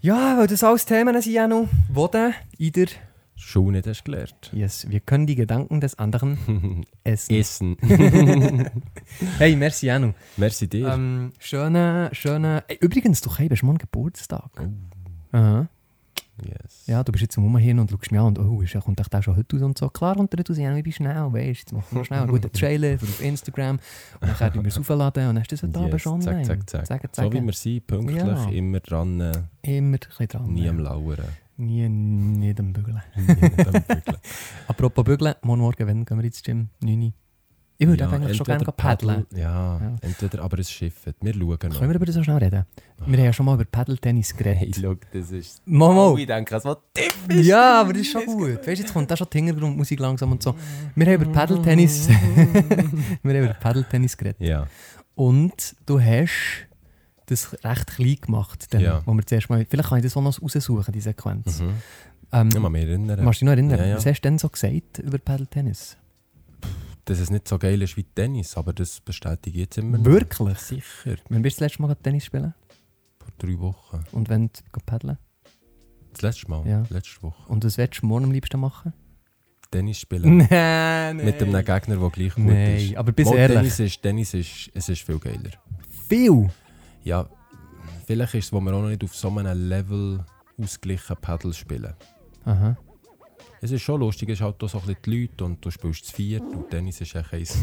Ja, 0.00 0.36
weil 0.38 0.46
das 0.46 0.64
alles 0.64 0.84
Themen 0.84 1.20
sind, 1.20 1.32
ja 1.32 1.46
noch. 1.46 1.68
Wo 1.88 2.08
denn? 2.08 2.34
In 2.58 2.72
der. 2.72 2.88
Schule 3.34 3.72
nicht 3.72 3.86
hast 3.88 4.04
gelernt. 4.04 4.50
Yes, 4.52 4.88
wir 4.88 5.00
können 5.00 5.26
die 5.26 5.34
Gedanken 5.34 5.80
des 5.80 5.98
anderen 5.98 6.84
essen. 7.04 7.34
Essen. 7.34 7.76
hey, 9.38 9.56
merci, 9.56 9.86
Janu. 9.86 10.12
Merci 10.36 10.68
dir. 10.68 10.88
Ähm, 10.92 11.32
schöne, 11.38 12.10
schöne. 12.12 12.62
Übrigens, 12.80 13.20
du 13.20 13.30
bist 13.48 13.62
morgen 13.62 13.78
Geburtstag. 13.78 14.50
Oh, 14.60 15.36
Aha. 15.36 15.68
Yes. 16.44 16.84
Ja, 16.86 17.02
du 17.04 17.12
bist 17.12 17.22
jetzt 17.22 17.38
am 17.38 17.56
hin 17.58 17.78
und 17.78 17.90
schaust 17.90 18.10
mich 18.10 18.20
an 18.20 18.26
und 18.26 18.38
oh, 18.38 18.60
ist, 18.62 18.72
kommt 18.80 19.00
echt 19.00 19.14
auch 19.14 19.22
schon 19.22 19.36
heute 19.36 19.56
aus 19.56 19.62
und 19.62 19.78
so. 19.78 19.88
Klar, 19.88 20.16
und 20.18 20.32
du 20.32 20.36
ja, 20.58 20.76
ich 20.76 20.82
bin 20.84 20.92
schnell, 20.92 21.16
weißt 21.16 21.34
du, 21.34 21.48
jetzt 21.48 21.72
machen 21.72 21.96
wir 21.98 22.04
schnell 22.04 22.20
einen 22.20 22.30
guten 22.30 22.52
Trailer 22.52 22.94
auf 22.94 23.22
Instagram 23.22 23.78
und 24.20 24.28
dann 24.28 24.36
können 24.52 24.64
wir 24.64 24.68
es 24.68 24.78
aufladen 24.78 25.28
und 25.28 25.34
dann 25.36 25.42
ist 25.42 25.52
das 25.52 25.62
heute 25.62 25.78
Abend 25.78 25.92
Yes, 25.92 26.02
schon 26.02 26.20
zack, 26.20 26.32
online. 26.34 26.46
zack, 26.48 26.70
zack. 26.70 26.86
Zack, 26.86 27.02
So 27.02 27.22
zack. 27.22 27.32
wie 27.32 27.42
wir 27.42 27.52
sind, 27.52 27.86
pünktlich, 27.86 28.16
Ja. 28.18 28.48
immer 28.50 28.80
dran, 28.80 29.20
äh, 29.20 29.32
Immer 29.62 29.98
ein 30.18 30.28
dran. 30.28 30.52
nie 30.52 30.68
am 30.68 30.78
Lauern. 30.78 31.18
Nie, 31.58 31.88
nicht 31.88 32.58
am 32.58 32.72
Bügeln. 32.72 33.02
Nie 33.14 33.28
am 33.28 33.36
Bügeln. 33.40 33.84
Apropos 34.68 35.04
Bügeln, 35.04 35.34
Morgen, 35.42 35.86
wenn 35.86 36.04
gehen 36.04 36.18
wir 36.18 36.24
ins 36.24 36.42
Gym? 36.42 36.68
9 36.80 37.02
Uhr. 37.02 37.12
Ich 37.82 37.88
würde 37.88 38.04
Ja, 38.04 38.10
eigentlich 38.10 38.36
schon 38.36 38.44
gerne 38.46 38.64
paddeln. 38.64 39.24
Paddel- 39.26 39.38
Ja, 39.40 39.78
Ja. 39.80 39.96
entweder, 40.02 40.42
aber 40.44 40.58
es 40.60 40.70
schifft. 40.70 41.06
Wir 41.20 41.34
schauen 41.34 41.48
noch. 41.48 41.58
Können 41.58 41.88
wir 41.90 41.94
über 41.96 42.06
das 42.06 42.14
so 42.14 42.22
schnell 42.22 42.36
reden? 42.36 42.64
Wir 43.06 43.18
haben 43.18 43.24
ja 43.24 43.32
schon 43.32 43.46
mal 43.46 43.54
über 43.54 43.64
Paddeltennis 43.64 44.36
geredet. 44.36 44.78
schau, 44.80 44.94
das 45.12 45.32
ist... 45.32 45.62
Momo! 45.66 46.12
Oh, 46.12 46.16
ich 46.16 46.26
denke, 46.26 46.50
das 46.50 46.64
war 46.64 46.78
typisch. 46.94 47.44
Ja, 47.46 47.80
aber 47.80 47.92
das 47.92 48.02
ist 48.02 48.12
schon 48.12 48.24
gut. 48.26 48.58
Weißt 48.58 48.66
du, 48.66 48.70
jetzt 48.82 48.92
kommt 48.92 49.10
da 49.10 49.16
schon 49.16 49.26
die 49.32 49.38
Hintergrundmusik 49.38 49.98
langsam 49.98 50.30
und 50.30 50.42
so. 50.42 50.54
Wir 50.94 51.06
haben 51.06 51.22
über 51.22 51.32
Paddeltennis, 51.32 52.08
wir 53.22 53.34
haben 53.34 53.44
über 53.44 53.54
Paddeltennis 53.54 54.16
geredet. 54.16 54.40
Ja, 54.40 54.66
Und 55.16 55.74
du 55.86 56.00
hast 56.00 56.30
das 57.26 57.52
recht 57.64 57.86
klein 57.88 58.16
gemacht, 58.20 58.66
dann, 58.72 58.80
Ja. 58.80 59.02
wo 59.04 59.12
wir 59.14 59.26
zuerst 59.26 59.50
mal, 59.50 59.66
vielleicht 59.68 59.88
kann 59.88 59.98
ich 59.98 60.04
das 60.04 60.16
auch 60.16 60.22
noch 60.22 60.40
raussuchen, 60.40 60.92
die 60.92 61.00
Sequenz. 61.00 61.60
mhm. 61.60 61.72
Ähm, 62.34 62.48
ich 62.48 62.54
kann 62.62 62.72
mich 62.72 62.82
erinnern, 62.84 63.18
Kannst 63.18 63.26
du 63.26 63.30
dich 63.30 63.42
noch 63.42 63.52
erinnern? 63.52 63.78
Ja, 63.78 63.86
ja. 63.86 63.96
Was 63.96 64.06
hast 64.06 64.20
du 64.20 64.28
denn 64.28 64.38
so 64.38 64.48
gesagt 64.48 64.98
über 65.00 65.18
Paddeltennis? 65.18 65.96
Dass 67.04 67.18
es 67.18 67.30
nicht 67.30 67.48
so 67.48 67.58
geil 67.58 67.80
ist 67.82 67.96
wie 67.96 68.04
Tennis, 68.04 68.56
aber 68.56 68.72
das 68.72 69.00
bestätige 69.00 69.56
ich 69.58 69.64
jetzt 69.64 69.78
immer 69.78 69.98
noch. 69.98 70.04
Wirklich? 70.04 70.58
Sicher. 70.58 71.16
Wann 71.28 71.42
bist 71.42 71.56
du 71.56 71.64
das 71.64 71.72
letzte 71.72 71.82
Mal 71.82 71.94
Tennis 71.96 72.24
spielen? 72.26 72.54
Vor 73.18 73.28
drei 73.38 73.58
Wochen. 73.58 74.04
Und 74.12 74.28
wenn 74.28 74.48
du 74.48 74.80
paddeln? 74.86 75.18
Das 76.12 76.22
letzte 76.22 76.50
Mal? 76.50 76.66
Ja. 76.66 76.84
Letzte 76.90 77.22
Woche. 77.22 77.50
Und 77.50 77.64
was 77.64 77.78
willst 77.78 78.02
du 78.02 78.06
morgen 78.06 78.24
am 78.24 78.30
liebsten 78.30 78.60
machen? 78.60 78.92
Tennis 79.70 79.98
spielen. 79.98 80.46
Nein, 80.50 81.16
Mit 81.16 81.42
einem 81.42 81.64
Gegner, 81.64 81.96
der 81.96 82.10
gleich 82.10 82.34
gut 82.34 82.44
Nein, 82.44 82.76
ist. 82.76 82.96
aber 82.96 83.12
bis 83.12 83.30
ehrlich. 83.30 83.56
Tennis 83.56 83.80
ist, 83.80 84.02
Tennis 84.02 84.34
ist, 84.34 84.70
es 84.74 84.88
ist 84.88 85.02
viel 85.02 85.18
geiler. 85.18 85.50
Viel? 86.08 86.50
Ja, 87.02 87.28
vielleicht 88.06 88.34
ist 88.34 88.44
es, 88.46 88.52
wo 88.52 88.60
wir 88.60 88.72
auch 88.74 88.82
noch 88.82 88.88
nicht 88.90 89.02
auf 89.02 89.16
so 89.16 89.28
einem 89.30 89.68
Level 89.68 90.24
ausgleichen 90.60 91.16
Paddle 91.20 91.54
spielen. 91.54 91.94
Aha. 92.44 92.76
Es 93.64 93.70
ist 93.70 93.82
schon 93.82 94.00
lustig, 94.00 94.28
es 94.28 94.38
ist 94.40 94.42
halt 94.42 94.56
so 94.60 94.66
ein 94.66 94.70
bisschen 94.86 94.96
die 95.06 95.20
Leute 95.22 95.44
und 95.44 95.64
du 95.64 95.70
spielst 95.70 96.06
zu 96.06 96.12
viert 96.12 96.42
und 96.42 96.68
Tennis 96.68 97.00
ist 97.00 97.14
echt 97.14 97.32
eins. 97.32 97.56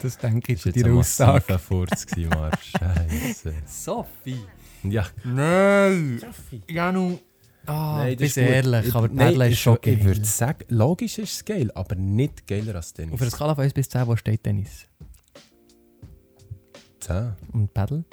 Das 0.00 0.18
denke 0.18 0.52
ich 0.54 0.62
Das 0.62 0.66
war 0.66 0.74
ein 0.76 0.82
deiner 0.82 0.98
Aussage. 0.98 1.58
Furz, 1.58 2.06
gewesen, 2.06 2.28
Marc. 2.30 2.58
Scheisse. 2.64 3.54
Sophie? 3.66 4.40
Ja, 4.82 5.06
Nein! 5.24 6.20
Janu. 6.68 7.18
Ah, 7.66 7.98
Nein, 7.98 8.16
das 8.16 8.28
ist 8.28 8.36
ehrlich, 8.38 8.86
Ich- 8.88 8.94
aber 8.94 9.08
nein, 9.08 9.16
Paddeln 9.34 9.52
ist 9.52 9.58
schon 9.60 9.78
geil. 9.80 9.94
Ich 9.98 10.04
würde 10.04 10.24
sagen, 10.24 10.64
logisch 10.68 11.18
ist 11.18 11.32
es 11.34 11.44
geil, 11.44 11.70
aber 11.74 11.94
nicht 11.94 12.46
geiler 12.46 12.74
als 12.74 12.92
Tennis. 12.94 13.12
Auf 13.14 13.20
einer 13.20 13.30
Skala 13.30 13.54
von 13.54 13.64
1 13.64 13.74
bis 13.74 13.88
10, 13.90 14.06
wo 14.06 14.16
steht 14.16 14.42
Tennis? 14.42 14.86
10, 17.00 17.32
Und 17.52 17.72
Paddel? 17.74 18.04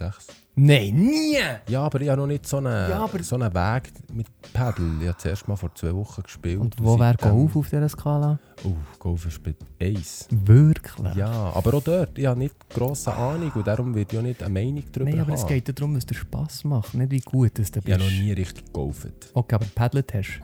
6. 0.00 0.26
Nein, 0.56 0.94
nie! 0.94 1.36
Ja, 1.68 1.82
aber 1.84 2.00
ich 2.00 2.08
habe 2.08 2.20
noch 2.20 2.26
nicht 2.26 2.46
so 2.46 2.56
einen, 2.58 2.90
Ja, 2.90 3.04
aber- 3.04 3.22
so 3.22 3.36
einen 3.36 3.52
Weg 3.54 3.92
mit 4.12 4.26
Paddle. 4.52 4.86
Ich 5.00 5.08
habe 5.08 5.16
zuerst 5.18 5.46
mal 5.48 5.56
vor 5.56 5.74
zwei 5.74 5.94
Wochen 5.94 6.22
gespielt. 6.22 6.58
Und 6.60 6.74
wo 6.82 6.98
wäre 6.98 7.16
Golf 7.16 7.54
auf 7.56 7.68
dieser 7.70 7.88
Skala? 7.88 8.38
Oh, 8.64 8.72
Golf 8.98 9.26
ist 9.26 9.42
bei 9.42 9.54
Eis. 9.80 10.26
Wirklich? 10.30 11.14
Ja, 11.14 11.30
aber 11.54 11.74
auch 11.74 11.82
dort. 11.82 12.18
Ich 12.18 12.26
habe 12.26 12.38
nicht 12.38 12.54
grosse 12.68 13.12
Ahnung 13.14 13.52
und 13.54 13.66
darum 13.66 13.94
wird 13.94 14.12
ja 14.12 14.20
nicht 14.22 14.42
eine 14.42 14.52
Meinung 14.52 14.82
darüber 14.92 15.10
Nein, 15.10 15.20
aber 15.20 15.34
es 15.34 15.42
haben. 15.42 15.48
geht 15.48 15.68
ja 15.68 15.74
darum, 15.74 15.96
was 15.96 16.04
dir 16.06 16.14
Spass 16.14 16.64
macht, 16.64 16.94
nicht 16.94 17.10
wie 17.10 17.20
gut 17.20 17.58
es 17.58 17.70
du 17.70 17.80
Ich 17.80 17.92
habe 17.92 18.02
bist. 18.02 18.10
noch 18.10 18.18
nie 18.20 18.32
richtig 18.32 18.64
gegolft. 18.66 19.30
Okay, 19.34 19.54
aber 19.54 19.66
paddelt 19.74 20.12
hast 20.14 20.40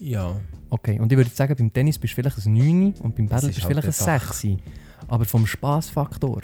Ja. 0.00 0.34
Okay, 0.70 0.98
und 0.98 1.12
ich 1.12 1.16
würde 1.18 1.30
sagen, 1.30 1.54
beim 1.56 1.72
Tennis 1.72 1.98
bist 1.98 2.12
du 2.12 2.16
vielleicht 2.16 2.44
ein 2.44 2.52
9 2.54 2.94
und 3.00 3.14
beim 3.14 3.28
Paddel 3.28 3.50
ist 3.50 3.56
bist 3.56 3.58
du 3.70 3.74
halt 3.74 3.84
vielleicht 3.84 4.00
ein 4.08 4.08
einfach- 4.14 4.32
6. 4.34 4.56
Aber 5.08 5.24
vom 5.24 5.46
Spaßfaktor. 5.46 6.42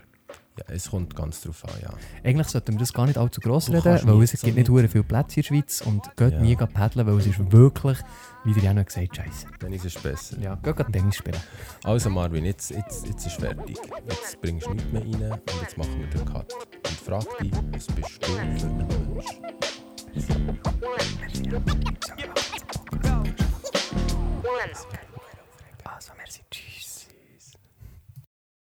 Ja, 0.59 0.65
es 0.69 0.91
kommt 0.91 1.17
ganz 1.17 1.41
drauf 1.41 1.65
an, 1.65 1.71
ja. 1.83 1.91
Eigentlich 2.23 2.49
sollten 2.49 2.73
wir 2.73 2.81
das 2.81 2.93
gar 2.93 3.07
nicht 3.07 3.17
allzu 3.17 3.41
gross 3.41 3.67
du 3.67 3.73
reden, 3.73 4.07
weil 4.07 4.23
es 4.23 4.33
gibt 4.33 4.57
nicht 4.57 4.67
so 4.67 4.77
viele 4.77 5.03
Plätze 5.03 5.41
in 5.41 5.43
der 5.43 5.49
Schweiz 5.49 5.81
und 5.81 6.15
geht 6.15 6.33
ja. 6.35 6.41
nie 6.41 6.57
paddeln, 6.57 7.07
weil 7.07 7.19
es 7.19 7.27
ist 7.27 7.53
wirklich, 7.53 7.99
wie 8.45 8.55
wir 8.55 8.63
ja 8.63 8.75
noch 8.75 8.85
gesagt 8.85 9.17
scheiße. 9.17 9.47
Tennis 9.59 9.85
ist 9.87 9.97
es 9.97 10.03
besser. 10.03 10.39
Ja, 10.41 10.57
geht 10.57 10.77
gerade 10.77 10.93
Tennis 10.93 11.17
spielen. 11.17 11.41
Also 11.85 12.11
Marvin, 12.11 12.45
jetzt, 12.45 12.71
jetzt, 12.71 13.07
jetzt 13.07 13.27
ist 13.27 13.37
fertig. 13.37 13.79
Jetzt 14.07 14.41
bringst 14.43 14.67
du 14.67 14.75
nichts 14.75 14.93
mehr 14.93 15.03
rein 15.03 15.33
und 15.33 15.63
jetzt 15.63 15.79
machen 15.79 15.99
wir 15.99 16.07
den 16.07 16.25
Cut. 16.27 16.53
Und 16.53 17.01
frag 17.01 17.39
dich, 17.39 17.53
was 17.73 17.87
bist 17.87 18.21
du 18.21 18.27
für 18.27 18.41
ein 18.41 18.77
Mensch? 18.77 19.25
Also, 25.85 26.13
merci. 26.19 26.41
Tschüss. 26.51 26.72